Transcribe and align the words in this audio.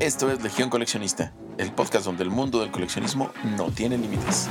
Esto 0.00 0.28
es 0.28 0.42
Legión 0.42 0.70
Coleccionista, 0.70 1.32
el 1.56 1.70
podcast 1.70 2.04
donde 2.04 2.24
el 2.24 2.30
mundo 2.30 2.60
del 2.60 2.72
coleccionismo 2.72 3.30
no 3.56 3.70
tiene 3.70 3.96
límites. 3.96 4.48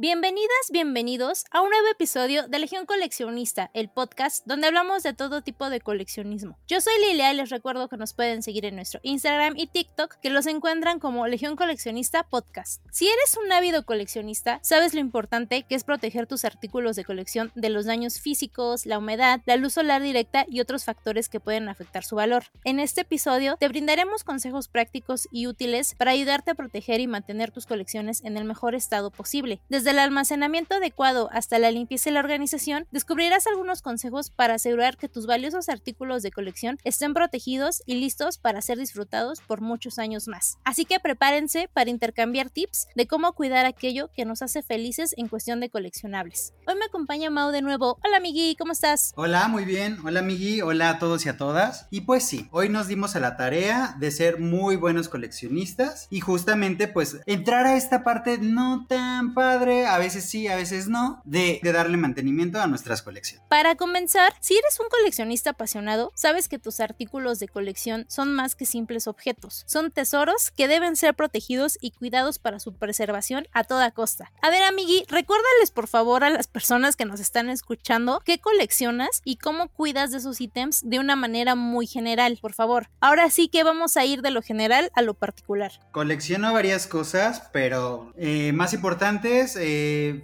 Bienvenidas, 0.00 0.70
bienvenidos 0.72 1.44
a 1.50 1.60
un 1.60 1.68
nuevo 1.68 1.86
episodio 1.88 2.48
de 2.48 2.58
Legión 2.58 2.86
Coleccionista, 2.86 3.70
el 3.74 3.90
podcast 3.90 4.46
donde 4.46 4.66
hablamos 4.66 5.02
de 5.02 5.12
todo 5.12 5.42
tipo 5.42 5.68
de 5.68 5.82
coleccionismo. 5.82 6.56
Yo 6.66 6.80
soy 6.80 6.94
Lilia 7.06 7.30
y 7.30 7.36
les 7.36 7.50
recuerdo 7.50 7.86
que 7.90 7.98
nos 7.98 8.14
pueden 8.14 8.42
seguir 8.42 8.64
en 8.64 8.76
nuestro 8.76 9.00
Instagram 9.02 9.58
y 9.58 9.66
TikTok, 9.66 10.14
que 10.22 10.30
los 10.30 10.46
encuentran 10.46 11.00
como 11.00 11.26
Legión 11.26 11.54
Coleccionista 11.54 12.22
Podcast. 12.22 12.82
Si 12.90 13.08
eres 13.08 13.36
un 13.44 13.52
ávido 13.52 13.84
coleccionista, 13.84 14.58
sabes 14.62 14.94
lo 14.94 15.00
importante 15.00 15.64
que 15.68 15.74
es 15.74 15.84
proteger 15.84 16.26
tus 16.26 16.46
artículos 16.46 16.96
de 16.96 17.04
colección 17.04 17.52
de 17.54 17.68
los 17.68 17.84
daños 17.84 18.20
físicos, 18.20 18.86
la 18.86 18.96
humedad, 18.96 19.42
la 19.44 19.56
luz 19.56 19.74
solar 19.74 20.00
directa 20.00 20.46
y 20.48 20.60
otros 20.60 20.86
factores 20.86 21.28
que 21.28 21.40
pueden 21.40 21.68
afectar 21.68 22.04
su 22.04 22.16
valor. 22.16 22.44
En 22.64 22.80
este 22.80 23.02
episodio 23.02 23.58
te 23.60 23.68
brindaremos 23.68 24.24
consejos 24.24 24.68
prácticos 24.68 25.28
y 25.30 25.46
útiles 25.46 25.94
para 25.94 26.12
ayudarte 26.12 26.52
a 26.52 26.54
proteger 26.54 27.00
y 27.00 27.06
mantener 27.06 27.50
tus 27.50 27.66
colecciones 27.66 28.24
en 28.24 28.38
el 28.38 28.46
mejor 28.46 28.74
estado 28.74 29.10
posible 29.10 29.60
desde 29.68 29.89
el 29.90 29.98
almacenamiento 29.98 30.76
adecuado 30.76 31.28
hasta 31.32 31.58
la 31.58 31.70
limpieza 31.70 32.10
y 32.10 32.12
la 32.12 32.20
organización, 32.20 32.86
descubrirás 32.92 33.46
algunos 33.46 33.82
consejos 33.82 34.30
para 34.30 34.54
asegurar 34.54 34.96
que 34.96 35.08
tus 35.08 35.26
valiosos 35.26 35.68
artículos 35.68 36.22
de 36.22 36.30
colección 36.30 36.78
estén 36.84 37.12
protegidos 37.12 37.82
y 37.86 37.94
listos 37.96 38.38
para 38.38 38.62
ser 38.62 38.78
disfrutados 38.78 39.40
por 39.40 39.60
muchos 39.60 39.98
años 39.98 40.28
más. 40.28 40.58
Así 40.64 40.84
que 40.84 41.00
prepárense 41.00 41.68
para 41.72 41.90
intercambiar 41.90 42.50
tips 42.50 42.86
de 42.94 43.06
cómo 43.06 43.32
cuidar 43.32 43.66
aquello 43.66 44.10
que 44.14 44.24
nos 44.24 44.42
hace 44.42 44.62
felices 44.62 45.14
en 45.16 45.28
cuestión 45.28 45.60
de 45.60 45.70
coleccionables. 45.70 46.54
Hoy 46.66 46.76
me 46.76 46.84
acompaña 46.84 47.30
Mau 47.30 47.50
de 47.50 47.62
nuevo. 47.62 47.98
Hola 48.04 48.20
Migui, 48.20 48.54
¿cómo 48.56 48.72
estás? 48.72 49.12
Hola, 49.16 49.48
muy 49.48 49.64
bien. 49.64 49.98
Hola 50.04 50.22
Migui, 50.22 50.60
hola 50.60 50.90
a 50.90 50.98
todos 50.98 51.26
y 51.26 51.28
a 51.28 51.36
todas. 51.36 51.86
Y 51.90 52.02
pues 52.02 52.24
sí, 52.24 52.48
hoy 52.52 52.68
nos 52.68 52.86
dimos 52.86 53.16
a 53.16 53.20
la 53.20 53.36
tarea 53.36 53.96
de 53.98 54.10
ser 54.10 54.38
muy 54.38 54.76
buenos 54.76 55.08
coleccionistas 55.08 56.06
y 56.10 56.20
justamente 56.20 56.86
pues 56.86 57.20
entrar 57.26 57.66
a 57.66 57.76
esta 57.76 58.04
parte 58.04 58.38
no 58.38 58.86
tan 58.88 59.34
padre, 59.34 59.79
a 59.86 59.98
veces 59.98 60.24
sí, 60.24 60.48
a 60.48 60.56
veces 60.56 60.88
no, 60.88 61.22
de, 61.24 61.60
darle 61.62 61.96
mantenimiento 61.96 62.60
a 62.60 62.66
nuestras 62.66 63.02
colecciones. 63.02 63.46
Para 63.48 63.76
comenzar, 63.76 64.34
si 64.40 64.54
eres 64.54 64.78
un 64.80 64.88
coleccionista 64.88 65.50
apasionado, 65.50 66.12
sabes 66.14 66.48
que 66.48 66.58
tus 66.58 66.80
artículos 66.80 67.38
de 67.38 67.48
colección 67.48 68.06
son 68.08 68.32
más 68.32 68.54
que 68.54 68.66
simples 68.66 69.06
objetos, 69.06 69.64
son 69.66 69.90
tesoros 69.90 70.50
que 70.50 70.68
deben 70.68 70.96
ser 70.96 71.14
protegidos 71.14 71.78
y 71.80 71.92
cuidados 71.92 72.38
para 72.38 72.60
su 72.60 72.74
preservación 72.74 73.46
a 73.52 73.64
toda 73.64 73.90
costa. 73.90 74.32
A 74.42 74.50
ver, 74.50 74.62
amigui, 74.62 75.04
recuérdales 75.08 75.70
por 75.72 75.86
favor 75.86 76.24
a 76.24 76.30
las 76.30 76.48
personas 76.48 76.96
que 76.96 77.04
nos 77.04 77.20
están 77.20 77.48
escuchando 77.50 78.20
qué 78.24 78.38
coleccionas 78.38 79.22
y 79.24 79.36
cómo 79.36 79.68
cuidas 79.68 80.10
de 80.10 80.18
esos 80.18 80.40
ítems 80.40 80.80
de 80.88 80.98
una 80.98 81.16
manera 81.16 81.54
muy 81.54 81.86
general, 81.86 82.38
por 82.40 82.52
favor. 82.52 82.88
Ahora 83.00 83.30
sí 83.30 83.48
que 83.48 83.62
vamos 83.62 83.96
a 83.96 84.04
ir 84.04 84.22
de 84.22 84.30
lo 84.30 84.42
general 84.42 84.90
a 84.94 85.02
lo 85.02 85.14
particular. 85.14 85.72
Colecciono 85.92 86.52
varias 86.52 86.86
cosas, 86.86 87.48
pero 87.52 88.12
eh, 88.16 88.52
más 88.52 88.72
importante 88.72 89.10
eh, 89.20 89.44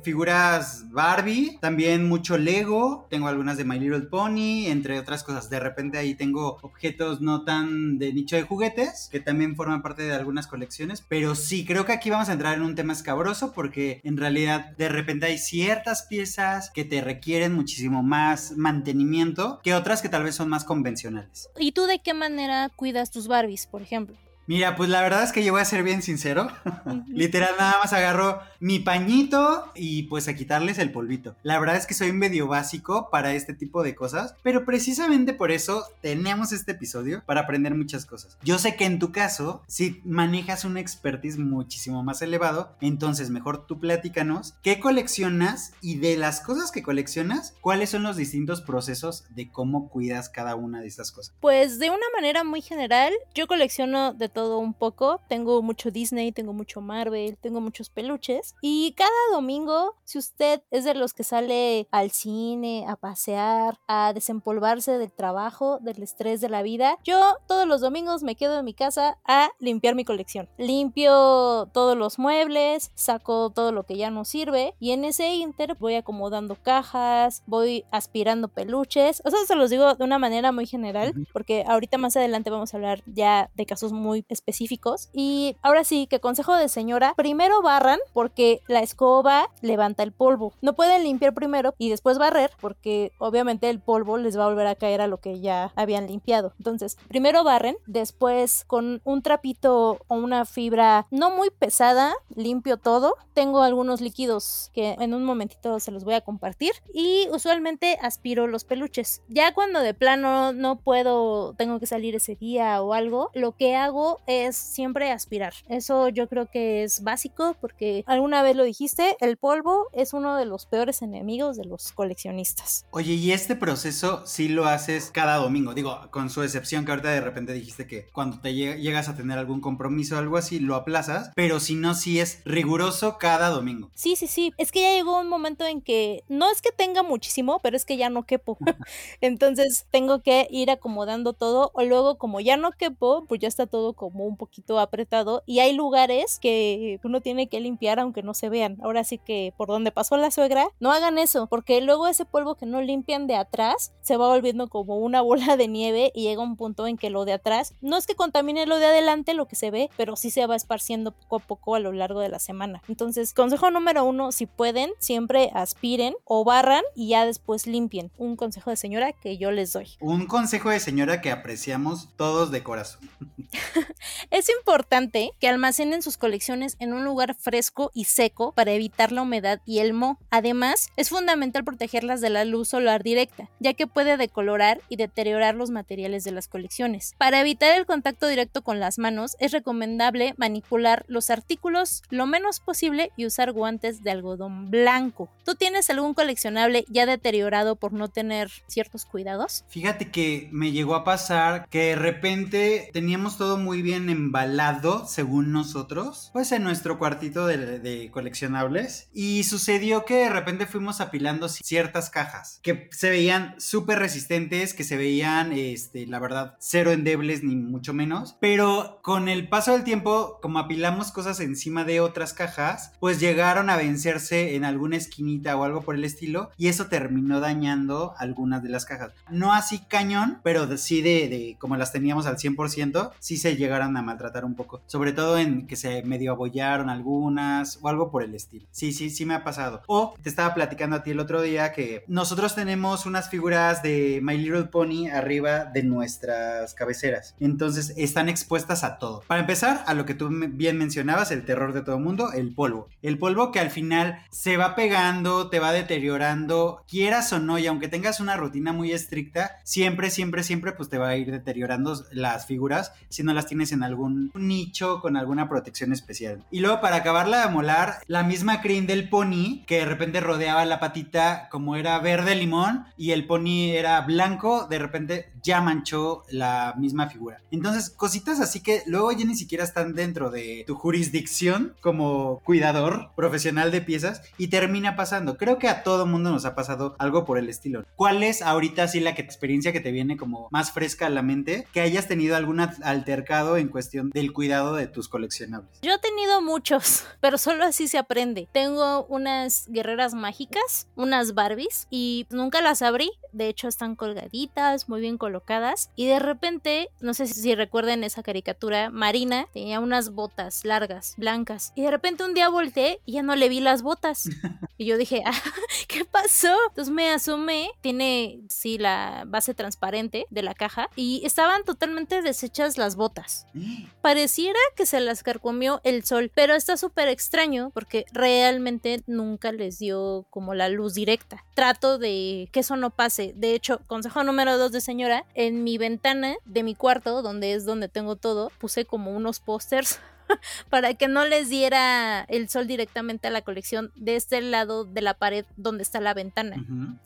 figuras 0.02 0.90
Barbie, 0.90 1.58
también 1.60 2.08
mucho 2.08 2.38
Lego, 2.38 3.06
tengo 3.10 3.28
algunas 3.28 3.56
de 3.56 3.64
My 3.64 3.78
Little 3.78 4.02
Pony, 4.02 4.66
entre 4.66 4.98
otras 4.98 5.22
cosas. 5.22 5.50
De 5.50 5.60
repente 5.60 5.98
ahí 5.98 6.14
tengo 6.14 6.58
objetos 6.62 7.20
no 7.20 7.44
tan 7.44 7.98
de 7.98 8.12
nicho 8.12 8.36
de 8.36 8.42
juguetes, 8.42 9.08
que 9.10 9.20
también 9.20 9.56
forman 9.56 9.82
parte 9.82 10.02
de 10.02 10.14
algunas 10.14 10.46
colecciones, 10.46 11.00
pero 11.00 11.34
sí, 11.34 11.64
creo 11.64 11.84
que 11.84 11.92
aquí 11.92 12.10
vamos 12.10 12.28
a 12.28 12.32
entrar 12.32 12.56
en 12.56 12.62
un 12.62 12.74
tema 12.74 12.92
escabroso 12.92 13.52
porque 13.52 14.00
en 14.04 14.16
realidad 14.16 14.76
de 14.76 14.88
repente 14.88 15.26
hay 15.26 15.38
ciertas 15.38 16.02
piezas 16.02 16.70
que 16.70 16.84
te 16.84 17.00
requieren 17.00 17.54
muchísimo 17.54 18.02
más 18.02 18.56
mantenimiento 18.56 19.60
que 19.62 19.74
otras 19.74 20.02
que 20.02 20.08
tal 20.08 20.24
vez 20.24 20.34
son 20.34 20.48
más 20.48 20.64
convencionales. 20.64 21.48
¿Y 21.58 21.72
tú 21.72 21.86
de 21.86 22.00
qué 22.00 22.14
manera 22.14 22.70
cuidas 22.74 23.10
tus 23.10 23.28
Barbies, 23.28 23.66
por 23.66 23.82
ejemplo? 23.82 24.16
Mira, 24.46 24.76
pues 24.76 24.88
la 24.88 25.02
verdad 25.02 25.24
es 25.24 25.32
que 25.32 25.44
yo 25.44 25.52
voy 25.52 25.60
a 25.60 25.64
ser 25.64 25.82
bien 25.82 26.02
sincero. 26.02 26.48
Literal, 27.08 27.54
nada 27.58 27.78
más 27.82 27.92
agarro 27.92 28.40
mi 28.60 28.78
pañito 28.78 29.72
y 29.74 30.04
pues 30.04 30.28
a 30.28 30.34
quitarles 30.34 30.78
el 30.78 30.92
polvito. 30.92 31.34
La 31.42 31.58
verdad 31.58 31.76
es 31.76 31.86
que 31.86 31.94
soy 31.94 32.12
medio 32.12 32.46
básico 32.46 33.08
para 33.10 33.34
este 33.34 33.54
tipo 33.54 33.82
de 33.82 33.94
cosas, 33.94 34.34
pero 34.42 34.64
precisamente 34.64 35.32
por 35.32 35.50
eso 35.50 35.84
tenemos 36.00 36.52
este 36.52 36.72
episodio 36.72 37.22
para 37.26 37.42
aprender 37.42 37.74
muchas 37.74 38.06
cosas. 38.06 38.38
Yo 38.42 38.58
sé 38.58 38.76
que 38.76 38.84
en 38.84 38.98
tu 38.98 39.10
caso, 39.10 39.62
si 39.66 40.00
manejas 40.04 40.64
un 40.64 40.76
expertise 40.76 41.38
muchísimo 41.38 42.02
más 42.02 42.22
elevado, 42.22 42.76
entonces 42.80 43.30
mejor 43.30 43.66
tú 43.66 43.80
platícanos 43.80 44.54
qué 44.62 44.78
coleccionas 44.78 45.72
y 45.80 45.96
de 45.96 46.16
las 46.16 46.40
cosas 46.40 46.70
que 46.70 46.82
coleccionas, 46.82 47.54
cuáles 47.60 47.90
son 47.90 48.04
los 48.04 48.16
distintos 48.16 48.60
procesos 48.62 49.24
de 49.30 49.50
cómo 49.50 49.88
cuidas 49.88 50.28
cada 50.28 50.54
una 50.54 50.80
de 50.80 50.86
estas 50.86 51.10
cosas. 51.10 51.34
Pues 51.40 51.78
de 51.78 51.90
una 51.90 52.06
manera 52.14 52.44
muy 52.44 52.62
general, 52.62 53.12
yo 53.34 53.46
colecciono 53.46 54.12
de 54.12 54.28
todo 54.36 54.58
un 54.58 54.74
poco. 54.74 55.22
Tengo 55.30 55.62
mucho 55.62 55.90
Disney, 55.90 56.30
tengo 56.30 56.52
mucho 56.52 56.82
Marvel, 56.82 57.38
tengo 57.38 57.62
muchos 57.62 57.88
peluches. 57.88 58.54
Y 58.60 58.92
cada 58.92 59.08
domingo, 59.32 59.94
si 60.04 60.18
usted 60.18 60.60
es 60.70 60.84
de 60.84 60.92
los 60.92 61.14
que 61.14 61.24
sale 61.24 61.88
al 61.90 62.10
cine, 62.10 62.84
a 62.86 62.96
pasear, 62.96 63.78
a 63.88 64.12
desempolvarse 64.12 64.98
del 64.98 65.10
trabajo, 65.10 65.78
del 65.80 66.02
estrés 66.02 66.42
de 66.42 66.50
la 66.50 66.60
vida, 66.60 66.98
yo 67.02 67.18
todos 67.48 67.66
los 67.66 67.80
domingos 67.80 68.22
me 68.22 68.36
quedo 68.36 68.58
en 68.58 68.66
mi 68.66 68.74
casa 68.74 69.16
a 69.24 69.48
limpiar 69.58 69.94
mi 69.94 70.04
colección. 70.04 70.50
Limpio 70.58 71.70
todos 71.72 71.96
los 71.96 72.18
muebles, 72.18 72.90
saco 72.94 73.48
todo 73.48 73.72
lo 73.72 73.84
que 73.84 73.96
ya 73.96 74.10
no 74.10 74.26
sirve 74.26 74.74
y 74.78 74.90
en 74.90 75.06
ese 75.06 75.34
inter 75.34 75.78
voy 75.80 75.94
acomodando 75.94 76.56
cajas, 76.56 77.42
voy 77.46 77.86
aspirando 77.90 78.48
peluches. 78.48 79.22
O 79.24 79.30
sea, 79.30 79.40
se 79.46 79.54
los 79.54 79.70
digo 79.70 79.94
de 79.94 80.04
una 80.04 80.18
manera 80.18 80.52
muy 80.52 80.66
general 80.66 81.14
porque 81.32 81.64
ahorita 81.66 81.96
más 81.96 82.18
adelante 82.18 82.50
vamos 82.50 82.74
a 82.74 82.76
hablar 82.76 83.02
ya 83.06 83.50
de 83.54 83.64
casos 83.64 83.92
muy 83.92 84.25
específicos. 84.28 85.08
Y 85.12 85.56
ahora 85.62 85.84
sí, 85.84 86.06
que 86.06 86.20
consejo 86.20 86.56
de 86.56 86.68
señora, 86.68 87.14
primero 87.16 87.62
barran 87.62 87.98
porque 88.12 88.60
la 88.68 88.80
escoba 88.80 89.50
levanta 89.60 90.02
el 90.02 90.12
polvo. 90.12 90.52
No 90.60 90.74
pueden 90.74 91.04
limpiar 91.04 91.34
primero 91.34 91.74
y 91.78 91.90
después 91.90 92.18
barrer 92.18 92.50
porque 92.60 93.12
obviamente 93.18 93.70
el 93.70 93.80
polvo 93.80 94.18
les 94.18 94.38
va 94.38 94.44
a 94.44 94.48
volver 94.48 94.66
a 94.66 94.74
caer 94.74 95.00
a 95.00 95.06
lo 95.06 95.18
que 95.18 95.40
ya 95.40 95.72
habían 95.76 96.06
limpiado. 96.06 96.52
Entonces, 96.58 96.96
primero 97.08 97.44
barren, 97.44 97.76
después 97.86 98.64
con 98.66 99.00
un 99.04 99.22
trapito 99.22 99.98
o 100.08 100.14
una 100.14 100.44
fibra 100.44 101.06
no 101.10 101.30
muy 101.30 101.50
pesada, 101.50 102.14
limpio 102.34 102.76
todo. 102.76 103.14
Tengo 103.34 103.62
algunos 103.62 104.00
líquidos 104.00 104.70
que 104.72 104.96
en 104.98 105.14
un 105.14 105.24
momentito 105.24 105.80
se 105.80 105.90
los 105.90 106.04
voy 106.04 106.14
a 106.14 106.20
compartir 106.20 106.72
y 106.92 107.28
usualmente 107.30 107.98
aspiro 108.00 108.46
los 108.46 108.64
peluches. 108.64 109.22
Ya 109.28 109.54
cuando 109.54 109.80
de 109.80 109.94
plano 109.94 110.52
no 110.52 110.76
puedo, 110.76 111.54
tengo 111.54 111.80
que 111.80 111.86
salir 111.86 112.14
ese 112.14 112.36
día 112.36 112.82
o 112.82 112.92
algo, 112.92 113.30
lo 113.34 113.52
que 113.52 113.76
hago 113.76 114.15
es 114.26 114.56
siempre 114.56 115.10
aspirar. 115.10 115.54
Eso 115.68 116.08
yo 116.08 116.28
creo 116.28 116.50
que 116.50 116.84
es 116.84 117.02
básico 117.02 117.56
porque 117.60 118.04
alguna 118.06 118.42
vez 118.42 118.56
lo 118.56 118.64
dijiste, 118.64 119.16
el 119.20 119.36
polvo 119.36 119.86
es 119.92 120.12
uno 120.12 120.36
de 120.36 120.44
los 120.44 120.66
peores 120.66 121.02
enemigos 121.02 121.56
de 121.56 121.64
los 121.64 121.92
coleccionistas. 121.92 122.86
Oye, 122.90 123.14
y 123.14 123.32
este 123.32 123.56
proceso 123.56 124.26
sí 124.26 124.48
lo 124.48 124.66
haces 124.66 125.10
cada 125.12 125.36
domingo, 125.36 125.74
digo, 125.74 126.08
con 126.10 126.30
su 126.30 126.42
excepción 126.42 126.84
que 126.84 126.92
ahorita 126.92 127.10
de 127.10 127.20
repente 127.20 127.52
dijiste 127.52 127.86
que 127.86 128.06
cuando 128.12 128.40
te 128.40 128.54
llegas 128.54 129.08
a 129.08 129.16
tener 129.16 129.38
algún 129.38 129.60
compromiso 129.60 130.16
o 130.16 130.18
algo 130.18 130.36
así, 130.36 130.58
lo 130.58 130.74
aplazas, 130.74 131.30
pero 131.34 131.60
si 131.60 131.74
no, 131.74 131.94
sí 131.94 132.20
es 132.20 132.40
riguroso 132.44 133.18
cada 133.18 133.48
domingo. 133.48 133.90
Sí, 133.94 134.16
sí, 134.16 134.26
sí, 134.26 134.52
es 134.58 134.72
que 134.72 134.82
ya 134.82 134.92
llegó 134.92 135.20
un 135.20 135.28
momento 135.28 135.66
en 135.66 135.80
que 135.80 136.24
no 136.28 136.50
es 136.50 136.62
que 136.62 136.72
tenga 136.72 137.02
muchísimo, 137.02 137.60
pero 137.62 137.76
es 137.76 137.84
que 137.84 137.96
ya 137.96 138.10
no 138.10 138.24
quepo. 138.24 138.58
Entonces 139.20 139.86
tengo 139.90 140.22
que 140.22 140.46
ir 140.50 140.70
acomodando 140.70 141.32
todo 141.32 141.70
o 141.74 141.82
luego 141.84 142.18
como 142.18 142.40
ya 142.40 142.56
no 142.56 142.72
quepo, 142.72 143.24
pues 143.26 143.40
ya 143.40 143.48
está 143.48 143.66
todo 143.66 143.94
como 143.94 144.05
un 144.08 144.36
poquito 144.36 144.78
apretado 144.78 145.42
y 145.46 145.60
hay 145.60 145.72
lugares 145.72 146.38
que 146.40 147.00
uno 147.04 147.20
tiene 147.20 147.48
que 147.48 147.60
limpiar 147.60 147.98
aunque 147.98 148.22
no 148.22 148.34
se 148.34 148.48
vean. 148.48 148.78
Ahora 148.82 149.04
sí 149.04 149.18
que 149.18 149.52
por 149.56 149.68
donde 149.68 149.92
pasó 149.92 150.16
la 150.16 150.30
suegra, 150.30 150.68
no 150.80 150.92
hagan 150.92 151.18
eso, 151.18 151.46
porque 151.46 151.80
luego 151.80 152.06
ese 152.06 152.24
polvo 152.24 152.54
que 152.54 152.66
no 152.66 152.80
limpian 152.80 153.26
de 153.26 153.36
atrás 153.36 153.92
se 154.02 154.16
va 154.16 154.28
volviendo 154.28 154.68
como 154.68 154.98
una 154.98 155.20
bola 155.22 155.56
de 155.56 155.68
nieve 155.68 156.12
y 156.14 156.22
llega 156.22 156.42
un 156.42 156.56
punto 156.56 156.86
en 156.86 156.96
que 156.96 157.10
lo 157.10 157.24
de 157.24 157.34
atrás 157.34 157.74
no 157.80 157.96
es 157.96 158.06
que 158.06 158.14
contamine 158.14 158.66
lo 158.66 158.78
de 158.78 158.86
adelante, 158.86 159.34
lo 159.34 159.46
que 159.46 159.56
se 159.56 159.70
ve, 159.70 159.90
pero 159.96 160.16
sí 160.16 160.30
se 160.30 160.46
va 160.46 160.56
esparciendo 160.56 161.12
poco 161.12 161.36
a 161.36 161.38
poco 161.40 161.74
a 161.74 161.80
lo 161.80 161.92
largo 161.92 162.20
de 162.20 162.28
la 162.28 162.38
semana. 162.38 162.82
Entonces, 162.88 163.34
consejo 163.34 163.70
número 163.70 164.04
uno, 164.04 164.32
si 164.32 164.46
pueden, 164.46 164.90
siempre 164.98 165.50
aspiren 165.54 166.14
o 166.24 166.44
barran 166.44 166.82
y 166.94 167.08
ya 167.08 167.26
después 167.26 167.66
limpien. 167.66 168.10
Un 168.16 168.36
consejo 168.36 168.70
de 168.70 168.76
señora 168.76 169.12
que 169.12 169.38
yo 169.38 169.50
les 169.50 169.72
doy. 169.72 169.88
Un 170.00 170.26
consejo 170.26 170.70
de 170.70 170.80
señora 170.80 171.20
que 171.20 171.30
apreciamos 171.30 172.08
todos 172.16 172.50
de 172.50 172.62
corazón. 172.62 173.08
Es 174.30 174.48
importante 174.48 175.32
que 175.40 175.48
almacenen 175.48 176.02
sus 176.02 176.16
colecciones 176.16 176.76
en 176.78 176.92
un 176.92 177.04
lugar 177.04 177.34
fresco 177.34 177.90
y 177.94 178.04
seco 178.04 178.52
para 178.52 178.72
evitar 178.72 179.12
la 179.12 179.22
humedad 179.22 179.60
y 179.64 179.78
el 179.78 179.92
moho. 179.92 180.18
Además, 180.30 180.90
es 180.96 181.08
fundamental 181.08 181.64
protegerlas 181.64 182.20
de 182.20 182.30
la 182.30 182.44
luz 182.44 182.68
solar 182.68 183.02
directa, 183.02 183.48
ya 183.60 183.74
que 183.74 183.86
puede 183.86 184.16
decolorar 184.16 184.80
y 184.88 184.96
deteriorar 184.96 185.54
los 185.54 185.70
materiales 185.70 186.24
de 186.24 186.32
las 186.32 186.48
colecciones. 186.48 187.14
Para 187.18 187.40
evitar 187.40 187.76
el 187.76 187.86
contacto 187.86 188.26
directo 188.26 188.62
con 188.62 188.80
las 188.80 188.98
manos, 188.98 189.36
es 189.40 189.52
recomendable 189.52 190.34
manipular 190.36 191.04
los 191.08 191.30
artículos 191.30 192.02
lo 192.10 192.26
menos 192.26 192.60
posible 192.60 193.10
y 193.16 193.26
usar 193.26 193.52
guantes 193.52 194.02
de 194.02 194.10
algodón 194.10 194.70
blanco. 194.70 195.28
¿Tú 195.44 195.54
tienes 195.54 195.88
algún 195.90 196.14
coleccionable 196.14 196.84
ya 196.88 197.06
deteriorado 197.06 197.76
por 197.76 197.92
no 197.92 198.08
tener 198.08 198.50
ciertos 198.66 199.04
cuidados? 199.04 199.64
Fíjate 199.68 200.10
que 200.10 200.48
me 200.52 200.72
llegó 200.72 200.94
a 200.94 201.04
pasar 201.04 201.68
que 201.68 201.86
de 201.86 201.96
repente 201.96 202.90
teníamos 202.92 203.38
todo 203.38 203.56
muy 203.56 203.75
bien 203.82 204.10
embalado, 204.10 205.06
según 205.06 205.52
nosotros, 205.52 206.30
pues 206.32 206.52
en 206.52 206.62
nuestro 206.62 206.98
cuartito 206.98 207.46
de, 207.46 207.78
de 207.78 208.10
coleccionables. 208.10 209.08
Y 209.12 209.44
sucedió 209.44 210.04
que 210.04 210.14
de 210.16 210.30
repente 210.30 210.66
fuimos 210.66 211.00
apilando 211.00 211.48
ciertas 211.48 212.10
cajas 212.10 212.60
que 212.62 212.88
se 212.92 213.10
veían 213.10 213.54
súper 213.58 213.98
resistentes, 213.98 214.74
que 214.74 214.84
se 214.84 214.96
veían, 214.96 215.52
este, 215.52 216.06
la 216.06 216.18
verdad, 216.18 216.56
cero 216.58 216.92
endebles 216.92 217.42
ni 217.42 217.56
mucho 217.56 217.92
menos. 217.94 218.36
Pero 218.40 219.00
con 219.02 219.28
el 219.28 219.48
paso 219.48 219.72
del 219.72 219.84
tiempo, 219.84 220.38
como 220.42 220.58
apilamos 220.58 221.12
cosas 221.12 221.40
encima 221.40 221.84
de 221.84 222.00
otras 222.00 222.32
cajas, 222.32 222.92
pues 223.00 223.20
llegaron 223.20 223.70
a 223.70 223.76
vencerse 223.76 224.56
en 224.56 224.64
alguna 224.64 224.96
esquinita 224.96 225.56
o 225.56 225.64
algo 225.64 225.82
por 225.82 225.94
el 225.94 226.04
estilo. 226.04 226.50
Y 226.56 226.68
eso 226.68 226.86
terminó 226.86 227.40
dañando 227.40 228.14
algunas 228.18 228.62
de 228.62 228.68
las 228.68 228.84
cajas. 228.84 229.12
No 229.30 229.52
así 229.52 229.80
cañón, 229.80 230.40
pero 230.42 230.76
sí 230.76 231.02
de, 231.02 231.28
de 231.28 231.56
como 231.58 231.76
las 231.76 231.92
teníamos 231.92 232.26
al 232.26 232.36
100%, 232.36 233.12
sí 233.18 233.36
se 233.36 233.56
llegaron 233.66 233.96
a 233.96 234.02
maltratar 234.02 234.44
un 234.44 234.54
poco. 234.54 234.82
Sobre 234.86 235.12
todo 235.12 235.38
en 235.38 235.66
que 235.66 235.76
se 235.76 236.02
medio 236.02 236.32
abollaron 236.32 236.88
algunas 236.88 237.78
o 237.82 237.88
algo 237.88 238.10
por 238.10 238.22
el 238.22 238.34
estilo. 238.34 238.66
Sí, 238.70 238.92
sí, 238.92 239.10
sí 239.10 239.26
me 239.26 239.34
ha 239.34 239.44
pasado. 239.44 239.82
O 239.86 240.14
te 240.22 240.28
estaba 240.28 240.54
platicando 240.54 240.96
a 240.96 241.02
ti 241.02 241.10
el 241.10 241.20
otro 241.20 241.42
día 241.42 241.72
que 241.72 242.04
nosotros 242.06 242.54
tenemos 242.54 243.06
unas 243.06 243.28
figuras 243.28 243.82
de 243.82 244.20
My 244.22 244.38
Little 244.38 244.64
Pony 244.64 245.08
arriba 245.12 245.64
de 245.64 245.82
nuestras 245.82 246.74
cabeceras. 246.74 247.34
Entonces 247.40 247.92
están 247.96 248.28
expuestas 248.28 248.84
a 248.84 248.98
todo. 248.98 249.22
Para 249.26 249.40
empezar, 249.40 249.82
a 249.86 249.94
lo 249.94 250.06
que 250.06 250.14
tú 250.14 250.30
bien 250.30 250.78
mencionabas, 250.78 251.30
el 251.30 251.44
terror 251.44 251.72
de 251.72 251.82
todo 251.82 251.98
mundo, 251.98 252.32
el 252.32 252.54
polvo. 252.54 252.88
El 253.02 253.18
polvo 253.18 253.50
que 253.50 253.60
al 253.60 253.70
final 253.70 254.18
se 254.30 254.56
va 254.56 254.74
pegando, 254.74 255.50
te 255.50 255.58
va 255.58 255.72
deteriorando, 255.72 256.84
quieras 256.88 257.32
o 257.32 257.38
no, 257.38 257.58
y 257.58 257.66
aunque 257.66 257.88
tengas 257.88 258.20
una 258.20 258.36
rutina 258.36 258.72
muy 258.72 258.92
estricta, 258.92 259.58
siempre, 259.64 260.10
siempre, 260.10 260.42
siempre, 260.42 260.72
pues 260.72 260.88
te 260.88 260.98
va 260.98 261.08
a 261.08 261.16
ir 261.16 261.30
deteriorando 261.30 262.04
las 262.12 262.46
figuras 262.46 262.92
si 263.08 263.22
no 263.22 263.32
las 263.32 263.46
tienes 263.46 263.55
en 263.72 263.82
algún 263.82 264.30
nicho 264.34 265.00
con 265.00 265.16
alguna 265.16 265.48
protección 265.48 265.92
especial. 265.92 266.44
Y 266.50 266.60
luego 266.60 266.80
para 266.80 266.96
acabarla 266.96 267.46
de 267.46 267.52
molar, 267.52 267.98
la 268.06 268.22
misma 268.22 268.60
crin 268.60 268.86
del 268.86 269.08
pony 269.08 269.64
que 269.66 269.78
de 269.78 269.84
repente 269.84 270.20
rodeaba 270.20 270.64
la 270.64 270.80
patita 270.80 271.48
como 271.50 271.76
era 271.76 271.98
verde 271.98 272.34
limón 272.34 272.84
y 272.96 273.12
el 273.12 273.26
pony 273.26 273.72
era 273.72 274.00
blanco, 274.02 274.66
de 274.68 274.78
repente 274.78 275.32
ya 275.42 275.60
manchó 275.60 276.24
la 276.30 276.74
misma 276.76 277.08
figura. 277.08 277.40
Entonces, 277.50 277.90
cositas 277.90 278.40
así 278.40 278.60
que 278.60 278.82
luego 278.86 279.12
ya 279.12 279.24
ni 279.24 279.36
siquiera 279.36 279.64
están 279.64 279.94
dentro 279.94 280.30
de 280.30 280.64
tu 280.66 280.74
jurisdicción 280.74 281.74
como 281.80 282.40
cuidador 282.44 283.10
profesional 283.16 283.70
de 283.70 283.80
piezas 283.80 284.22
y 284.38 284.48
termina 284.48 284.96
pasando. 284.96 285.36
Creo 285.36 285.58
que 285.58 285.68
a 285.68 285.82
todo 285.82 286.06
mundo 286.06 286.30
nos 286.30 286.44
ha 286.44 286.54
pasado 286.54 286.96
algo 286.98 287.24
por 287.24 287.38
el 287.38 287.48
estilo. 287.48 287.84
¿Cuál 287.96 288.22
es 288.22 288.42
ahorita 288.42 288.88
sí 288.88 289.00
la 289.00 289.10
experiencia 289.10 289.72
que 289.72 289.80
te 289.80 289.92
viene 289.92 290.16
como 290.16 290.48
más 290.50 290.72
fresca 290.72 291.06
a 291.06 291.10
la 291.10 291.22
mente 291.22 291.66
que 291.72 291.80
hayas 291.80 292.08
tenido 292.08 292.36
algún 292.36 292.60
altercado 292.60 293.45
en 293.54 293.68
cuestión 293.68 294.10
del 294.10 294.32
cuidado 294.32 294.74
de 294.74 294.88
tus 294.88 295.08
coleccionables? 295.08 295.70
Yo 295.82 295.92
he 295.92 295.98
tenido 295.98 296.42
muchos, 296.42 297.04
pero 297.20 297.38
solo 297.38 297.64
así 297.64 297.86
se 297.86 297.98
aprende. 297.98 298.48
Tengo 298.50 299.04
unas 299.04 299.68
guerreras 299.68 300.14
mágicas, 300.14 300.88
unas 300.96 301.34
Barbies 301.34 301.86
y 301.90 302.26
nunca 302.30 302.60
las 302.60 302.82
abrí. 302.82 303.10
De 303.32 303.48
hecho, 303.48 303.68
están 303.68 303.94
colgaditas, 303.94 304.88
muy 304.88 305.00
bien 305.00 305.18
colocadas. 305.18 305.90
Y 305.94 306.06
de 306.06 306.18
repente, 306.18 306.88
no 307.00 307.14
sé 307.14 307.26
si 307.26 307.54
recuerden 307.54 308.02
esa 308.02 308.22
caricatura, 308.22 308.90
Marina 308.90 309.46
tenía 309.52 309.78
unas 309.78 310.10
botas 310.10 310.64
largas, 310.64 311.14
blancas. 311.16 311.72
Y 311.76 311.82
de 311.82 311.90
repente 311.90 312.24
un 312.24 312.34
día 312.34 312.48
volteé 312.48 313.00
y 313.04 313.12
ya 313.12 313.22
no 313.22 313.36
le 313.36 313.48
vi 313.48 313.60
las 313.60 313.82
botas. 313.82 314.24
Y 314.78 314.84
yo 314.84 314.98
dije, 314.98 315.22
ah, 315.24 315.32
¿qué 315.88 316.04
pasó? 316.04 316.54
Entonces 316.68 316.92
me 316.92 317.10
asomé, 317.10 317.70
tiene, 317.80 318.40
sí, 318.48 318.78
la 318.78 319.24
base 319.26 319.54
transparente 319.54 320.26
de 320.30 320.42
la 320.42 320.54
caja 320.54 320.90
y 320.96 321.22
estaban 321.24 321.64
totalmente 321.64 322.22
deshechas 322.22 322.76
las 322.76 322.96
botas. 322.96 323.35
Pareciera 324.00 324.58
que 324.76 324.86
se 324.86 325.00
las 325.00 325.22
carcomió 325.22 325.80
el 325.84 326.04
sol, 326.04 326.30
pero 326.34 326.54
está 326.54 326.76
súper 326.76 327.08
extraño 327.08 327.70
porque 327.74 328.06
realmente 328.12 329.02
nunca 329.06 329.52
les 329.52 329.78
dio 329.78 330.26
como 330.30 330.54
la 330.54 330.68
luz 330.68 330.94
directa. 330.94 331.44
Trato 331.54 331.98
de 331.98 332.48
que 332.52 332.60
eso 332.60 332.76
no 332.76 332.90
pase. 332.90 333.32
De 333.36 333.54
hecho, 333.54 333.80
consejo 333.86 334.22
número 334.24 334.58
dos 334.58 334.72
de 334.72 334.80
señora, 334.80 335.24
en 335.34 335.64
mi 335.64 335.78
ventana 335.78 336.36
de 336.44 336.62
mi 336.62 336.74
cuarto, 336.74 337.22
donde 337.22 337.52
es 337.52 337.64
donde 337.64 337.88
tengo 337.88 338.16
todo, 338.16 338.50
puse 338.58 338.84
como 338.84 339.10
unos 339.10 339.40
pósters 339.40 339.98
para 340.70 340.94
que 340.94 341.08
no 341.08 341.24
les 341.24 341.48
diera 341.48 342.24
el 342.28 342.48
sol 342.48 342.66
directamente 342.66 343.28
a 343.28 343.30
la 343.30 343.42
colección 343.42 343.92
de 343.96 344.16
este 344.16 344.40
lado 344.40 344.84
de 344.84 345.00
la 345.00 345.14
pared 345.14 345.44
donde 345.56 345.82
está 345.82 346.00
la 346.00 346.14
ventana. 346.14 346.56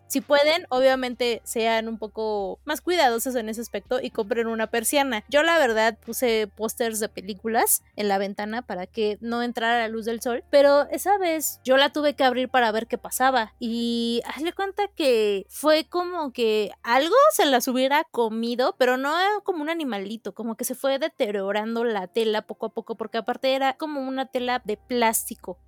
Si 0.07 0.21
pueden, 0.21 0.67
obviamente 0.71 1.41
sean 1.45 1.87
un 1.87 1.97
poco 1.97 2.59
más 2.65 2.81
cuidadosos 2.81 3.37
en 3.37 3.49
ese 3.49 3.61
aspecto 3.61 4.01
y 4.03 4.11
compren 4.11 4.49
una 4.49 4.67
persiana. 4.67 5.23
Yo 5.29 5.43
la 5.45 5.59
verdad 5.59 5.97
puse 6.05 6.49
pósters 6.49 6.99
de 6.99 7.09
películas 7.09 7.85
en 7.95 8.09
la 8.09 8.19
ventana 8.19 8.63
para 8.63 8.87
que 8.87 9.19
no 9.21 9.43
entrara 9.43 9.79
la 9.79 9.89
luz 9.89 10.07
del 10.07 10.21
sol, 10.21 10.43
pero 10.51 10.89
esa 10.91 11.17
vez 11.19 11.61
yo 11.65 11.77
la 11.77 11.91
tuve 11.91 12.15
que 12.15 12.25
abrir 12.25 12.49
para 12.49 12.73
ver 12.73 12.87
qué 12.87 12.99
pasaba 12.99 13.55
y 13.61 14.23
hazle 14.27 14.53
cuenta 14.53 14.89
que 14.89 15.47
fue 15.49 15.85
como 15.85 16.33
que 16.33 16.73
algo 16.83 17.15
se 17.33 17.45
las 17.45 17.69
hubiera 17.69 18.05
comido, 18.05 18.75
pero 18.79 18.97
no 18.97 19.15
como 19.45 19.63
un 19.63 19.71
animalito, 19.71 20.35
como 20.35 20.57
que 20.57 20.65
se 20.65 20.75
fue 20.75 20.99
deteriorando 20.99 21.85
la 21.85 22.07
tela 22.09 22.43
poco 22.43 22.67
a 22.67 22.71
poco 22.71 22.97
porque 22.97 23.10
aparte 23.19 23.55
era 23.55 23.75
como 23.75 24.01
una 24.01 24.27
tela 24.27 24.61
de 24.65 24.77
plástico. 24.77 25.59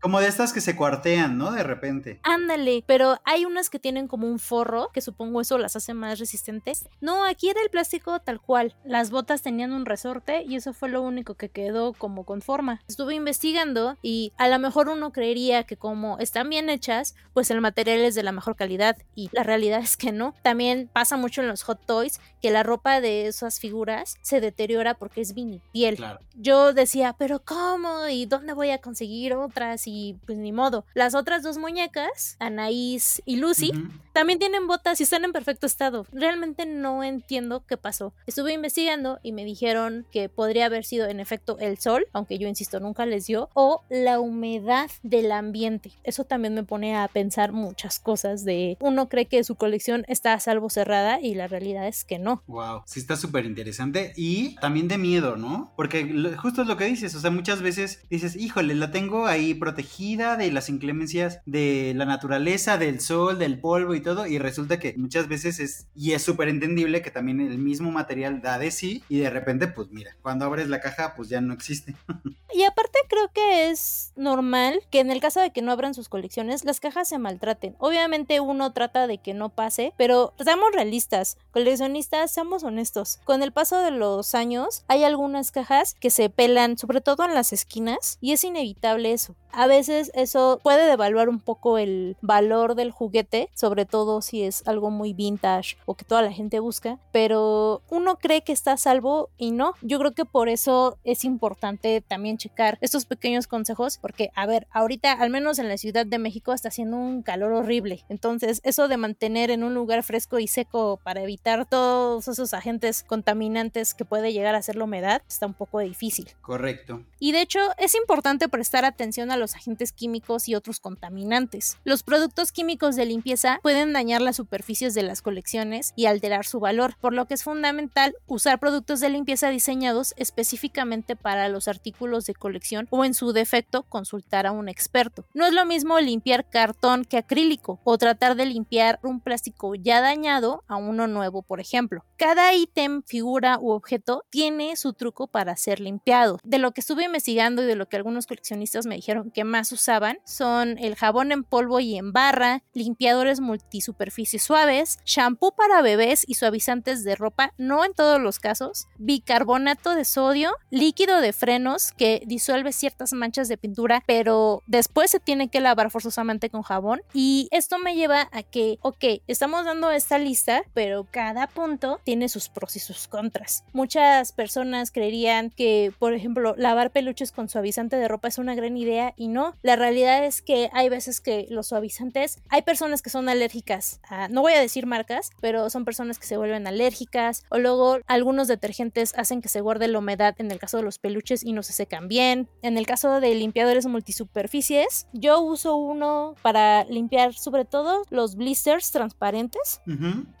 Como 0.00 0.20
de 0.20 0.26
estas 0.26 0.52
que 0.52 0.60
se 0.60 0.74
cuartean, 0.74 1.38
¿no? 1.38 1.52
De 1.52 1.62
repente. 1.62 2.20
Ándale, 2.24 2.82
pero 2.86 3.18
hay 3.24 3.44
unas 3.44 3.70
que 3.70 3.78
tienen 3.78 4.08
como 4.08 4.26
un 4.26 4.38
forro, 4.38 4.90
que 4.92 5.00
supongo 5.00 5.40
eso 5.40 5.58
las 5.58 5.76
hace 5.76 5.94
más 5.94 6.18
resistentes. 6.18 6.88
No, 7.00 7.24
aquí 7.24 7.48
era 7.48 7.62
el 7.62 7.70
plástico 7.70 8.18
tal 8.20 8.40
cual. 8.40 8.74
Las 8.84 9.10
botas 9.10 9.42
tenían 9.42 9.72
un 9.72 9.86
resorte 9.86 10.42
y 10.42 10.56
eso 10.56 10.72
fue 10.72 10.88
lo 10.88 11.02
único 11.02 11.34
que 11.34 11.48
quedó 11.48 11.92
como 11.92 12.24
con 12.24 12.42
forma. 12.42 12.82
Estuve 12.88 13.14
investigando 13.14 13.96
y 14.02 14.32
a 14.36 14.48
lo 14.48 14.58
mejor 14.58 14.88
uno 14.88 15.12
creería 15.12 15.62
que 15.62 15.76
como 15.76 16.18
están 16.18 16.50
bien 16.50 16.68
hechas, 16.68 17.14
pues 17.32 17.50
el 17.50 17.60
material 17.60 18.00
es 18.00 18.14
de 18.14 18.22
la 18.24 18.32
mejor 18.32 18.56
calidad 18.56 18.96
y 19.14 19.30
la 19.32 19.44
realidad 19.44 19.80
es 19.80 19.96
que 19.96 20.12
no. 20.12 20.34
También 20.42 20.90
pasa 20.92 21.16
mucho 21.16 21.42
en 21.42 21.48
los 21.48 21.62
hot 21.62 21.84
toys 21.86 22.20
que 22.46 22.52
la 22.52 22.62
ropa 22.62 23.00
de 23.00 23.26
esas 23.26 23.58
figuras 23.58 24.18
se 24.22 24.40
deteriora 24.40 24.94
porque 24.94 25.20
es 25.20 25.34
vinipiel. 25.34 25.96
Claro. 25.96 26.20
Yo 26.36 26.72
decía, 26.72 27.16
pero 27.18 27.40
¿cómo? 27.44 28.06
¿Y 28.06 28.26
dónde 28.26 28.52
voy 28.52 28.70
a 28.70 28.78
conseguir 28.78 29.34
otras 29.34 29.88
y 29.88 30.16
pues 30.26 30.38
ni 30.38 30.52
modo. 30.52 30.84
Las 30.94 31.16
otras 31.16 31.42
dos 31.42 31.58
muñecas, 31.58 32.36
Anaís 32.38 33.20
y 33.24 33.38
Lucy, 33.38 33.72
también 34.12 34.38
tienen 34.38 34.68
botas 34.68 35.00
y 35.00 35.02
están 35.02 35.24
en 35.24 35.32
perfecto 35.32 35.66
estado. 35.66 36.06
Realmente 36.12 36.66
no 36.66 37.02
entiendo 37.02 37.64
qué 37.66 37.76
pasó. 37.76 38.12
Estuve 38.28 38.52
investigando 38.52 39.18
y 39.24 39.32
me 39.32 39.44
dijeron 39.44 40.06
que 40.12 40.28
podría 40.28 40.66
haber 40.66 40.84
sido 40.84 41.08
en 41.08 41.18
efecto 41.18 41.58
el 41.58 41.78
sol, 41.78 42.06
aunque 42.12 42.38
yo 42.38 42.46
insisto 42.46 42.78
nunca 42.78 43.06
les 43.06 43.26
dio, 43.26 43.50
o 43.54 43.82
la 43.90 44.20
humedad 44.20 44.88
del 45.02 45.32
ambiente. 45.32 45.90
Eso 46.04 46.22
también 46.22 46.54
me 46.54 46.62
pone 46.62 46.96
a 46.96 47.08
pensar 47.08 47.50
muchas 47.50 47.98
cosas 47.98 48.44
de 48.44 48.76
uno 48.78 49.08
cree 49.08 49.26
que 49.26 49.42
su 49.42 49.56
colección 49.56 50.04
está 50.06 50.32
a 50.32 50.38
salvo 50.38 50.70
cerrada 50.70 51.20
y 51.20 51.34
la 51.34 51.48
realidad 51.48 51.88
es 51.88 52.04
que 52.04 52.20
no. 52.20 52.35
Wow, 52.46 52.82
sí 52.86 53.00
está 53.00 53.16
súper 53.16 53.44
interesante 53.44 54.12
y 54.16 54.56
también 54.56 54.88
de 54.88 54.98
miedo, 54.98 55.36
¿no? 55.36 55.72
Porque 55.76 56.34
justo 56.36 56.62
es 56.62 56.68
lo 56.68 56.76
que 56.76 56.84
dices, 56.84 57.14
o 57.14 57.20
sea, 57.20 57.30
muchas 57.30 57.62
veces 57.62 58.00
dices, 58.10 58.36
híjole, 58.36 58.74
la 58.74 58.90
tengo 58.90 59.26
ahí 59.26 59.54
protegida 59.54 60.36
de 60.36 60.50
las 60.50 60.68
inclemencias 60.68 61.40
de 61.46 61.92
la 61.96 62.04
naturaleza, 62.04 62.78
del 62.78 63.00
sol, 63.00 63.38
del 63.38 63.58
polvo 63.58 63.94
y 63.94 64.00
todo, 64.00 64.26
y 64.26 64.38
resulta 64.38 64.78
que 64.78 64.94
muchas 64.96 65.28
veces 65.28 65.60
es, 65.60 65.86
y 65.94 66.12
es 66.12 66.22
súper 66.22 66.48
entendible 66.48 67.02
que 67.02 67.10
también 67.10 67.40
el 67.40 67.58
mismo 67.58 67.90
material 67.90 68.40
da 68.40 68.58
de 68.58 68.70
sí, 68.70 69.02
y 69.08 69.18
de 69.18 69.30
repente, 69.30 69.68
pues 69.68 69.88
mira, 69.90 70.16
cuando 70.22 70.44
abres 70.44 70.68
la 70.68 70.80
caja, 70.80 71.14
pues 71.16 71.28
ya 71.28 71.40
no 71.40 71.52
existe. 71.52 71.94
y 72.54 72.64
aparte 72.64 72.98
creo 73.08 73.30
que 73.32 73.70
es 73.70 74.12
normal 74.16 74.80
que 74.90 75.00
en 75.00 75.10
el 75.10 75.20
caso 75.20 75.40
de 75.40 75.50
que 75.50 75.62
no 75.62 75.72
abran 75.72 75.94
sus 75.94 76.08
colecciones, 76.08 76.64
las 76.64 76.80
cajas 76.80 77.08
se 77.08 77.18
maltraten. 77.18 77.76
Obviamente 77.78 78.40
uno 78.40 78.72
trata 78.72 79.06
de 79.06 79.18
que 79.18 79.34
no 79.34 79.50
pase, 79.50 79.92
pero 79.96 80.34
seamos 80.38 80.72
realistas, 80.72 81.38
coleccionistas, 81.50 82.25
seamos 82.28 82.64
honestos. 82.64 83.18
Con 83.24 83.42
el 83.42 83.52
paso 83.52 83.78
de 83.78 83.90
los 83.90 84.34
años, 84.34 84.84
hay 84.88 85.04
algunas 85.04 85.50
cajas 85.52 85.94
que 85.94 86.10
se 86.10 86.30
pelan, 86.30 86.78
sobre 86.78 87.00
todo 87.00 87.24
en 87.24 87.34
las 87.34 87.52
esquinas, 87.52 88.18
y 88.20 88.32
es 88.32 88.44
inevitable 88.44 89.12
eso. 89.12 89.34
A 89.56 89.66
veces 89.66 90.10
eso 90.14 90.60
puede 90.62 90.86
devaluar 90.86 91.30
un 91.30 91.40
poco 91.40 91.78
el 91.78 92.18
valor 92.20 92.74
del 92.74 92.90
juguete, 92.90 93.48
sobre 93.54 93.86
todo 93.86 94.20
si 94.20 94.42
es 94.42 94.62
algo 94.66 94.90
muy 94.90 95.14
vintage 95.14 95.78
o 95.86 95.94
que 95.94 96.04
toda 96.04 96.20
la 96.20 96.30
gente 96.30 96.60
busca, 96.60 96.98
pero 97.10 97.80
uno 97.88 98.16
cree 98.18 98.42
que 98.42 98.52
está 98.52 98.72
a 98.72 98.76
salvo 98.76 99.30
y 99.38 99.52
no. 99.52 99.72
Yo 99.80 99.98
creo 99.98 100.12
que 100.12 100.26
por 100.26 100.50
eso 100.50 100.98
es 101.04 101.24
importante 101.24 102.02
también 102.02 102.36
checar 102.36 102.76
estos 102.82 103.06
pequeños 103.06 103.46
consejos, 103.46 103.96
porque 103.96 104.30
a 104.34 104.44
ver, 104.44 104.66
ahorita 104.72 105.12
al 105.12 105.30
menos 105.30 105.58
en 105.58 105.68
la 105.70 105.78
Ciudad 105.78 106.04
de 106.04 106.18
México 106.18 106.52
está 106.52 106.68
haciendo 106.68 106.98
un 106.98 107.22
calor 107.22 107.52
horrible, 107.52 108.04
entonces 108.10 108.60
eso 108.62 108.88
de 108.88 108.98
mantener 108.98 109.50
en 109.50 109.64
un 109.64 109.72
lugar 109.72 110.02
fresco 110.02 110.38
y 110.38 110.48
seco 110.48 111.00
para 111.02 111.22
evitar 111.22 111.64
todos 112.06 112.28
esos 112.28 112.54
agentes 112.54 113.02
contaminantes 113.02 113.92
que 113.92 114.04
puede 114.04 114.32
llegar 114.32 114.54
a 114.54 114.62
ser 114.62 114.76
la 114.76 114.84
humedad 114.84 115.22
está 115.28 115.44
un 115.44 115.54
poco 115.54 115.80
difícil. 115.80 116.28
Correcto. 116.40 117.02
Y 117.18 117.32
de 117.32 117.40
hecho 117.40 117.58
es 117.78 117.96
importante 117.96 118.48
prestar 118.48 118.84
atención 118.84 119.32
a 119.32 119.36
los 119.36 119.56
agentes 119.56 119.90
químicos 119.90 120.48
y 120.48 120.54
otros 120.54 120.78
contaminantes. 120.78 121.78
Los 121.82 122.04
productos 122.04 122.52
químicos 122.52 122.94
de 122.94 123.06
limpieza 123.06 123.58
pueden 123.60 123.92
dañar 123.92 124.22
las 124.22 124.36
superficies 124.36 124.94
de 124.94 125.02
las 125.02 125.20
colecciones 125.20 125.94
y 125.96 126.06
alterar 126.06 126.46
su 126.46 126.60
valor, 126.60 126.94
por 127.00 127.12
lo 127.12 127.26
que 127.26 127.34
es 127.34 127.42
fundamental 127.42 128.14
usar 128.28 128.60
productos 128.60 129.00
de 129.00 129.10
limpieza 129.10 129.50
diseñados 129.50 130.14
específicamente 130.16 131.16
para 131.16 131.48
los 131.48 131.66
artículos 131.66 132.24
de 132.26 132.34
colección 132.34 132.86
o 132.90 133.04
en 133.04 133.14
su 133.14 133.32
defecto 133.32 133.82
consultar 133.82 134.46
a 134.46 134.52
un 134.52 134.68
experto. 134.68 135.24
No 135.34 135.44
es 135.44 135.52
lo 135.52 135.66
mismo 135.66 135.98
limpiar 135.98 136.48
cartón 136.48 137.04
que 137.04 137.18
acrílico 137.18 137.80
o 137.82 137.98
tratar 137.98 138.36
de 138.36 138.46
limpiar 138.46 139.00
un 139.02 139.18
plástico 139.18 139.74
ya 139.74 140.00
dañado 140.00 140.62
a 140.68 140.76
uno 140.76 141.08
nuevo, 141.08 141.42
por 141.42 141.58
ejemplo. 141.58 141.95
Cada 142.16 142.54
ítem, 142.54 143.02
figura 143.02 143.58
u 143.60 143.70
objeto 143.70 144.24
tiene 144.30 144.76
su 144.76 144.94
truco 144.94 145.26
para 145.26 145.56
ser 145.56 145.80
limpiado. 145.80 146.38
De 146.44 146.58
lo 146.58 146.72
que 146.72 146.80
estuve 146.80 147.04
investigando 147.04 147.62
y 147.62 147.66
de 147.66 147.76
lo 147.76 147.88
que 147.88 147.96
algunos 147.96 148.26
coleccionistas 148.26 148.86
me 148.86 148.94
dijeron 148.94 149.30
que 149.30 149.44
más 149.44 149.70
usaban 149.72 150.18
son 150.24 150.78
el 150.78 150.96
jabón 150.96 151.32
en 151.32 151.44
polvo 151.44 151.80
y 151.80 151.96
en 151.96 152.12
barra, 152.12 152.62
limpiadores 152.72 153.40
multisuperficies 153.40 154.42
suaves, 154.42 154.98
shampoo 155.04 155.52
para 155.52 155.82
bebés 155.82 156.24
y 156.26 156.34
suavizantes 156.34 157.04
de 157.04 157.16
ropa, 157.16 157.52
no 157.58 157.84
en 157.84 157.92
todos 157.92 158.20
los 158.20 158.38
casos, 158.38 158.88
bicarbonato 158.98 159.94
de 159.94 160.04
sodio, 160.04 160.52
líquido 160.70 161.20
de 161.20 161.32
frenos 161.32 161.92
que 161.92 162.22
disuelve 162.26 162.72
ciertas 162.72 163.12
manchas 163.12 163.48
de 163.48 163.58
pintura, 163.58 164.02
pero 164.06 164.62
después 164.66 165.10
se 165.10 165.20
tiene 165.20 165.48
que 165.48 165.60
lavar 165.60 165.90
forzosamente 165.90 166.50
con 166.50 166.62
jabón. 166.62 167.02
Y 167.12 167.48
esto 167.50 167.78
me 167.78 167.94
lleva 167.94 168.28
a 168.32 168.42
que, 168.42 168.78
ok, 168.82 169.22
estamos 169.26 169.64
dando 169.64 169.90
esta 169.90 170.18
lista, 170.18 170.62
pero 170.74 171.06
cada 171.10 171.46
punto 171.46 171.85
tiene 172.04 172.28
sus 172.28 172.48
pros 172.48 172.76
y 172.76 172.80
sus 172.80 173.08
contras. 173.08 173.64
Muchas 173.72 174.32
personas 174.32 174.90
creerían 174.90 175.50
que, 175.50 175.92
por 175.98 176.12
ejemplo, 176.12 176.54
lavar 176.56 176.90
peluches 176.90 177.32
con 177.32 177.48
suavizante 177.48 177.96
de 177.96 178.08
ropa 178.08 178.28
es 178.28 178.38
una 178.38 178.54
gran 178.54 178.76
idea 178.76 179.14
y 179.16 179.28
no. 179.28 179.54
La 179.62 179.76
realidad 179.76 180.24
es 180.24 180.42
que 180.42 180.70
hay 180.72 180.88
veces 180.88 181.20
que 181.20 181.46
los 181.50 181.68
suavizantes, 181.68 182.38
hay 182.48 182.62
personas 182.62 183.02
que 183.02 183.10
son 183.10 183.28
alérgicas 183.28 184.00
a, 184.08 184.28
no 184.28 184.42
voy 184.42 184.52
a 184.52 184.60
decir 184.60 184.86
marcas, 184.86 185.30
pero 185.40 185.70
son 185.70 185.84
personas 185.84 186.18
que 186.18 186.26
se 186.26 186.36
vuelven 186.36 186.66
alérgicas 186.66 187.44
o 187.50 187.58
luego 187.58 187.98
algunos 188.06 188.48
detergentes 188.48 189.12
hacen 189.16 189.40
que 189.40 189.48
se 189.48 189.60
guarde 189.60 189.88
la 189.88 189.98
humedad 189.98 190.34
en 190.38 190.50
el 190.50 190.58
caso 190.58 190.76
de 190.76 190.82
los 190.82 190.98
peluches 190.98 191.44
y 191.44 191.52
no 191.52 191.62
se 191.62 191.72
secan 191.72 192.08
bien. 192.08 192.48
En 192.62 192.78
el 192.78 192.86
caso 192.86 193.20
de 193.20 193.34
limpiadores 193.34 193.86
multisuperficies, 193.86 195.06
yo 195.12 195.40
uso 195.40 195.76
uno 195.76 196.34
para 196.42 196.84
limpiar 196.84 197.34
sobre 197.34 197.64
todo 197.64 198.02
los 198.10 198.36
blisters 198.36 198.90
transparentes. 198.90 199.80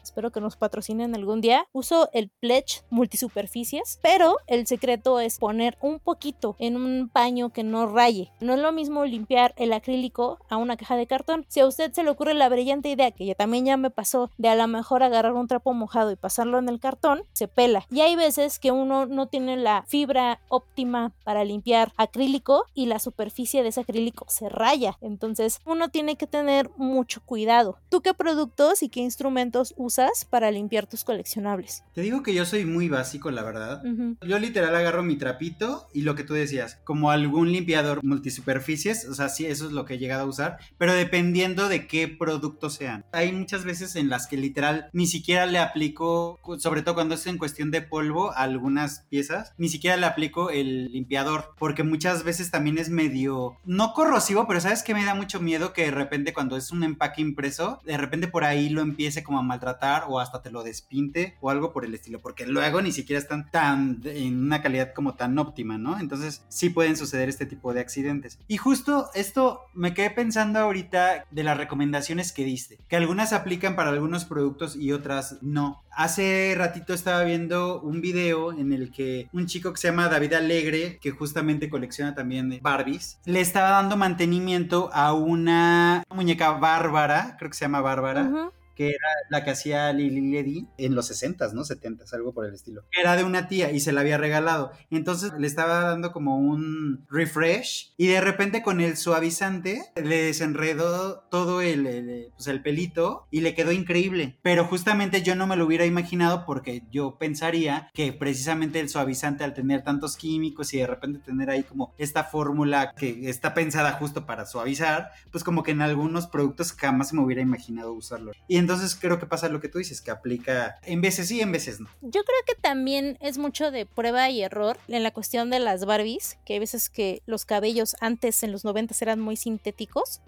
Espero 0.02 0.30
que 0.30 0.40
nos 0.40 0.56
patrocinen 0.56 1.14
algún 1.14 1.35
día. 1.40 1.66
Uso 1.72 2.08
el 2.12 2.30
Pledge 2.40 2.82
multisuperficies, 2.90 3.98
pero 4.02 4.36
el 4.46 4.66
secreto 4.66 5.20
es 5.20 5.38
poner 5.38 5.76
un 5.80 5.98
poquito 5.98 6.56
en 6.58 6.76
un 6.76 7.08
paño 7.08 7.50
que 7.50 7.64
no 7.64 7.86
raye. 7.86 8.32
No 8.40 8.54
es 8.54 8.60
lo 8.60 8.72
mismo 8.72 9.04
limpiar 9.04 9.54
el 9.56 9.72
acrílico 9.72 10.38
a 10.48 10.56
una 10.56 10.76
caja 10.76 10.96
de 10.96 11.06
cartón. 11.06 11.44
Si 11.48 11.60
a 11.60 11.66
usted 11.66 11.92
se 11.92 12.02
le 12.02 12.10
ocurre 12.10 12.34
la 12.34 12.48
brillante 12.48 12.88
idea, 12.88 13.10
que 13.10 13.26
ya 13.26 13.34
también 13.34 13.64
ya 13.64 13.76
me 13.76 13.90
pasó, 13.90 14.30
de 14.38 14.48
a 14.48 14.54
lo 14.54 14.66
mejor 14.68 15.02
agarrar 15.02 15.34
un 15.34 15.48
trapo 15.48 15.72
mojado 15.74 16.10
y 16.10 16.16
pasarlo 16.16 16.58
en 16.58 16.68
el 16.68 16.80
cartón, 16.80 17.22
se 17.32 17.48
pela. 17.48 17.86
Y 17.90 18.00
hay 18.00 18.16
veces 18.16 18.58
que 18.58 18.72
uno 18.72 19.06
no 19.06 19.28
tiene 19.28 19.56
la 19.56 19.84
fibra 19.86 20.40
óptima 20.48 21.12
para 21.24 21.44
limpiar 21.44 21.92
acrílico 21.96 22.64
y 22.74 22.86
la 22.86 22.98
superficie 22.98 23.62
de 23.62 23.70
ese 23.70 23.80
acrílico 23.80 24.26
se 24.28 24.48
raya. 24.48 24.98
Entonces 25.00 25.60
uno 25.64 25.88
tiene 25.88 26.16
que 26.16 26.26
tener 26.26 26.70
mucho 26.76 27.22
cuidado. 27.24 27.78
¿Tú 27.88 28.00
qué 28.00 28.14
productos 28.14 28.82
y 28.82 28.88
qué 28.88 29.00
instrumentos 29.00 29.74
usas 29.76 30.24
para 30.24 30.50
limpiar 30.50 30.86
tus 30.86 31.04
coleccionables? 31.26 31.82
Te 31.92 32.02
digo 32.02 32.22
que 32.22 32.34
yo 32.34 32.44
soy 32.44 32.64
muy 32.64 32.88
básico, 32.88 33.30
la 33.30 33.42
verdad. 33.42 33.82
Yo 34.26 34.38
literal 34.38 34.74
agarro 34.74 35.02
mi 35.02 35.16
trapito 35.16 35.88
y 35.92 36.02
lo 36.02 36.14
que 36.14 36.24
tú 36.24 36.34
decías, 36.34 36.78
como 36.84 37.10
algún 37.10 37.52
limpiador 37.52 38.02
multisuperficies, 38.04 39.08
o 39.08 39.14
sea, 39.14 39.28
sí, 39.28 39.46
eso 39.46 39.66
es 39.66 39.72
lo 39.72 39.84
que 39.84 39.94
he 39.94 39.98
llegado 39.98 40.22
a 40.22 40.26
usar, 40.26 40.58
pero 40.78 40.94
dependiendo 40.94 41.68
de 41.68 41.86
qué 41.86 42.06
productos 42.08 42.74
sean. 42.74 43.04
Hay 43.12 43.32
muchas 43.32 43.64
veces 43.64 43.96
en 43.96 44.08
las 44.08 44.26
que 44.26 44.36
literal 44.36 44.88
ni 44.92 45.06
siquiera 45.06 45.46
le 45.46 45.58
aplico, 45.58 46.38
sobre 46.58 46.82
todo 46.82 46.94
cuando 46.94 47.14
es 47.14 47.26
en 47.26 47.38
cuestión 47.38 47.70
de 47.70 47.82
polvo, 47.82 48.32
a 48.32 48.42
algunas 48.42 49.00
piezas, 49.08 49.52
ni 49.58 49.68
siquiera 49.68 49.96
le 49.96 50.06
aplico 50.06 50.50
el 50.50 50.92
limpiador, 50.92 51.54
porque 51.58 51.82
muchas 51.82 52.22
veces 52.22 52.50
también 52.50 52.78
es 52.78 52.88
medio, 52.88 53.56
no 53.64 53.92
corrosivo, 53.94 54.46
pero 54.46 54.60
sabes 54.60 54.82
que 54.82 54.94
me 54.94 55.04
da 55.04 55.14
mucho 55.14 55.40
miedo 55.40 55.72
que 55.72 55.86
de 55.86 55.90
repente 55.90 56.32
cuando 56.32 56.56
es 56.56 56.70
un 56.70 56.84
empaque 56.84 57.20
impreso, 57.22 57.80
de 57.84 57.96
repente 57.96 58.28
por 58.28 58.44
ahí 58.44 58.68
lo 58.68 58.82
empiece 58.82 59.24
como 59.24 59.38
a 59.38 59.42
maltratar 59.42 60.04
o 60.08 60.20
hasta 60.20 60.42
te 60.42 60.50
lo 60.50 60.62
despinte 60.62 61.15
o 61.40 61.50
algo 61.50 61.72
por 61.72 61.84
el 61.84 61.94
estilo, 61.94 62.20
porque 62.20 62.46
luego 62.46 62.82
ni 62.82 62.92
siquiera 62.92 63.20
están 63.20 63.50
tan 63.50 64.00
en 64.04 64.38
una 64.44 64.62
calidad 64.62 64.92
como 64.94 65.14
tan 65.14 65.38
óptima, 65.38 65.78
¿no? 65.78 65.98
Entonces 65.98 66.44
sí 66.48 66.70
pueden 66.70 66.96
suceder 66.96 67.28
este 67.28 67.46
tipo 67.46 67.72
de 67.72 67.80
accidentes. 67.80 68.38
Y 68.48 68.56
justo 68.56 69.10
esto 69.14 69.62
me 69.74 69.94
quedé 69.94 70.10
pensando 70.10 70.58
ahorita 70.58 71.24
de 71.30 71.42
las 71.42 71.56
recomendaciones 71.56 72.32
que 72.32 72.44
diste, 72.44 72.78
que 72.88 72.96
algunas 72.96 73.32
aplican 73.32 73.76
para 73.76 73.90
algunos 73.90 74.24
productos 74.24 74.76
y 74.76 74.92
otras 74.92 75.38
no. 75.42 75.82
Hace 75.90 76.54
ratito 76.56 76.92
estaba 76.92 77.22
viendo 77.24 77.80
un 77.80 78.02
video 78.02 78.52
en 78.52 78.72
el 78.72 78.90
que 78.90 79.28
un 79.32 79.46
chico 79.46 79.72
que 79.72 79.80
se 79.80 79.88
llama 79.88 80.08
David 80.08 80.34
Alegre, 80.34 80.98
que 81.00 81.10
justamente 81.10 81.70
colecciona 81.70 82.14
también 82.14 82.58
Barbies, 82.60 83.18
le 83.24 83.40
estaba 83.40 83.70
dando 83.70 83.96
mantenimiento 83.96 84.90
a 84.92 85.14
una 85.14 86.04
muñeca 86.14 86.52
bárbara, 86.52 87.36
creo 87.38 87.50
que 87.50 87.56
se 87.56 87.64
llama 87.64 87.80
Bárbara 87.80 88.52
que 88.76 88.90
era 88.90 89.08
la 89.30 89.42
que 89.42 89.50
hacía 89.50 89.92
Lily 89.92 90.30
Ledy 90.30 90.68
en 90.76 90.94
los 90.94 91.10
60s, 91.10 91.52
¿no? 91.52 91.62
70s, 91.62 92.12
algo 92.12 92.32
por 92.32 92.46
el 92.46 92.54
estilo. 92.54 92.84
Era 92.96 93.16
de 93.16 93.24
una 93.24 93.48
tía 93.48 93.72
y 93.72 93.80
se 93.80 93.92
la 93.92 94.02
había 94.02 94.18
regalado. 94.18 94.70
Entonces 94.90 95.32
le 95.38 95.46
estaba 95.46 95.80
dando 95.80 96.12
como 96.12 96.36
un 96.38 97.04
refresh 97.08 97.94
y 97.96 98.06
de 98.06 98.20
repente 98.20 98.62
con 98.62 98.80
el 98.80 98.96
suavizante 98.96 99.82
le 99.96 100.22
desenredó 100.22 101.20
todo 101.30 101.62
el, 101.62 102.30
pues 102.34 102.46
el 102.46 102.62
pelito 102.62 103.26
y 103.30 103.40
le 103.40 103.54
quedó 103.54 103.72
increíble. 103.72 104.38
Pero 104.42 104.66
justamente 104.66 105.22
yo 105.22 105.34
no 105.34 105.46
me 105.46 105.56
lo 105.56 105.64
hubiera 105.66 105.86
imaginado 105.86 106.44
porque 106.44 106.82
yo 106.90 107.16
pensaría 107.18 107.90
que 107.94 108.12
precisamente 108.12 108.80
el 108.80 108.88
suavizante 108.88 109.44
al 109.44 109.54
tener 109.54 109.82
tantos 109.82 110.16
químicos 110.16 110.74
y 110.74 110.78
de 110.78 110.86
repente 110.86 111.18
tener 111.20 111.50
ahí 111.50 111.62
como 111.62 111.94
esta 111.96 112.24
fórmula 112.24 112.92
que 112.96 113.30
está 113.30 113.54
pensada 113.54 113.92
justo 113.92 114.26
para 114.26 114.44
suavizar, 114.44 115.10
pues 115.32 115.44
como 115.44 115.62
que 115.62 115.70
en 115.70 115.80
algunos 115.80 116.26
productos 116.26 116.72
jamás 116.72 117.12
me 117.12 117.22
hubiera 117.22 117.42
imaginado 117.42 117.92
usarlo. 117.92 118.32
Entonces 118.66 118.96
creo 118.96 119.20
que 119.20 119.26
pasa 119.26 119.48
lo 119.48 119.60
que 119.60 119.68
tú 119.68 119.78
dices, 119.78 120.00
que 120.00 120.10
aplica 120.10 120.80
en 120.82 121.00
veces 121.00 121.28
sí, 121.28 121.40
en 121.40 121.52
veces 121.52 121.78
no. 121.78 121.88
Yo 122.02 122.24
creo 122.24 122.38
que 122.46 122.56
también 122.56 123.16
es 123.20 123.38
mucho 123.38 123.70
de 123.70 123.86
prueba 123.86 124.28
y 124.28 124.42
error 124.42 124.76
en 124.88 125.04
la 125.04 125.12
cuestión 125.12 125.50
de 125.50 125.60
las 125.60 125.84
Barbies, 125.84 126.36
que 126.44 126.54
hay 126.54 126.58
veces 126.58 126.90
que 126.90 127.22
los 127.26 127.44
cabellos 127.44 127.94
antes 128.00 128.42
en 128.42 128.50
los 128.50 128.64
90 128.64 128.94
eran 129.00 129.20
muy 129.20 129.36
sintéticos, 129.36 130.20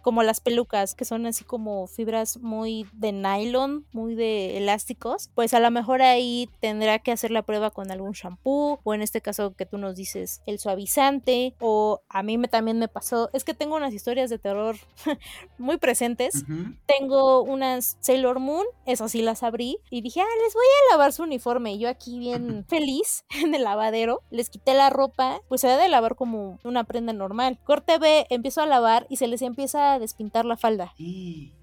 como 0.00 0.22
las 0.22 0.40
pelucas, 0.40 0.94
que 0.94 1.04
son 1.04 1.26
así 1.26 1.44
como 1.44 1.86
fibras 1.86 2.38
muy 2.38 2.86
de 2.94 3.12
nylon, 3.12 3.84
muy 3.92 4.14
de 4.14 4.56
elásticos, 4.56 5.28
pues 5.34 5.52
a 5.52 5.60
lo 5.60 5.70
mejor 5.70 6.00
ahí 6.00 6.48
tendrá 6.60 6.98
que 6.98 7.12
hacer 7.12 7.30
la 7.30 7.42
prueba 7.42 7.70
con 7.70 7.90
algún 7.90 8.12
shampoo, 8.12 8.80
o 8.82 8.94
en 8.94 9.02
este 9.02 9.20
caso 9.20 9.54
que 9.54 9.66
tú 9.66 9.76
nos 9.76 9.96
dices, 9.96 10.40
el 10.46 10.58
suavizante, 10.58 11.54
o 11.60 12.00
a 12.08 12.22
mí 12.22 12.38
me, 12.38 12.48
también 12.48 12.78
me 12.78 12.88
pasó, 12.88 13.28
es 13.34 13.44
que 13.44 13.52
tengo 13.52 13.76
unas 13.76 13.92
historias 13.92 14.30
de 14.30 14.38
terror 14.38 14.76
muy 15.58 15.76
presentes, 15.76 16.44
tengo 16.86 17.42
Sailor 18.00 18.38
Moon, 18.38 18.66
eso 18.86 19.08
sí 19.08 19.22
las 19.22 19.42
abrí 19.42 19.78
y 19.90 20.00
dije, 20.00 20.20
ah, 20.20 20.42
les 20.44 20.54
voy 20.54 20.64
a 20.64 20.92
lavar 20.92 21.12
su 21.12 21.22
uniforme. 21.22 21.74
Y 21.74 21.78
yo 21.78 21.88
aquí 21.88 22.18
bien 22.18 22.64
feliz 22.68 23.24
en 23.42 23.54
el 23.54 23.64
lavadero, 23.64 24.22
les 24.30 24.50
quité 24.50 24.74
la 24.74 24.90
ropa, 24.90 25.40
pues 25.48 25.60
se 25.60 25.68
debe 25.68 25.82
de 25.82 25.88
lavar 25.88 26.16
como 26.16 26.58
una 26.64 26.84
prenda 26.84 27.12
normal. 27.12 27.58
Corte 27.64 27.98
B, 27.98 28.26
empiezo 28.30 28.60
a 28.60 28.66
lavar 28.66 29.06
y 29.08 29.16
se 29.16 29.26
les 29.26 29.42
empieza 29.42 29.94
a 29.94 29.98
despintar 29.98 30.44
la 30.44 30.56
falda. 30.56 30.94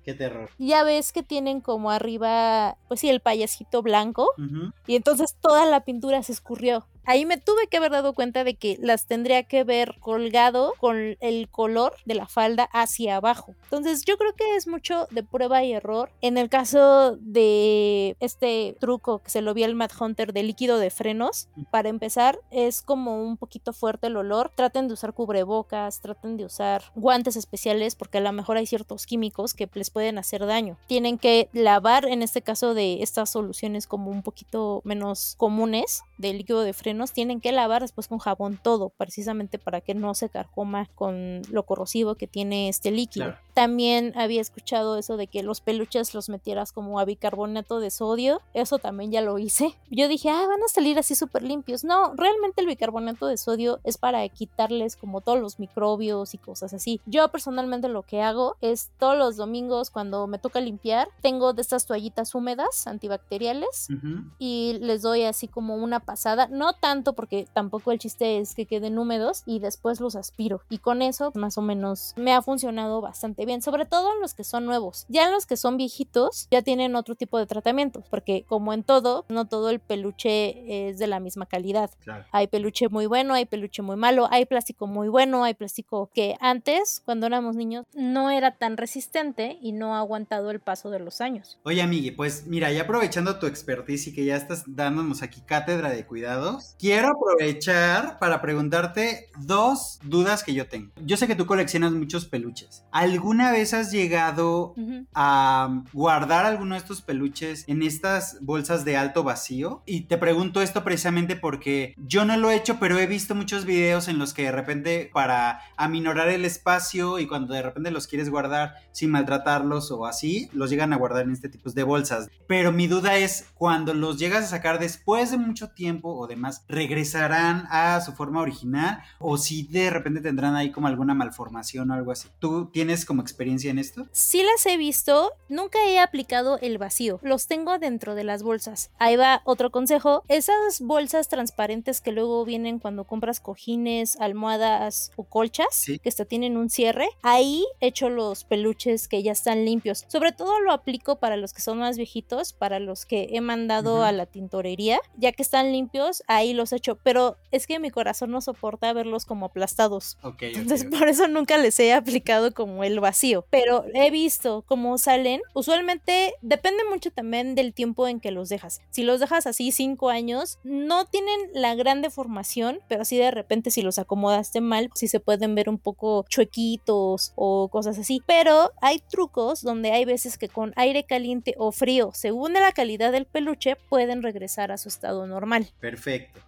Qué 0.04 0.14
terror. 0.14 0.50
Ya 0.58 0.84
ves 0.84 1.12
que 1.12 1.24
tienen 1.24 1.62
como 1.62 1.92
arriba, 1.92 2.78
pues 2.88 3.02
sí, 3.02 3.10
el 3.10 3.20
payasito 3.20 3.82
blanco. 3.82 4.30
Ujú. 4.38 4.72
Y 4.88 4.96
entonces 4.96 5.36
toda 5.40 5.66
la 5.66 5.82
pintura 5.82 6.24
se 6.24 6.32
escurrió. 6.32 6.86
Ahí 7.10 7.26
me 7.26 7.38
tuve 7.38 7.66
que 7.66 7.78
haber 7.78 7.92
dado 7.92 8.14
cuenta 8.14 8.44
de 8.44 8.54
que 8.54 8.78
las 8.80 9.08
tendría 9.08 9.42
que 9.42 9.64
ver 9.64 9.96
colgado 10.00 10.74
con 10.80 11.18
el 11.20 11.50
color 11.50 11.96
de 12.06 12.14
la 12.14 12.28
falda 12.28 12.70
hacia 12.72 13.16
abajo. 13.16 13.56
Entonces 13.64 14.06
yo 14.06 14.16
creo 14.20 14.36
que 14.36 14.56
es 14.56 14.68
mucho 14.68 15.08
de 15.10 15.24
prueba 15.24 15.64
y 15.64 15.74
error. 15.74 16.12
En 16.22 16.38
el 16.38 16.50
caso 16.50 17.18
de 17.20 18.16
este 18.20 18.78
truco 18.80 19.24
que 19.24 19.32
se 19.32 19.42
lo 19.42 19.56
vi 19.56 19.64
al 19.64 19.74
Mad 19.74 19.90
Hunter 20.00 20.34
de 20.34 20.44
líquido 20.44 20.78
de 20.78 20.92
frenos, 20.92 21.50
para 21.72 21.90
empezar 21.90 22.42
es 22.52 22.84
como 22.84 23.24
un 23.24 23.38
poquito 23.38 23.74
fuerte 23.74 24.06
el 24.06 24.16
olor. 24.16 24.52
Traten 24.54 24.88
de 24.88 24.94
usar 24.94 25.14
cubrebocas, 25.14 26.02
traten 26.02 26.38
de 26.38 26.46
usar 26.46 26.84
guantes 26.94 27.36
especiales 27.36 27.96
porque 27.96 28.20
a 28.20 28.22
lo 28.22 28.32
mejor 28.34 28.58
hay 28.58 28.68
ciertos 28.68 29.08
químicos 29.08 29.56
que 29.56 29.68
les 29.74 29.89
pueden 29.90 30.18
hacer 30.18 30.46
daño. 30.46 30.78
Tienen 30.88 31.18
que 31.18 31.50
lavar 31.54 32.06
en 32.06 32.22
este 32.22 32.42
caso 32.42 32.74
de 32.74 33.02
estas 33.02 33.30
soluciones 33.30 33.88
como 33.88 34.12
un 34.12 34.24
poquito 34.24 34.82
menos 34.84 35.36
comunes 35.38 36.04
de 36.20 36.34
líquido 36.34 36.62
de 36.62 36.74
frenos 36.74 37.14
tienen 37.14 37.40
que 37.40 37.54
lavar 37.54 37.82
después 37.82 38.10
con 38.10 38.20
jabón 38.20 38.60
todo, 38.62 38.90
precisamente 38.90 39.58
para 39.58 39.80
que 39.80 39.96
no 39.96 40.14
se 40.14 40.30
carcoma 40.30 40.90
con 40.94 41.42
lo 41.50 41.64
corrosivo 41.64 42.16
que 42.16 42.28
tiene 42.28 42.68
este 42.68 42.92
líquido. 42.92 43.36
También 43.60 44.14
había 44.16 44.40
escuchado 44.40 44.98
eso 44.98 45.18
de 45.18 45.28
que 45.28 45.44
los 45.44 45.60
peluches 45.60 46.14
los 46.14 46.30
metieras 46.30 46.72
como 46.72 46.98
a 46.98 47.04
bicarbonato 47.04 47.82
de 47.82 47.92
sodio. 47.92 48.40
Eso 48.54 48.80
también 48.80 49.12
ya 49.12 49.20
lo 49.20 49.38
hice. 49.38 49.76
Yo 49.90 50.08
dije, 50.08 50.30
ah, 50.30 50.46
van 50.48 50.64
a 50.64 50.70
salir 50.70 50.98
así 50.98 51.14
súper 51.14 51.44
limpios. 51.44 51.84
No, 51.84 52.14
realmente 52.16 52.62
el 52.62 52.68
bicarbonato 52.68 53.28
de 53.28 53.36
sodio 53.36 53.82
es 53.84 53.98
para 53.98 54.26
quitarles 54.30 54.96
como 54.96 55.20
todos 55.20 55.42
los 55.42 55.60
microbios 55.60 56.34
y 56.34 56.38
cosas 56.38 56.74
así. 56.74 57.02
Yo 57.06 57.28
personalmente 57.28 57.90
lo 57.90 58.04
que 58.04 58.22
hago 58.22 58.56
es 58.62 58.92
todos 58.98 59.18
los 59.18 59.36
domingos 59.36 59.90
cuando 59.90 60.26
me 60.26 60.40
toca 60.40 60.62
limpiar, 60.62 61.10
tengo 61.22 61.52
de 61.52 61.62
estas 61.62 61.86
toallitas 61.86 62.36
húmedas 62.36 62.88
antibacteriales 62.88 63.90
y 64.38 64.78
les 64.80 65.02
doy 65.02 65.24
así 65.24 65.50
como 65.50 65.76
una 65.76 66.00
pasada, 66.00 66.48
no 66.48 66.72
tanto 66.72 67.12
porque 67.12 67.46
tampoco 67.52 67.92
el 67.92 68.00
chiste 68.00 68.38
es 68.38 68.56
que 68.56 68.66
queden 68.66 68.98
húmedos 68.98 69.44
y 69.46 69.60
después 69.60 70.00
los 70.00 70.16
aspiro 70.16 70.62
y 70.70 70.78
con 70.78 71.02
eso 71.02 71.34
más 71.36 71.58
o 71.58 71.62
menos 71.62 72.14
me 72.16 72.34
ha 72.34 72.42
funcionado 72.42 73.02
bastante 73.02 73.49
bien, 73.50 73.62
sobre 73.62 73.86
todo 73.86 74.14
en 74.14 74.22
los 74.22 74.34
que 74.34 74.44
son 74.44 74.66
nuevos. 74.66 75.06
Ya 75.10 75.26
en 75.26 75.34
los 75.34 75.46
que 75.46 75.58
son 75.58 75.76
viejitos 75.76 76.48
ya 76.52 76.62
tienen 76.62 76.96
otro 76.96 77.16
tipo 77.16 77.38
de 77.38 77.46
tratamiento, 77.46 78.04
porque 78.10 78.46
como 78.48 78.74
en 78.74 78.84
todo, 78.84 79.26
no 79.28 79.48
todo 79.48 79.70
el 79.70 79.80
peluche 79.80 80.90
es 80.90 81.00
de 81.00 81.08
la 81.08 81.20
misma 81.20 81.46
calidad. 81.46 81.90
Claro. 82.04 82.26
Hay 82.32 82.48
peluche 82.48 82.90
muy 82.90 83.08
bueno, 83.08 83.34
hay 83.34 83.46
peluche 83.46 83.82
muy 83.82 83.98
malo, 83.98 84.28
hay 84.32 84.46
plástico 84.46 84.88
muy 84.88 85.10
bueno, 85.10 85.44
hay 85.44 85.56
plástico 85.56 86.10
que 86.14 86.36
antes, 86.40 87.02
cuando 87.04 87.26
éramos 87.26 87.56
niños, 87.56 87.86
no 87.94 88.30
era 88.30 88.52
tan 88.52 88.78
resistente 88.78 89.58
y 89.62 89.72
no 89.72 89.96
ha 89.96 90.00
aguantado 90.00 90.52
el 90.52 90.60
paso 90.60 90.92
de 90.92 91.00
los 91.00 91.20
años. 91.20 91.60
Oye, 91.64 91.82
amigui, 91.82 92.12
pues 92.12 92.46
mira, 92.46 92.72
ya 92.72 92.84
aprovechando 92.84 93.40
tu 93.40 93.48
expertise 93.48 94.08
y 94.08 94.14
que 94.14 94.26
ya 94.26 94.36
estás 94.36 94.64
dándonos 94.68 95.24
aquí 95.24 95.42
cátedra 95.42 95.90
de 95.90 96.06
cuidados, 96.06 96.76
quiero 96.78 97.10
aprovechar 97.10 98.20
para 98.20 98.42
preguntarte 98.42 99.30
dos 99.40 100.00
dudas 100.04 100.44
que 100.44 100.54
yo 100.54 100.68
tengo. 100.68 100.92
Yo 101.04 101.18
sé 101.18 101.26
que 101.26 101.36
tú 101.36 101.48
coleccionas 101.48 101.92
muchos 101.94 102.26
peluches. 102.26 102.84
¿Alguna 102.92 103.39
vez 103.52 103.74
has 103.74 103.92
llegado 103.92 104.76
a 105.14 105.84
guardar 105.94 106.46
alguno 106.46 106.76
de 106.76 106.80
estos 106.80 107.02
peluches 107.02 107.64
en 107.68 107.82
estas 107.82 108.38
bolsas 108.42 108.84
de 108.86 108.98
alto 108.98 109.24
vacío? 109.24 109.84
Y 109.86 110.02
te 110.02 110.18
pregunto 110.18 110.62
esto 110.62 110.84
precisamente 110.84 111.36
porque 111.36 111.96
yo 111.98 112.26
no 112.26 112.36
lo 112.38 112.52
he 112.52 112.56
hecho, 112.56 112.80
pero 112.80 113.00
he 113.00 113.08
visto 113.08 113.36
muchos 113.36 113.66
videos 113.66 114.08
en 114.08 114.20
los 114.20 114.34
que 114.34 114.44
de 114.44 114.52
repente 114.52 115.10
para 115.14 115.62
aminorar 115.78 116.30
el 116.30 116.44
espacio 116.44 117.20
y 117.20 117.28
cuando 117.28 117.54
de 117.54 117.62
repente 117.62 117.92
los 117.92 118.08
quieres 118.08 118.30
guardar 118.30 118.76
sin 118.92 119.12
maltratarlos 119.12 119.92
o 119.92 120.06
así, 120.06 120.50
los 120.52 120.70
llegan 120.70 120.92
a 120.92 120.98
guardar 120.98 121.24
en 121.24 121.32
este 121.32 121.48
tipo 121.48 121.70
de 121.72 121.84
bolsas. 121.84 122.30
Pero 122.48 122.72
mi 122.72 122.88
duda 122.88 123.18
es, 123.18 123.48
cuando 123.54 123.94
los 123.94 124.18
llegas 124.18 124.46
a 124.46 124.48
sacar 124.48 124.80
después 124.80 125.32
de 125.32 125.38
mucho 125.38 125.70
tiempo 125.70 126.16
o 126.16 126.28
demás, 126.28 126.66
¿regresarán 126.68 127.68
a 127.70 128.02
su 128.02 128.14
forma 128.14 128.42
original? 128.42 129.02
¿O 129.20 129.38
si 129.38 129.64
de 129.64 129.90
repente 129.90 130.22
tendrán 130.22 130.56
ahí 130.56 130.72
como 130.72 130.88
alguna 130.88 131.14
malformación 131.14 131.92
o 131.92 131.94
algo 131.94 132.12
así? 132.12 132.30
¿Tú 132.40 132.70
tienes 132.72 133.06
como 133.06 133.19
experiencia 133.22 133.72
en 133.72 133.80
esto? 133.80 134.08
Sí 134.12 134.44
las 134.44 134.66
he 134.66 134.78
visto, 134.78 135.32
nunca 135.48 135.80
he 135.88 136.00
aplicado 136.00 136.58
el 136.60 136.78
vacío, 136.78 137.20
los 137.24 137.48
tengo 137.48 137.78
dentro 137.80 138.16
de 138.16 138.24
las 138.24 138.44
bolsas. 138.44 138.92
Ahí 139.00 139.16
va 139.16 139.42
otro 139.46 139.72
consejo, 139.72 140.24
esas 140.28 140.82
bolsas 140.82 141.28
transparentes 141.28 142.02
que 142.02 142.12
luego 142.12 142.44
vienen 142.46 142.80
cuando 142.80 143.04
compras 143.06 143.40
cojines, 143.40 144.16
almohadas 144.20 145.12
o 145.16 145.24
colchas, 145.24 145.68
Sí. 145.72 146.00
que 146.00 146.10
hasta 146.10 146.26
tienen 146.26 146.58
un 146.58 146.70
cierre, 146.70 147.10
ahí 147.22 147.66
echo 147.80 148.10
los 148.10 148.44
peluches 148.44 149.08
que 149.08 149.22
ya 149.24 149.32
están 149.32 149.66
limpios. 149.66 150.06
Sobre 150.08 150.32
todo 150.32 150.60
lo 150.60 150.72
aplico 150.72 151.18
para 151.20 151.38
los 151.38 151.54
que 151.54 151.62
son 151.62 151.80
más 151.80 151.98
viejitos, 151.98 152.54
para 152.54 152.80
los 152.80 153.06
que 153.06 153.30
he 153.32 153.42
mandado 153.42 154.04
a 154.04 154.12
la 154.12 154.26
tintorería, 154.26 155.00
ya 155.18 155.32
que 155.32 155.42
están 155.44 155.72
limpios, 155.72 156.24
ahí 156.28 156.54
los 156.54 156.72
echo, 156.74 156.98
pero 157.04 157.38
es 157.52 157.68
que 157.68 157.80
mi 157.80 157.90
corazón 157.92 158.32
no 158.32 158.42
soporta 158.42 158.92
verlos 158.94 159.26
como 159.26 159.46
aplastados. 159.48 160.18
Entonces 160.40 160.86
por 160.86 161.08
eso 161.08 161.28
nunca 161.28 161.58
les 161.58 161.80
he 161.80 161.94
aplicado 161.94 162.54
como 162.54 162.84
el 162.84 163.00
vacío. 163.00 163.09
Pero 163.50 163.86
he 163.94 164.12
visto 164.12 164.64
cómo 164.68 164.98
salen. 164.98 165.42
Usualmente 165.54 166.34
depende 166.42 166.84
mucho 166.90 167.12
también 167.12 167.56
del 167.56 167.74
tiempo 167.74 168.08
en 168.08 168.20
que 168.20 168.32
los 168.32 168.50
dejas. 168.50 168.82
Si 168.92 169.04
los 169.04 169.20
dejas 169.20 169.48
así 169.48 169.72
cinco 169.72 170.10
años, 170.10 170.60
no 170.64 171.06
tienen 171.06 171.40
la 171.54 171.76
gran 171.76 172.02
deformación, 172.02 172.80
pero 172.88 173.06
sí 173.06 173.18
de 173.18 173.32
repente 173.32 173.72
si 173.72 173.82
los 173.82 174.00
acomodaste 174.00 174.62
mal, 174.62 174.90
sí 174.96 175.08
se 175.08 175.20
pueden 175.20 175.56
ver 175.56 175.70
un 175.70 175.78
poco 175.78 176.26
chuequitos 176.30 177.34
o 177.36 177.70
cosas 177.70 177.98
así. 177.98 178.22
Pero 178.26 178.72
hay 178.82 179.00
trucos 179.00 179.62
donde 179.62 179.92
hay 179.92 180.06
veces 180.06 180.38
que 180.38 180.50
con 180.50 180.74
aire 180.76 181.04
caliente 181.04 181.56
o 181.58 181.72
frío, 181.72 182.12
según 182.14 182.54
la 182.54 182.72
calidad 182.72 183.12
del 183.12 183.26
peluche, 183.26 183.76
pueden 183.90 184.22
regresar 184.22 184.72
a 184.72 184.78
su 184.78 184.90
estado 184.90 185.28
normal. 185.28 185.72
Perfecto. 185.80 186.42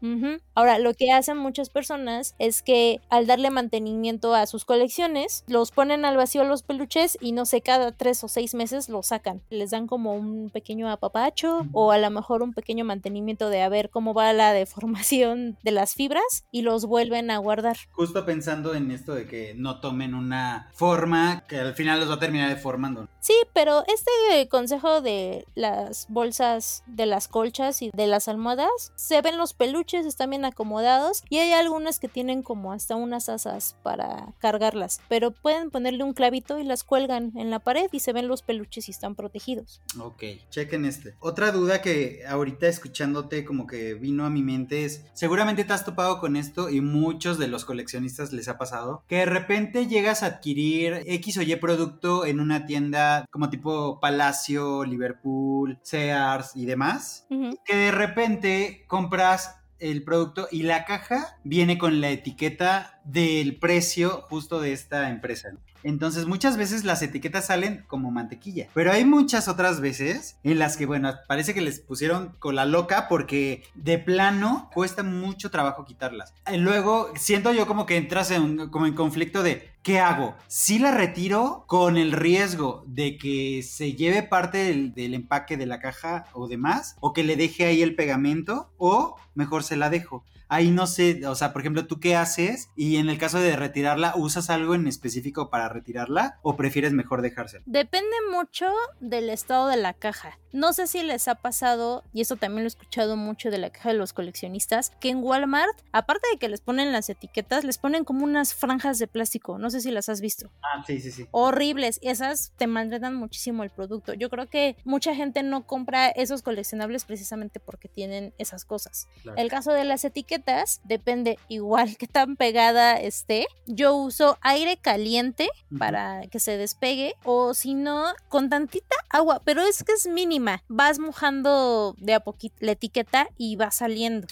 Ahora, 0.55 0.79
lo 0.79 0.93
que 0.93 1.11
hacen 1.11 1.37
muchas 1.37 1.69
personas 1.69 2.35
es 2.39 2.61
que 2.61 2.99
al 3.09 3.27
darle 3.27 3.49
mantenimiento 3.49 4.33
a 4.33 4.45
sus 4.45 4.65
colecciones, 4.65 5.43
los 5.47 5.71
ponen 5.71 6.05
al 6.05 6.17
vacío 6.17 6.43
los 6.51 6.61
peluches 6.61 7.17
y 7.19 7.31
no 7.31 7.45
sé, 7.45 7.61
cada 7.61 7.91
tres 7.91 8.23
o 8.23 8.27
seis 8.27 8.53
meses 8.53 8.89
los 8.89 9.07
sacan. 9.07 9.41
Les 9.49 9.71
dan 9.71 9.87
como 9.87 10.13
un 10.13 10.51
pequeño 10.51 10.89
apapacho 10.89 11.65
o 11.71 11.91
a 11.91 11.97
lo 11.97 12.11
mejor 12.11 12.43
un 12.43 12.53
pequeño 12.53 12.85
mantenimiento 12.85 13.49
de 13.49 13.63
a 13.63 13.69
ver 13.69 13.89
cómo 13.89 14.13
va 14.13 14.31
la 14.33 14.53
deformación 14.53 15.57
de 15.63 15.71
las 15.71 15.93
fibras 15.93 16.45
y 16.51 16.61
los 16.61 16.85
vuelven 16.85 17.31
a 17.31 17.37
guardar. 17.39 17.77
Justo 17.91 18.25
pensando 18.25 18.75
en 18.75 18.91
esto 18.91 19.15
de 19.15 19.27
que 19.27 19.53
no 19.55 19.79
tomen 19.79 20.13
una 20.13 20.69
forma 20.73 21.43
que 21.47 21.59
al 21.59 21.73
final 21.73 21.99
los 21.99 22.09
va 22.09 22.15
a 22.15 22.19
terminar 22.19 22.49
deformando. 22.49 23.07
Sí, 23.19 23.33
pero 23.53 23.83
este 23.87 24.49
consejo 24.49 25.01
de 25.01 25.45
las 25.55 26.07
bolsas 26.09 26.83
de 26.87 27.05
las 27.05 27.27
colchas 27.27 27.81
y 27.81 27.91
de 27.93 28.07
las 28.07 28.27
almohadas, 28.27 28.91
se 28.95 29.21
ven 29.21 29.37
los 29.37 29.53
peluches, 29.53 30.05
están 30.05 30.31
bien 30.31 30.45
acomodados 30.45 31.23
y 31.29 31.37
hay 31.37 31.53
algunas 31.53 31.99
que 31.99 32.07
tienen 32.07 32.43
como 32.43 32.73
hasta 32.73 32.95
unas 32.95 33.29
asas 33.29 33.75
para 33.83 34.33
cargarlas, 34.39 35.01
pero 35.07 35.31
pueden 35.31 35.71
ponerle 35.71 36.03
un 36.03 36.13
clavito 36.13 36.40
y 36.59 36.63
las 36.63 36.83
cuelgan 36.83 37.31
en 37.35 37.49
la 37.49 37.59
pared 37.59 37.87
y 37.91 37.99
se 37.99 38.13
ven 38.13 38.27
los 38.27 38.41
peluches 38.41 38.87
y 38.87 38.91
están 38.91 39.15
protegidos. 39.15 39.81
Ok, 39.99 40.23
chequen 40.49 40.85
este. 40.85 41.15
Otra 41.19 41.51
duda 41.51 41.81
que 41.81 42.23
ahorita 42.27 42.67
escuchándote 42.67 43.45
como 43.45 43.67
que 43.67 43.93
vino 43.93 44.25
a 44.25 44.29
mi 44.29 44.43
mente 44.43 44.85
es, 44.85 45.05
seguramente 45.13 45.63
te 45.63 45.73
has 45.73 45.85
topado 45.85 46.19
con 46.19 46.35
esto 46.35 46.69
y 46.69 46.81
muchos 46.81 47.37
de 47.37 47.47
los 47.47 47.65
coleccionistas 47.65 48.33
les 48.33 48.47
ha 48.47 48.57
pasado, 48.57 49.03
que 49.07 49.17
de 49.17 49.25
repente 49.25 49.87
llegas 49.87 50.23
a 50.23 50.27
adquirir 50.27 51.03
X 51.05 51.37
o 51.37 51.41
Y 51.41 51.55
producto 51.55 52.25
en 52.25 52.39
una 52.39 52.65
tienda 52.65 53.25
como 53.31 53.49
tipo 53.49 53.99
Palacio, 53.99 54.83
Liverpool, 54.83 55.79
Sears 55.81 56.55
y 56.55 56.65
demás, 56.65 57.25
que 57.65 57.75
de 57.75 57.91
repente 57.91 58.85
compras 58.87 59.57
el 59.81 60.03
producto 60.03 60.47
y 60.51 60.63
la 60.63 60.85
caja 60.85 61.37
viene 61.43 61.77
con 61.77 62.01
la 62.01 62.09
etiqueta 62.09 63.01
del 63.03 63.57
precio 63.57 64.25
justo 64.29 64.61
de 64.61 64.73
esta 64.73 65.09
empresa. 65.09 65.49
Entonces 65.83 66.25
muchas 66.25 66.57
veces 66.57 66.83
las 66.83 67.01
etiquetas 67.01 67.47
salen 67.47 67.83
como 67.87 68.11
mantequilla, 68.11 68.67
pero 68.73 68.91
hay 68.91 69.05
muchas 69.05 69.47
otras 69.47 69.81
veces 69.81 70.37
en 70.43 70.59
las 70.59 70.77
que, 70.77 70.85
bueno, 70.85 71.13
parece 71.27 71.53
que 71.53 71.61
les 71.61 71.79
pusieron 71.79 72.35
con 72.39 72.55
la 72.55 72.65
loca 72.65 73.07
porque 73.07 73.63
de 73.75 73.97
plano 73.97 74.69
cuesta 74.73 75.03
mucho 75.03 75.51
trabajo 75.51 75.85
quitarlas. 75.85 76.33
Y 76.51 76.57
luego 76.57 77.11
siento 77.15 77.53
yo 77.53 77.67
como 77.67 77.85
que 77.85 77.97
entras 77.97 78.31
en, 78.31 78.69
como 78.69 78.85
en 78.85 78.93
conflicto 78.93 79.43
de, 79.43 79.71
¿qué 79.83 79.99
hago? 79.99 80.35
Si 80.47 80.79
la 80.79 80.91
retiro 80.91 81.65
con 81.67 81.97
el 81.97 82.11
riesgo 82.11 82.83
de 82.87 83.17
que 83.17 83.63
se 83.63 83.93
lleve 83.93 84.23
parte 84.23 84.59
del, 84.59 84.93
del 84.93 85.13
empaque 85.13 85.57
de 85.57 85.65
la 85.65 85.79
caja 85.79 86.25
o 86.33 86.47
demás, 86.47 86.95
o 86.99 87.13
que 87.13 87.23
le 87.23 87.35
deje 87.35 87.65
ahí 87.65 87.81
el 87.81 87.95
pegamento, 87.95 88.71
o 88.77 89.15
mejor 89.35 89.63
se 89.63 89.77
la 89.77 89.89
dejo. 89.89 90.23
Ahí 90.51 90.69
no 90.69 90.85
sé, 90.85 91.25
o 91.25 91.33
sea, 91.33 91.53
por 91.53 91.61
ejemplo, 91.61 91.87
¿tú 91.87 92.01
qué 92.01 92.17
haces? 92.17 92.69
Y 92.75 92.97
en 92.97 93.09
el 93.09 93.17
caso 93.17 93.39
de 93.39 93.55
retirarla, 93.55 94.13
¿usas 94.17 94.49
algo 94.49 94.75
en 94.75 94.85
específico 94.85 95.49
para 95.49 95.69
retirarla 95.69 96.39
o 96.41 96.57
prefieres 96.57 96.91
mejor 96.91 97.21
dejársela? 97.21 97.63
Depende 97.65 98.17
mucho 98.29 98.67
del 98.99 99.29
estado 99.29 99.69
de 99.69 99.77
la 99.77 99.93
caja. 99.93 100.37
No 100.51 100.73
sé 100.73 100.87
si 100.87 101.01
les 101.03 101.29
ha 101.29 101.35
pasado, 101.35 102.03
y 102.11 102.19
eso 102.19 102.35
también 102.35 102.63
lo 102.63 102.65
he 102.65 102.67
escuchado 102.67 103.15
mucho 103.15 103.49
de 103.49 103.57
la 103.59 103.69
caja 103.69 103.93
de 103.93 103.95
los 103.95 104.11
coleccionistas, 104.11 104.89
que 104.99 105.07
en 105.07 105.23
Walmart, 105.23 105.71
aparte 105.93 106.27
de 106.33 106.37
que 106.37 106.49
les 106.49 106.59
ponen 106.59 106.91
las 106.91 107.09
etiquetas, 107.09 107.63
les 107.63 107.77
ponen 107.77 108.03
como 108.03 108.25
unas 108.25 108.53
franjas 108.53 108.99
de 108.99 109.07
plástico. 109.07 109.57
No 109.57 109.69
sé 109.69 109.79
si 109.79 109.89
las 109.89 110.09
has 110.09 110.19
visto. 110.19 110.51
Ah, 110.61 110.83
sí, 110.85 110.99
sí, 110.99 111.13
sí. 111.13 111.27
Horribles. 111.31 111.99
Esas 112.01 112.51
te 112.57 112.67
maltratan 112.67 113.15
muchísimo 113.15 113.63
el 113.63 113.69
producto. 113.69 114.13
Yo 114.13 114.29
creo 114.29 114.49
que 114.49 114.75
mucha 114.83 115.15
gente 115.15 115.43
no 115.43 115.65
compra 115.65 116.09
esos 116.09 116.41
coleccionables 116.41 117.05
precisamente 117.05 117.61
porque 117.61 117.87
tienen 117.87 118.33
esas 118.37 118.65
cosas. 118.65 119.07
Claro. 119.21 119.37
El 119.37 119.49
caso 119.49 119.71
de 119.71 119.85
las 119.85 120.03
etiquetas 120.03 120.40
depende 120.83 121.37
igual 121.47 121.95
que 121.97 122.07
tan 122.07 122.35
pegada 122.35 122.99
esté. 122.99 123.47
Yo 123.65 123.95
uso 123.95 124.37
aire 124.41 124.77
caliente 124.77 125.49
para 125.77 126.27
que 126.27 126.39
se 126.39 126.57
despegue 126.57 127.15
o 127.23 127.53
si 127.53 127.73
no 127.73 128.13
con 128.29 128.49
tantita 128.49 128.95
agua, 129.11 129.41
pero 129.43 129.61
es 129.61 129.83
que 129.83 129.93
es 129.93 130.07
mínima. 130.07 130.63
Vas 130.67 130.99
mojando 130.99 131.95
de 131.97 132.13
a 132.13 132.21
poquito 132.21 132.55
la 132.59 132.73
etiqueta 132.73 133.27
y 133.37 133.55
va 133.55 133.71
saliendo. 133.71 134.27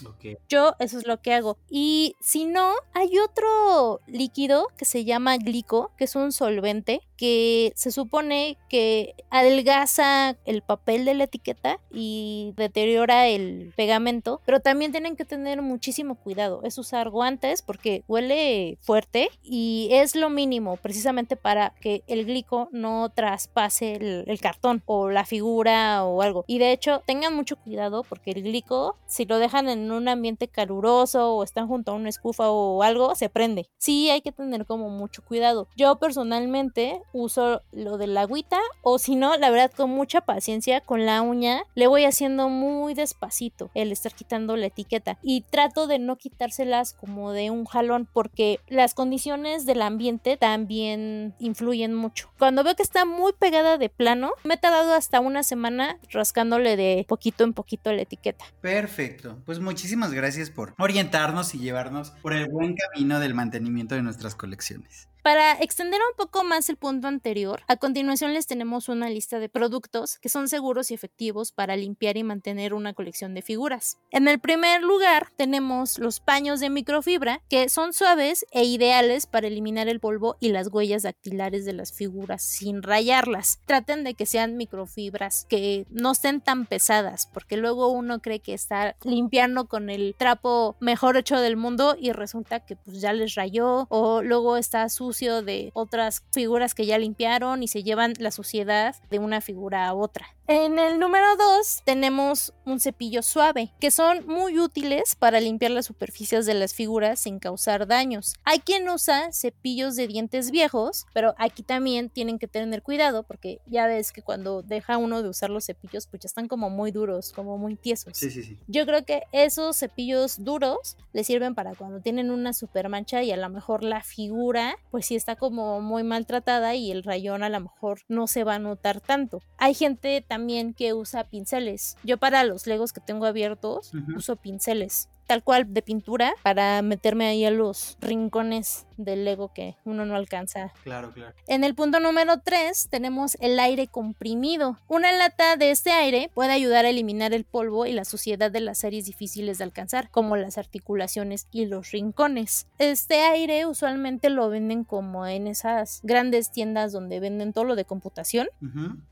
Yo 0.48 0.74
eso 0.78 0.98
es 0.98 1.06
lo 1.06 1.20
que 1.20 1.34
hago. 1.34 1.58
Y 1.68 2.16
si 2.20 2.44
no, 2.44 2.72
hay 2.92 3.18
otro 3.18 4.00
líquido 4.06 4.68
que 4.76 4.84
se 4.84 5.04
llama 5.04 5.36
glico, 5.36 5.92
que 5.96 6.04
es 6.04 6.16
un 6.16 6.32
solvente 6.32 7.00
que 7.16 7.72
se 7.76 7.90
supone 7.90 8.56
que 8.70 9.14
adelgaza 9.28 10.38
el 10.46 10.62
papel 10.62 11.04
de 11.04 11.12
la 11.12 11.24
etiqueta 11.24 11.78
y 11.92 12.54
deteriora 12.56 13.26
el 13.28 13.74
pegamento, 13.76 14.40
pero 14.46 14.60
también 14.60 14.90
tienen 14.90 15.16
que 15.16 15.26
tener 15.26 15.60
muchísimo 15.60 16.14
cuidado. 16.14 16.62
Es 16.64 16.78
usar 16.78 17.10
guantes 17.10 17.60
porque 17.60 18.04
huele 18.08 18.78
fuerte 18.80 19.28
y 19.42 19.88
es 19.92 20.16
lo 20.16 20.30
mínimo 20.30 20.78
precisamente 20.78 21.36
para 21.36 21.74
que 21.80 22.02
el 22.06 22.24
glico 22.24 22.70
no 22.72 23.10
traspase 23.10 23.96
el, 23.96 24.24
el 24.26 24.40
cartón 24.40 24.69
o 24.86 25.10
la 25.10 25.24
figura 25.24 26.04
o 26.04 26.22
algo. 26.22 26.44
Y 26.46 26.58
de 26.58 26.72
hecho, 26.72 27.02
tengan 27.06 27.34
mucho 27.34 27.56
cuidado 27.56 28.04
porque 28.08 28.30
el 28.30 28.42
glico, 28.42 28.96
si 29.06 29.24
lo 29.24 29.38
dejan 29.38 29.68
en 29.68 29.90
un 29.90 30.08
ambiente 30.08 30.48
caluroso 30.48 31.34
o 31.34 31.42
están 31.42 31.66
junto 31.68 31.92
a 31.92 31.94
una 31.94 32.08
escufa 32.08 32.50
o 32.50 32.82
algo, 32.82 33.14
se 33.14 33.28
prende. 33.28 33.68
Sí, 33.78 34.10
hay 34.10 34.20
que 34.20 34.32
tener 34.32 34.66
como 34.66 34.90
mucho 34.90 35.22
cuidado. 35.22 35.68
Yo 35.76 35.96
personalmente 35.96 37.02
uso 37.12 37.62
lo 37.72 37.98
de 37.98 38.06
agüita 38.20 38.58
o 38.82 38.98
si 38.98 39.16
no, 39.16 39.36
la 39.36 39.50
verdad 39.50 39.72
con 39.74 39.90
mucha 39.90 40.20
paciencia 40.20 40.80
con 40.80 41.06
la 41.06 41.22
uña 41.22 41.64
le 41.74 41.86
voy 41.86 42.04
haciendo 42.04 42.48
muy 42.48 42.94
despacito 42.94 43.70
el 43.74 43.92
estar 43.92 44.14
quitando 44.14 44.56
la 44.56 44.66
etiqueta 44.66 45.18
y 45.22 45.42
trato 45.42 45.86
de 45.86 45.98
no 45.98 46.16
quitárselas 46.16 46.92
como 46.92 47.32
de 47.32 47.50
un 47.50 47.64
jalón 47.64 48.08
porque 48.12 48.60
las 48.68 48.94
condiciones 48.94 49.66
del 49.66 49.82
ambiente 49.82 50.36
también 50.36 51.34
influyen 51.38 51.94
mucho. 51.94 52.30
Cuando 52.38 52.64
veo 52.64 52.74
que 52.74 52.82
está 52.82 53.04
muy 53.04 53.32
pegada 53.32 53.78
de 53.78 53.88
plano, 53.88 54.32
me 54.44 54.56
tardado 54.60 54.94
hasta 54.94 55.20
una 55.20 55.42
semana 55.42 55.98
rascándole 56.10 56.76
de 56.76 57.04
poquito 57.08 57.44
en 57.44 57.52
poquito 57.52 57.92
la 57.92 58.02
etiqueta. 58.02 58.44
Perfecto. 58.60 59.42
Pues 59.44 59.58
muchísimas 59.60 60.12
gracias 60.12 60.50
por 60.50 60.74
orientarnos 60.78 61.54
y 61.54 61.58
llevarnos 61.58 62.10
por 62.22 62.32
el 62.32 62.48
buen 62.48 62.74
camino 62.74 63.20
del 63.20 63.34
mantenimiento 63.34 63.94
de 63.94 64.02
nuestras 64.02 64.34
colecciones. 64.34 65.09
Para 65.22 65.52
extender 65.60 66.00
un 66.00 66.16
poco 66.16 66.44
más 66.44 66.70
el 66.70 66.76
punto 66.76 67.06
anterior, 67.06 67.62
a 67.68 67.76
continuación 67.76 68.32
les 68.32 68.46
tenemos 68.46 68.88
una 68.88 69.10
lista 69.10 69.38
de 69.38 69.50
productos 69.50 70.18
que 70.18 70.30
son 70.30 70.48
seguros 70.48 70.90
y 70.90 70.94
efectivos 70.94 71.52
para 71.52 71.76
limpiar 71.76 72.16
y 72.16 72.24
mantener 72.24 72.72
una 72.72 72.94
colección 72.94 73.34
de 73.34 73.42
figuras. 73.42 73.98
En 74.10 74.28
el 74.28 74.38
primer 74.38 74.82
lugar 74.82 75.28
tenemos 75.36 75.98
los 75.98 76.20
paños 76.20 76.58
de 76.58 76.70
microfibra 76.70 77.42
que 77.50 77.68
son 77.68 77.92
suaves 77.92 78.46
e 78.50 78.64
ideales 78.64 79.26
para 79.26 79.48
eliminar 79.48 79.88
el 79.88 80.00
polvo 80.00 80.36
y 80.40 80.52
las 80.52 80.68
huellas 80.72 81.02
dactilares 81.02 81.66
de 81.66 81.74
las 81.74 81.92
figuras 81.92 82.42
sin 82.42 82.82
rayarlas. 82.82 83.60
Traten 83.66 84.04
de 84.04 84.14
que 84.14 84.24
sean 84.24 84.56
microfibras 84.56 85.46
que 85.50 85.86
no 85.90 86.12
estén 86.12 86.40
tan 86.40 86.64
pesadas 86.64 87.26
porque 87.26 87.58
luego 87.58 87.88
uno 87.88 88.20
cree 88.20 88.40
que 88.40 88.54
está 88.54 88.96
limpiando 89.04 89.66
con 89.68 89.90
el 89.90 90.14
trapo 90.16 90.76
mejor 90.80 91.18
hecho 91.18 91.38
del 91.38 91.58
mundo 91.58 91.94
y 92.00 92.12
resulta 92.12 92.60
que 92.60 92.76
pues 92.76 93.02
ya 93.02 93.12
les 93.12 93.34
rayó 93.34 93.86
o 93.90 94.22
luego 94.22 94.56
está 94.56 94.88
de 95.10 95.70
otras 95.74 96.22
figuras 96.32 96.74
que 96.74 96.86
ya 96.86 96.98
limpiaron 96.98 97.62
y 97.62 97.68
se 97.68 97.82
llevan 97.82 98.14
la 98.18 98.30
suciedad 98.30 98.94
de 99.10 99.18
una 99.18 99.40
figura 99.40 99.86
a 99.86 99.94
otra. 99.94 100.36
En 100.52 100.80
el 100.80 100.98
número 100.98 101.36
2 101.36 101.82
tenemos 101.84 102.52
un 102.64 102.80
cepillo 102.80 103.22
suave, 103.22 103.72
que 103.78 103.92
son 103.92 104.26
muy 104.26 104.58
útiles 104.58 105.14
para 105.14 105.38
limpiar 105.38 105.70
las 105.70 105.86
superficies 105.86 106.44
de 106.44 106.54
las 106.54 106.74
figuras 106.74 107.20
sin 107.20 107.38
causar 107.38 107.86
daños. 107.86 108.34
Hay 108.42 108.58
quien 108.58 108.88
usa 108.88 109.30
cepillos 109.32 109.94
de 109.94 110.08
dientes 110.08 110.50
viejos, 110.50 111.06
pero 111.14 111.36
aquí 111.38 111.62
también 111.62 112.10
tienen 112.10 112.40
que 112.40 112.48
tener 112.48 112.82
cuidado 112.82 113.22
porque 113.22 113.60
ya 113.66 113.86
ves 113.86 114.10
que 114.10 114.22
cuando 114.22 114.62
deja 114.62 114.96
uno 114.96 115.22
de 115.22 115.28
usar 115.28 115.50
los 115.50 115.66
cepillos, 115.66 116.08
pues 116.08 116.22
ya 116.22 116.26
están 116.26 116.48
como 116.48 116.68
muy 116.68 116.90
duros, 116.90 117.32
como 117.32 117.56
muy 117.56 117.76
tiesos. 117.76 118.14
Sí, 118.16 118.28
sí, 118.28 118.42
sí. 118.42 118.58
Yo 118.66 118.84
creo 118.86 119.04
que 119.04 119.22
esos 119.30 119.78
cepillos 119.78 120.42
duros 120.42 120.96
les 121.12 121.28
sirven 121.28 121.54
para 121.54 121.76
cuando 121.76 122.00
tienen 122.00 122.32
una 122.32 122.54
super 122.54 122.88
mancha 122.88 123.22
y 123.22 123.30
a 123.30 123.36
lo 123.36 123.48
mejor 123.50 123.84
la 123.84 124.02
figura, 124.02 124.74
pues 124.90 125.06
sí 125.06 125.14
está 125.14 125.36
como 125.36 125.80
muy 125.80 126.02
maltratada 126.02 126.74
y 126.74 126.90
el 126.90 127.04
rayón 127.04 127.44
a 127.44 127.48
lo 127.50 127.60
mejor 127.60 128.00
no 128.08 128.26
se 128.26 128.42
va 128.42 128.56
a 128.56 128.58
notar 128.58 129.00
tanto. 129.00 129.40
Hay 129.56 129.74
gente 129.74 130.24
también 130.26 130.39
que 130.74 130.94
usa 130.94 131.24
pinceles. 131.24 131.96
Yo 132.02 132.16
para 132.16 132.44
los 132.44 132.66
legos 132.66 132.92
que 132.92 133.00
tengo 133.00 133.26
abiertos 133.26 133.92
uso 134.16 134.36
pinceles 134.36 135.08
tal 135.30 135.44
cual 135.44 135.72
de 135.72 135.80
pintura 135.80 136.34
para 136.42 136.82
meterme 136.82 137.28
ahí 137.28 137.44
a 137.44 137.52
los 137.52 137.96
rincones 138.00 138.88
del 138.96 139.24
Lego 139.24 139.52
que 139.54 139.76
uno 139.84 140.04
no 140.04 140.16
alcanza 140.16 140.72
Claro, 140.82 141.12
claro. 141.12 141.34
en 141.46 141.62
el 141.62 141.76
punto 141.76 142.00
número 142.00 142.40
3 142.40 142.88
tenemos 142.90 143.36
el 143.40 143.60
aire 143.60 143.86
comprimido. 143.86 144.76
Una 144.88 145.12
lata 145.12 145.56
de 145.56 145.70
este 145.70 145.92
aire 145.92 146.32
puede 146.34 146.50
ayudar 146.50 146.84
a 146.84 146.88
eliminar 146.90 147.32
el 147.32 147.44
polvo 147.44 147.86
y 147.86 147.92
la 147.92 148.04
suciedad 148.04 148.50
de 148.50 148.60
las 148.60 148.84
áreas 148.84 149.04
difíciles 149.04 149.58
de 149.58 149.64
alcanzar, 149.64 150.10
como 150.10 150.36
las 150.36 150.58
articulaciones 150.58 151.46
y 151.52 151.66
los 151.66 151.92
rincones. 151.92 152.66
Este 152.78 153.22
aire 153.22 153.66
usualmente 153.66 154.30
lo 154.30 154.48
venden 154.48 154.82
como 154.82 155.26
en 155.28 155.46
esas 155.46 156.00
grandes 156.02 156.50
tiendas 156.50 156.90
donde 156.90 157.20
venden 157.20 157.52
todo 157.52 157.64
lo 157.64 157.76
de 157.76 157.84
computación. 157.84 158.48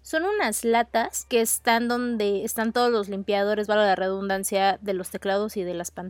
Son 0.02 0.24
unas 0.24 0.64
latas 0.64 1.26
que 1.28 1.40
están 1.40 1.86
donde 1.86 2.44
están 2.44 2.72
todos 2.72 2.90
los 2.90 3.08
limpiadores, 3.08 3.68
vale 3.68 3.82
la 3.82 3.94
redundancia, 3.94 4.78
de 4.82 4.94
los 4.94 5.10
teclados 5.10 5.56
y 5.56 5.62
de 5.62 5.74
las 5.74 5.90
pantallas, 5.92 6.07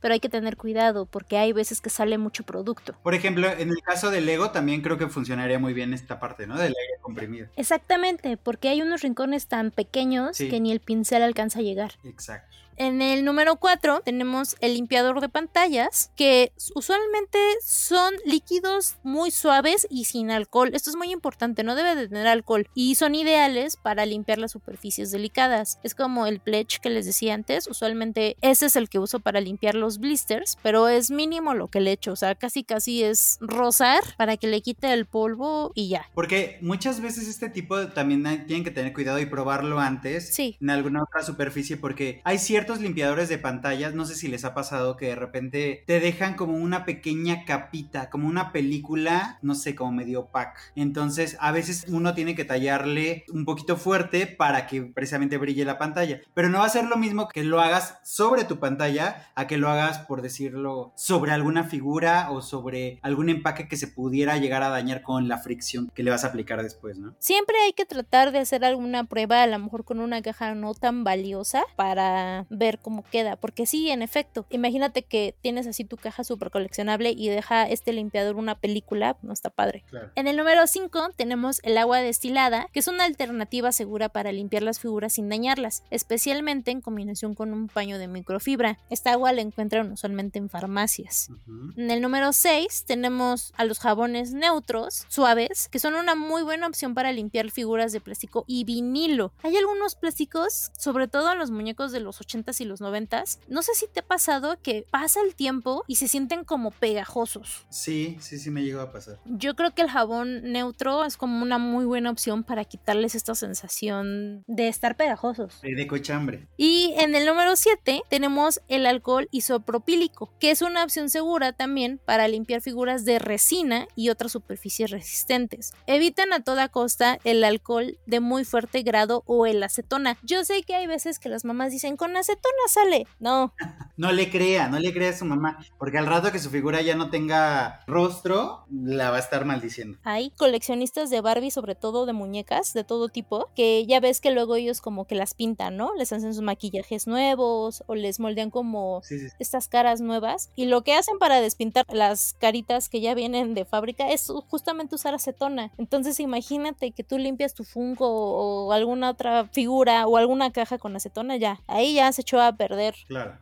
pero 0.00 0.14
hay 0.14 0.20
que 0.20 0.28
tener 0.28 0.56
cuidado 0.56 1.06
porque 1.06 1.38
hay 1.38 1.52
veces 1.52 1.80
que 1.80 1.90
sale 1.90 2.18
mucho 2.18 2.44
producto. 2.44 2.94
Por 3.02 3.14
ejemplo, 3.14 3.48
en 3.50 3.68
el 3.70 3.82
caso 3.82 4.10
del 4.10 4.26
Lego 4.26 4.50
también 4.50 4.82
creo 4.82 4.98
que 4.98 5.08
funcionaría 5.08 5.58
muy 5.58 5.72
bien 5.72 5.94
esta 5.94 6.18
parte, 6.20 6.46
¿no? 6.46 6.54
Del 6.54 6.74
aire 6.78 6.94
comprimido. 7.00 7.48
Exactamente, 7.56 8.36
porque 8.36 8.68
hay 8.68 8.82
unos 8.82 9.02
rincones 9.02 9.46
tan 9.46 9.70
pequeños 9.70 10.36
Sí. 10.36 10.48
que 10.48 10.60
ni 10.60 10.72
el 10.72 10.80
pincel 10.80 11.22
alcanza 11.22 11.58
a 11.60 11.62
llegar. 11.62 11.92
Exacto. 12.04 12.56
En 12.76 13.02
el 13.02 13.24
número 13.24 13.56
4 13.56 14.00
tenemos 14.04 14.56
el 14.60 14.74
limpiador 14.74 15.20
de 15.20 15.28
pantallas, 15.28 16.10
que 16.16 16.52
usualmente 16.74 17.38
son 17.64 18.14
líquidos 18.24 18.96
muy 19.02 19.30
suaves 19.30 19.86
y 19.90 20.04
sin 20.06 20.30
alcohol. 20.30 20.70
Esto 20.72 20.90
es 20.90 20.96
muy 20.96 21.12
importante, 21.12 21.64
no 21.64 21.74
debe 21.74 21.94
de 21.94 22.08
tener 22.08 22.26
alcohol 22.26 22.66
y 22.74 22.94
son 22.94 23.14
ideales 23.14 23.76
para 23.76 24.06
limpiar 24.06 24.38
las 24.38 24.52
superficies 24.52 25.10
delicadas. 25.10 25.78
Es 25.82 25.94
como 25.94 26.26
el 26.26 26.40
pledge 26.40 26.80
que 26.82 26.88
les 26.90 27.06
decía 27.06 27.34
antes, 27.34 27.66
usualmente 27.68 28.36
ese 28.40 28.66
es 28.66 28.76
el 28.76 28.88
que 28.88 28.98
uso 28.98 29.20
para 29.20 29.40
limpiar 29.40 29.74
los 29.74 29.98
blisters, 29.98 30.56
pero 30.62 30.88
es 30.88 31.10
mínimo 31.10 31.54
lo 31.54 31.68
que 31.68 31.80
le 31.80 31.92
echo, 31.92 32.12
o 32.12 32.16
sea, 32.16 32.34
casi 32.34 32.64
casi 32.64 33.02
es 33.04 33.36
rozar 33.40 34.02
para 34.16 34.36
que 34.38 34.46
le 34.46 34.62
quite 34.62 34.92
el 34.92 35.06
polvo 35.06 35.72
y 35.74 35.88
ya. 35.88 36.08
Porque 36.14 36.58
muchas 36.62 37.00
veces 37.00 37.28
este 37.28 37.48
tipo 37.50 37.88
también 37.88 38.26
hay- 38.26 38.46
tienen 38.46 38.64
que 38.64 38.70
tener 38.70 38.92
cuidado 38.94 39.18
y 39.18 39.26
probarlo 39.26 39.78
antes 39.78 40.34
Sí. 40.34 40.56
en 40.60 40.70
alguna 40.70 41.02
otra 41.02 41.22
superficie 41.22 41.76
porque 41.76 42.20
hay 42.24 42.38
ciertos 42.38 42.61
limpiadores 42.80 43.28
de 43.28 43.38
pantallas, 43.38 43.94
no 43.94 44.04
sé 44.04 44.14
si 44.14 44.28
les 44.28 44.44
ha 44.44 44.54
pasado 44.54 44.96
que 44.96 45.06
de 45.06 45.14
repente 45.14 45.84
te 45.86 46.00
dejan 46.00 46.34
como 46.34 46.56
una 46.56 46.84
pequeña 46.84 47.44
capita, 47.44 48.10
como 48.10 48.28
una 48.28 48.52
película, 48.52 49.38
no 49.42 49.54
sé, 49.54 49.74
como 49.74 49.92
medio 49.92 50.20
opaca. 50.20 50.60
Entonces 50.76 51.36
a 51.40 51.52
veces 51.52 51.84
uno 51.88 52.14
tiene 52.14 52.34
que 52.34 52.44
tallarle 52.44 53.24
un 53.32 53.44
poquito 53.44 53.76
fuerte 53.76 54.26
para 54.26 54.66
que 54.66 54.82
precisamente 54.82 55.38
brille 55.38 55.64
la 55.64 55.78
pantalla. 55.78 56.20
Pero 56.34 56.48
no 56.48 56.60
va 56.60 56.66
a 56.66 56.70
ser 56.70 56.86
lo 56.86 56.96
mismo 56.96 57.28
que 57.28 57.44
lo 57.44 57.60
hagas 57.60 57.98
sobre 58.04 58.44
tu 58.44 58.58
pantalla 58.58 59.30
a 59.34 59.46
que 59.46 59.58
lo 59.58 59.68
hagas, 59.68 59.98
por 60.00 60.22
decirlo, 60.22 60.92
sobre 60.96 61.32
alguna 61.32 61.64
figura 61.64 62.30
o 62.30 62.42
sobre 62.42 62.98
algún 63.02 63.28
empaque 63.28 63.68
que 63.68 63.76
se 63.76 63.88
pudiera 63.88 64.36
llegar 64.38 64.62
a 64.62 64.68
dañar 64.68 65.02
con 65.02 65.28
la 65.28 65.38
fricción 65.38 65.90
que 65.94 66.02
le 66.02 66.10
vas 66.10 66.24
a 66.24 66.28
aplicar 66.28 66.62
después, 66.62 66.98
¿no? 66.98 67.14
Siempre 67.18 67.56
hay 67.64 67.72
que 67.72 67.84
tratar 67.84 68.32
de 68.32 68.38
hacer 68.38 68.64
alguna 68.64 69.04
prueba, 69.04 69.42
a 69.42 69.46
lo 69.46 69.58
mejor 69.58 69.84
con 69.84 70.00
una 70.00 70.22
caja 70.22 70.54
no 70.54 70.74
tan 70.74 71.04
valiosa, 71.04 71.64
para 71.76 72.46
ver 72.52 72.78
cómo 72.78 73.04
queda, 73.10 73.36
porque 73.36 73.66
sí, 73.66 73.90
en 73.90 74.02
efecto, 74.02 74.46
imagínate 74.50 75.02
que 75.02 75.34
tienes 75.40 75.66
así 75.66 75.84
tu 75.84 75.96
caja 75.96 76.22
súper 76.22 76.50
coleccionable 76.50 77.10
y 77.10 77.28
deja 77.28 77.68
este 77.68 77.92
limpiador 77.92 78.36
una 78.36 78.54
película, 78.54 79.16
no 79.22 79.32
está 79.32 79.50
padre. 79.50 79.84
En 80.14 80.28
el 80.28 80.36
número 80.36 80.66
5 80.66 81.10
tenemos 81.16 81.60
el 81.64 81.78
agua 81.78 81.98
destilada, 81.98 82.68
que 82.72 82.80
es 82.80 82.88
una 82.88 83.04
alternativa 83.04 83.72
segura 83.72 84.10
para 84.10 84.32
limpiar 84.32 84.62
las 84.62 84.78
figuras 84.78 85.14
sin 85.14 85.28
dañarlas, 85.28 85.82
especialmente 85.90 86.70
en 86.70 86.80
combinación 86.80 87.34
con 87.34 87.52
un 87.52 87.68
paño 87.68 87.98
de 87.98 88.08
microfibra. 88.08 88.78
Esta 88.90 89.12
agua 89.12 89.32
la 89.32 89.40
encuentran 89.40 89.90
usualmente 89.90 90.38
en 90.38 90.48
farmacias. 90.48 91.30
En 91.76 91.90
el 91.90 92.02
número 92.02 92.32
6 92.32 92.84
tenemos 92.86 93.52
a 93.56 93.64
los 93.64 93.78
jabones 93.78 94.32
neutros, 94.32 95.06
suaves, 95.08 95.68
que 95.68 95.78
son 95.78 95.94
una 95.94 96.14
muy 96.14 96.42
buena 96.42 96.66
opción 96.66 96.94
para 96.94 97.12
limpiar 97.12 97.50
figuras 97.50 97.92
de 97.92 98.00
plástico 98.00 98.44
y 98.46 98.64
vinilo. 98.64 99.32
Hay 99.42 99.56
algunos 99.56 99.94
plásticos, 99.94 100.70
sobre 100.76 101.08
todo 101.08 101.32
en 101.32 101.38
los 101.38 101.50
muñecos 101.50 101.92
de 101.92 102.00
los 102.00 102.20
80s 102.42 102.60
y 102.60 102.64
los 102.64 102.80
90s. 102.80 103.38
No 103.48 103.62
sé 103.62 103.74
si 103.74 103.86
te 103.86 104.00
ha 104.00 104.06
pasado 104.06 104.58
que 104.62 104.86
pasa 104.90 105.20
el 105.24 105.34
tiempo 105.34 105.84
y 105.86 105.96
se 105.96 106.08
sienten 106.08 106.44
como 106.44 106.70
pegajosos. 106.70 107.64
Sí, 107.70 108.16
sí, 108.20 108.38
sí 108.38 108.50
me 108.50 108.62
llegó 108.62 108.80
a 108.80 108.92
pasar. 108.92 109.18
Yo 109.24 109.54
creo 109.54 109.74
que 109.74 109.82
el 109.82 109.90
jabón 109.90 110.52
neutro 110.52 111.04
es 111.04 111.16
como 111.16 111.42
una 111.42 111.58
muy 111.58 111.84
buena 111.84 112.10
opción 112.10 112.44
para 112.44 112.64
quitarles 112.64 113.14
esta 113.14 113.34
sensación 113.34 114.44
de 114.46 114.68
estar 114.68 114.96
pegajosos. 114.96 115.60
De 115.62 115.86
cochambre. 115.86 116.48
Y 116.56 116.94
en 116.98 117.14
el 117.14 117.26
número 117.26 117.56
7 117.56 118.02
tenemos 118.08 118.60
el 118.68 118.86
alcohol 118.86 119.28
isopropílico, 119.30 120.32
que 120.38 120.50
es 120.50 120.62
una 120.62 120.84
opción 120.84 121.08
segura 121.08 121.52
también 121.52 122.00
para 122.04 122.28
limpiar 122.28 122.60
figuras 122.60 123.04
de 123.04 123.18
resina 123.18 123.86
y 123.96 124.10
otras 124.10 124.32
superficies 124.32 124.90
resistentes. 124.90 125.74
Evitan 125.86 126.32
a 126.32 126.42
toda 126.42 126.68
costa 126.68 127.18
el 127.24 127.44
alcohol 127.44 127.98
de 128.06 128.20
muy 128.20 128.44
fuerte 128.44 128.82
grado 128.82 129.22
o 129.26 129.46
el 129.46 129.62
acetona. 129.62 130.18
Yo 130.22 130.44
sé 130.44 130.62
que 130.62 130.74
hay 130.74 130.86
veces 130.86 131.18
que 131.18 131.28
las 131.28 131.44
mamás 131.44 131.70
dicen 131.70 131.96
con 131.96 132.16
acetona 132.16 132.31
sale. 132.68 133.06
No. 133.20 133.52
no 133.96 134.12
le 134.12 134.30
crea, 134.30 134.68
no 134.68 134.78
le 134.78 134.92
crea 134.92 135.10
a 135.10 135.16
su 135.16 135.24
mamá, 135.24 135.58
porque 135.78 135.98
al 135.98 136.06
rato 136.06 136.32
que 136.32 136.38
su 136.38 136.50
figura 136.50 136.80
ya 136.80 136.96
no 136.96 137.10
tenga 137.10 137.84
rostro, 137.86 138.64
la 138.70 139.10
va 139.10 139.16
a 139.16 139.20
estar 139.20 139.44
maldiciendo. 139.44 139.98
Hay 140.02 140.30
coleccionistas 140.30 141.10
de 141.10 141.20
Barbie, 141.20 141.50
sobre 141.50 141.74
todo 141.74 142.06
de 142.06 142.12
muñecas 142.12 142.72
de 142.72 142.84
todo 142.84 143.08
tipo, 143.08 143.50
que 143.54 143.86
ya 143.86 144.00
ves 144.00 144.20
que 144.20 144.30
luego 144.30 144.56
ellos 144.56 144.80
como 144.80 145.06
que 145.06 145.14
las 145.14 145.34
pintan, 145.34 145.76
¿no? 145.76 145.94
Les 145.94 146.12
hacen 146.12 146.34
sus 146.34 146.42
maquillajes 146.42 147.06
nuevos 147.06 147.84
o 147.86 147.94
les 147.94 148.18
moldean 148.18 148.50
como 148.50 149.02
estas 149.38 149.68
caras 149.68 150.00
nuevas. 150.00 150.50
Y 150.56 150.66
lo 150.66 150.82
que 150.82 150.94
hacen 150.94 151.18
para 151.18 151.40
despintar 151.40 151.84
las 151.90 152.34
caritas 152.38 152.88
que 152.88 153.00
ya 153.00 153.14
vienen 153.14 153.54
de 153.54 153.64
fábrica 153.64 154.10
es 154.10 154.32
justamente 154.48 154.94
usar 154.94 155.14
acetona. 155.14 155.70
Entonces 155.78 156.20
imagínate 156.20 156.92
que 156.92 157.04
tú 157.04 157.18
limpias 157.18 157.54
tu 157.54 157.64
Funko 157.64 158.06
o 158.08 158.72
alguna 158.72 159.10
otra 159.10 159.46
figura 159.46 160.06
o 160.06 160.16
alguna 160.16 160.52
caja 160.52 160.78
con 160.78 160.96
acetona, 160.96 161.36
ya. 161.36 161.60
Ahí 161.66 161.94
ya 161.94 162.10
se 162.12 162.21
echó 162.22 162.40
a 162.40 162.56
perder 162.56 162.94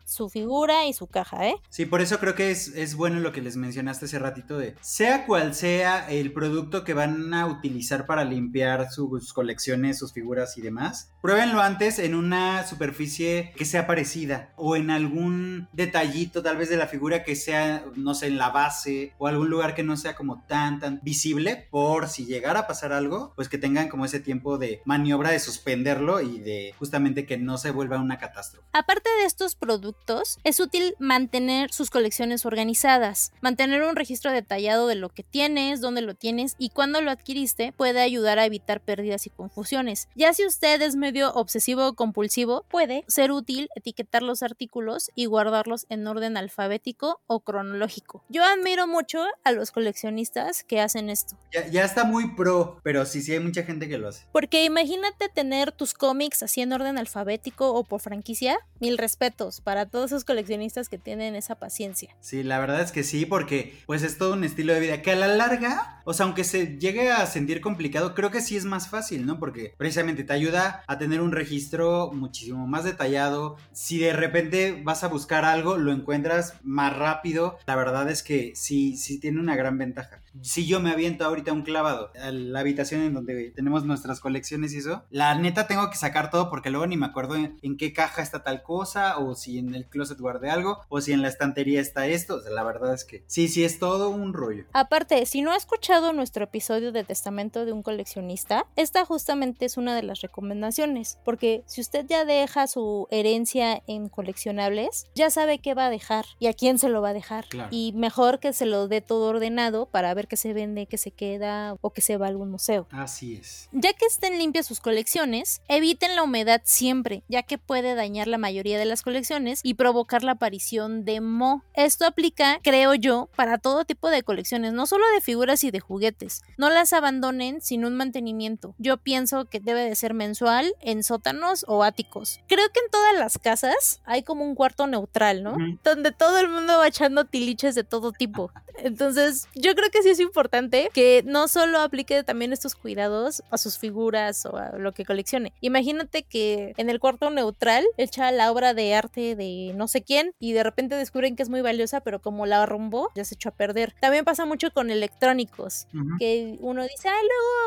su 0.05 0.29
figura 0.29 0.85
y 0.85 0.93
su 0.93 1.07
caja, 1.07 1.47
¿eh? 1.47 1.55
Sí, 1.69 1.85
por 1.85 2.01
eso 2.01 2.19
creo 2.19 2.35
que 2.35 2.51
es, 2.51 2.69
es 2.69 2.95
bueno 2.95 3.19
lo 3.19 3.31
que 3.31 3.41
les 3.41 3.55
mencionaste 3.55 4.05
hace 4.05 4.19
ratito 4.19 4.57
de, 4.57 4.75
sea 4.81 5.25
cual 5.25 5.55
sea 5.55 6.09
el 6.09 6.33
producto 6.33 6.83
que 6.83 6.93
van 6.93 7.33
a 7.33 7.47
utilizar 7.47 8.05
para 8.05 8.23
limpiar 8.23 8.91
sus 8.91 9.33
colecciones, 9.33 9.97
sus 9.97 10.13
figuras 10.13 10.57
y 10.57 10.61
demás, 10.61 11.11
pruébenlo 11.21 11.61
antes 11.61 11.99
en 11.99 12.15
una 12.15 12.65
superficie 12.65 13.53
que 13.55 13.65
sea 13.65 13.87
parecida 13.87 14.53
o 14.55 14.75
en 14.75 14.89
algún 14.89 15.67
detallito 15.73 16.43
tal 16.43 16.57
vez 16.57 16.69
de 16.69 16.77
la 16.77 16.87
figura 16.87 17.23
que 17.23 17.35
sea, 17.35 17.85
no 17.95 18.13
sé, 18.13 18.27
en 18.27 18.37
la 18.37 18.49
base 18.49 19.13
o 19.17 19.27
algún 19.27 19.49
lugar 19.49 19.75
que 19.75 19.83
no 19.83 19.97
sea 19.97 20.15
como 20.15 20.43
tan, 20.47 20.79
tan 20.79 20.99
visible 21.03 21.67
por 21.69 22.09
si 22.09 22.25
llegara 22.25 22.61
a 22.61 22.67
pasar 22.67 22.93
algo, 22.93 23.33
pues 23.35 23.49
que 23.49 23.57
tengan 23.57 23.89
como 23.89 24.05
ese 24.05 24.19
tiempo 24.19 24.57
de 24.57 24.81
maniobra 24.85 25.31
de 25.31 25.39
suspenderlo 25.39 26.21
y 26.21 26.39
de 26.39 26.73
justamente 26.79 27.25
que 27.25 27.37
no 27.37 27.57
se 27.57 27.71
vuelva 27.71 27.99
una 27.99 28.17
catástrofe. 28.17 28.67
Aparte 28.73 29.09
de 29.19 29.25
estos 29.25 29.55
productos, 29.55 30.39
es 30.45 30.61
útil 30.61 30.95
mantener 30.97 31.73
sus 31.73 31.89
colecciones 31.89 32.45
organizadas, 32.45 33.33
mantener 33.41 33.83
un 33.83 33.97
registro 33.97 34.31
detallado 34.31 34.87
de 34.87 34.95
lo 34.95 35.09
que 35.09 35.23
tienes, 35.23 35.81
dónde 35.81 36.01
lo 36.01 36.15
tienes 36.15 36.55
y 36.57 36.69
cuándo 36.69 37.01
lo 37.01 37.11
adquiriste 37.11 37.73
puede 37.73 37.99
ayudar 37.99 38.39
a 38.39 38.45
evitar 38.45 38.79
pérdidas 38.79 39.27
y 39.27 39.29
confusiones. 39.29 40.07
Ya 40.15 40.33
si 40.33 40.45
usted 40.45 40.81
es 40.81 40.95
medio 40.95 41.33
obsesivo 41.33 41.85
o 41.85 41.95
compulsivo, 41.95 42.63
puede 42.69 43.03
ser 43.09 43.33
útil 43.33 43.67
etiquetar 43.75 44.23
los 44.23 44.41
artículos 44.41 45.11
y 45.15 45.25
guardarlos 45.25 45.85
en 45.89 46.07
orden 46.07 46.37
alfabético 46.37 47.19
o 47.27 47.41
cronológico. 47.41 48.23
Yo 48.29 48.43
admiro 48.45 48.87
mucho 48.87 49.25
a 49.43 49.51
los 49.51 49.71
coleccionistas 49.71 50.63
que 50.63 50.79
hacen 50.79 51.09
esto. 51.09 51.37
Ya, 51.51 51.83
está 51.83 52.05
muy 52.05 52.35
pro, 52.35 52.79
pero 52.83 53.05
sí, 53.05 53.21
sí 53.21 53.33
hay 53.33 53.41
mucha 53.41 53.63
gente 53.63 53.89
que 53.89 53.97
lo 53.97 54.07
hace. 54.07 54.25
Porque 54.31 54.63
imagínate 54.63 55.27
tener 55.27 55.73
tus 55.73 55.93
cómics 55.93 56.41
así 56.41 56.61
en 56.61 56.71
orden 56.71 56.97
alfabético 56.97 57.73
o 57.73 57.83
por 57.83 57.99
franquicia. 57.99 58.59
Mil 58.79 58.97
respetos 58.97 59.61
para 59.61 59.85
todos 59.85 60.11
esos 60.11 60.25
coleccionistas 60.25 60.89
que 60.89 60.97
tienen 60.97 61.35
esa 61.35 61.55
paciencia. 61.55 62.15
Sí, 62.19 62.41
la 62.41 62.59
verdad 62.59 62.81
es 62.81 62.91
que 62.91 63.03
sí, 63.03 63.25
porque 63.27 63.79
pues 63.85 64.01
es 64.01 64.17
todo 64.17 64.33
un 64.33 64.43
estilo 64.43 64.73
de 64.73 64.79
vida 64.79 65.01
que 65.03 65.11
a 65.11 65.15
la 65.15 65.27
larga, 65.27 66.01
o 66.03 66.13
sea, 66.13 66.25
aunque 66.25 66.43
se 66.43 66.79
llegue 66.79 67.11
a 67.11 67.25
sentir 67.27 67.61
complicado, 67.61 68.15
creo 68.15 68.31
que 68.31 68.41
sí 68.41 68.57
es 68.57 68.65
más 68.65 68.89
fácil, 68.89 69.27
¿no? 69.27 69.37
Porque 69.37 69.75
precisamente 69.77 70.23
te 70.23 70.33
ayuda 70.33 70.83
a 70.87 70.97
tener 70.97 71.21
un 71.21 71.31
registro 71.31 72.11
muchísimo 72.11 72.65
más 72.65 72.83
detallado. 72.83 73.57
Si 73.71 73.99
de 73.99 74.13
repente 74.13 74.81
vas 74.83 75.03
a 75.03 75.09
buscar 75.09 75.45
algo, 75.45 75.77
lo 75.77 75.91
encuentras 75.91 76.55
más 76.63 76.95
rápido. 76.97 77.59
La 77.67 77.75
verdad 77.75 78.09
es 78.09 78.23
que 78.23 78.53
sí, 78.55 78.97
sí 78.97 79.19
tiene 79.19 79.39
una 79.39 79.55
gran 79.55 79.77
ventaja 79.77 80.21
si 80.41 80.65
yo 80.65 80.79
me 80.79 80.91
aviento 80.91 81.25
ahorita 81.25 81.51
un 81.51 81.63
clavado 81.63 82.11
a 82.21 82.31
la 82.31 82.59
habitación 82.59 83.01
en 83.01 83.13
donde 83.13 83.51
tenemos 83.51 83.85
nuestras 83.85 84.19
colecciones 84.19 84.73
y 84.73 84.77
eso, 84.77 85.03
la 85.09 85.35
neta 85.35 85.67
tengo 85.67 85.89
que 85.89 85.97
sacar 85.97 86.29
todo 86.29 86.49
porque 86.49 86.69
luego 86.69 86.87
ni 86.87 86.97
me 86.97 87.05
acuerdo 87.05 87.35
en, 87.35 87.77
qué 87.77 87.93
caja 87.93 88.21
está 88.21 88.43
tal 88.43 88.50
cosa, 88.59 89.17
o 89.17 89.35
si 89.35 89.57
en 89.57 89.73
el 89.73 89.87
closet 89.87 90.19
guardé 90.19 90.49
algo, 90.49 90.79
o 90.89 91.01
si 91.01 91.13
en 91.13 91.21
la 91.21 91.27
estantería 91.27 91.81
está 91.81 92.07
esto. 92.07 92.35
O 92.35 92.41
sea, 92.41 92.51
la 92.51 92.63
verdad 92.63 92.93
es 92.93 93.05
que 93.05 93.23
sí, 93.27 93.47
sí, 93.47 93.63
es 93.63 93.79
todo 93.79 94.09
un 94.09 94.33
rollo. 94.33 94.65
Aparte, 94.73 95.25
si 95.25 95.41
no 95.41 95.51
ha 95.51 95.57
escuchado 95.57 96.13
nuestro 96.13 96.43
episodio 96.43 96.91
de 96.91 97.03
Testamento 97.03 97.65
de 97.65 97.71
un 97.71 97.83
coleccionista, 97.83 98.65
esta 98.75 99.05
justamente 99.05 99.65
es 99.65 99.77
una 99.77 99.95
de 99.95 100.03
las 100.03 100.21
recomendaciones, 100.21 101.17
porque 101.23 101.63
si 101.65 101.81
usted 101.81 102.05
ya 102.07 102.25
deja 102.25 102.67
su 102.67 103.07
herencia 103.11 103.81
en 103.87 104.09
coleccionables, 104.09 105.07
ya 105.15 105.29
sabe 105.29 105.59
qué 105.59 105.73
va 105.73 105.87
a 105.87 105.89
dejar 105.89 106.25
y 106.39 106.47
a 106.47 106.53
quién 106.53 106.79
se 106.79 106.89
lo 106.89 107.01
va 107.01 107.09
a 107.09 107.13
dejar. 107.13 107.45
Y 107.69 107.93
mejor 107.95 108.39
que 108.39 108.53
se 108.53 108.65
lo 108.65 108.87
dé 108.87 109.01
todo 109.01 109.29
ordenado 109.29 109.85
para 109.85 110.13
ver 110.13 110.27
que 110.27 110.37
se 110.37 110.53
vende, 110.53 110.85
que 110.85 110.97
se 110.97 111.11
queda 111.11 111.75
o 111.81 111.91
que 111.91 112.01
se 112.01 112.17
va 112.17 112.25
a 112.25 112.29
algún 112.29 112.51
museo. 112.51 112.87
Así 112.91 113.35
es. 113.35 113.69
Ya 113.71 113.93
que 113.93 114.05
estén 114.05 114.37
limpias 114.37 114.65
sus 114.65 114.79
colecciones, 114.79 115.61
eviten 115.67 116.15
la 116.15 116.23
humedad 116.23 116.61
siempre, 116.63 117.23
ya 117.27 117.43
que 117.43 117.57
puede 117.57 117.95
dañar 117.95 118.27
la 118.31 118.39
mayoría 118.39 118.79
de 118.79 118.85
las 118.85 119.03
colecciones 119.03 119.59
y 119.63 119.75
provocar 119.75 120.23
la 120.23 120.33
aparición 120.33 121.05
de 121.05 121.21
moho. 121.21 121.63
Esto 121.73 122.05
aplica, 122.05 122.59
creo 122.63 122.95
yo, 122.95 123.29
para 123.35 123.57
todo 123.57 123.85
tipo 123.85 124.09
de 124.09 124.23
colecciones, 124.23 124.73
no 124.73 124.87
solo 124.87 125.05
de 125.13 125.21
figuras 125.21 125.63
y 125.63 125.71
de 125.71 125.79
juguetes. 125.79 126.41
No 126.57 126.69
las 126.69 126.93
abandonen 126.93 127.61
sin 127.61 127.85
un 127.85 127.95
mantenimiento. 127.95 128.73
Yo 128.77 128.97
pienso 128.97 129.45
que 129.45 129.59
debe 129.59 129.83
de 129.83 129.95
ser 129.95 130.13
mensual 130.13 130.73
en 130.81 131.03
sótanos 131.03 131.65
o 131.67 131.83
áticos. 131.83 132.39
Creo 132.47 132.67
que 132.73 132.79
en 132.79 132.91
todas 132.91 133.19
las 133.19 133.37
casas 133.37 134.01
hay 134.05 134.23
como 134.23 134.43
un 134.43 134.55
cuarto 134.55 134.87
neutral, 134.87 135.43
¿no? 135.43 135.55
Donde 135.83 136.11
todo 136.11 136.39
el 136.39 136.49
mundo 136.49 136.77
va 136.77 136.87
echando 136.87 137.25
tiliches 137.25 137.75
de 137.75 137.83
todo 137.83 138.11
tipo. 138.11 138.51
Entonces, 138.79 139.47
yo 139.55 139.75
creo 139.75 139.89
que 139.89 140.03
sí 140.03 140.09
es 140.09 140.19
importante 140.19 140.89
que 140.93 141.23
no 141.25 141.47
solo 141.47 141.79
aplique 141.79 142.23
también 142.23 142.53
estos 142.53 142.75
cuidados 142.75 143.43
a 143.51 143.57
sus 143.57 143.77
figuras 143.77 144.45
o 144.45 144.57
a 144.57 144.77
lo 144.77 144.93
que 144.93 145.05
coleccione. 145.05 145.53
Imagínate 145.61 146.23
que 146.23 146.73
en 146.77 146.89
el 146.89 146.99
cuarto 146.99 147.29
neutral 147.29 147.85
echa 147.97 148.31
la 148.31 148.51
obra 148.51 148.73
de 148.73 148.93
arte 148.95 149.35
de 149.35 149.73
no 149.75 149.87
sé 149.87 150.01
quién 150.01 150.33
y 150.39 150.53
de 150.53 150.63
repente 150.63 150.95
descubren 150.95 151.35
que 151.35 151.43
es 151.43 151.49
muy 151.49 151.61
valiosa, 151.61 152.01
pero 152.01 152.21
como 152.21 152.45
la 152.45 152.63
arrumbó, 152.63 153.09
ya 153.15 153.25
se 153.25 153.35
echó 153.35 153.49
a 153.49 153.53
perder. 153.53 153.93
También 153.99 154.25
pasa 154.25 154.45
mucho 154.45 154.71
con 154.71 154.89
electrónicos, 154.89 155.87
que 156.19 156.57
uno 156.59 156.83
dice, 156.83 157.09
ah, 157.09 157.21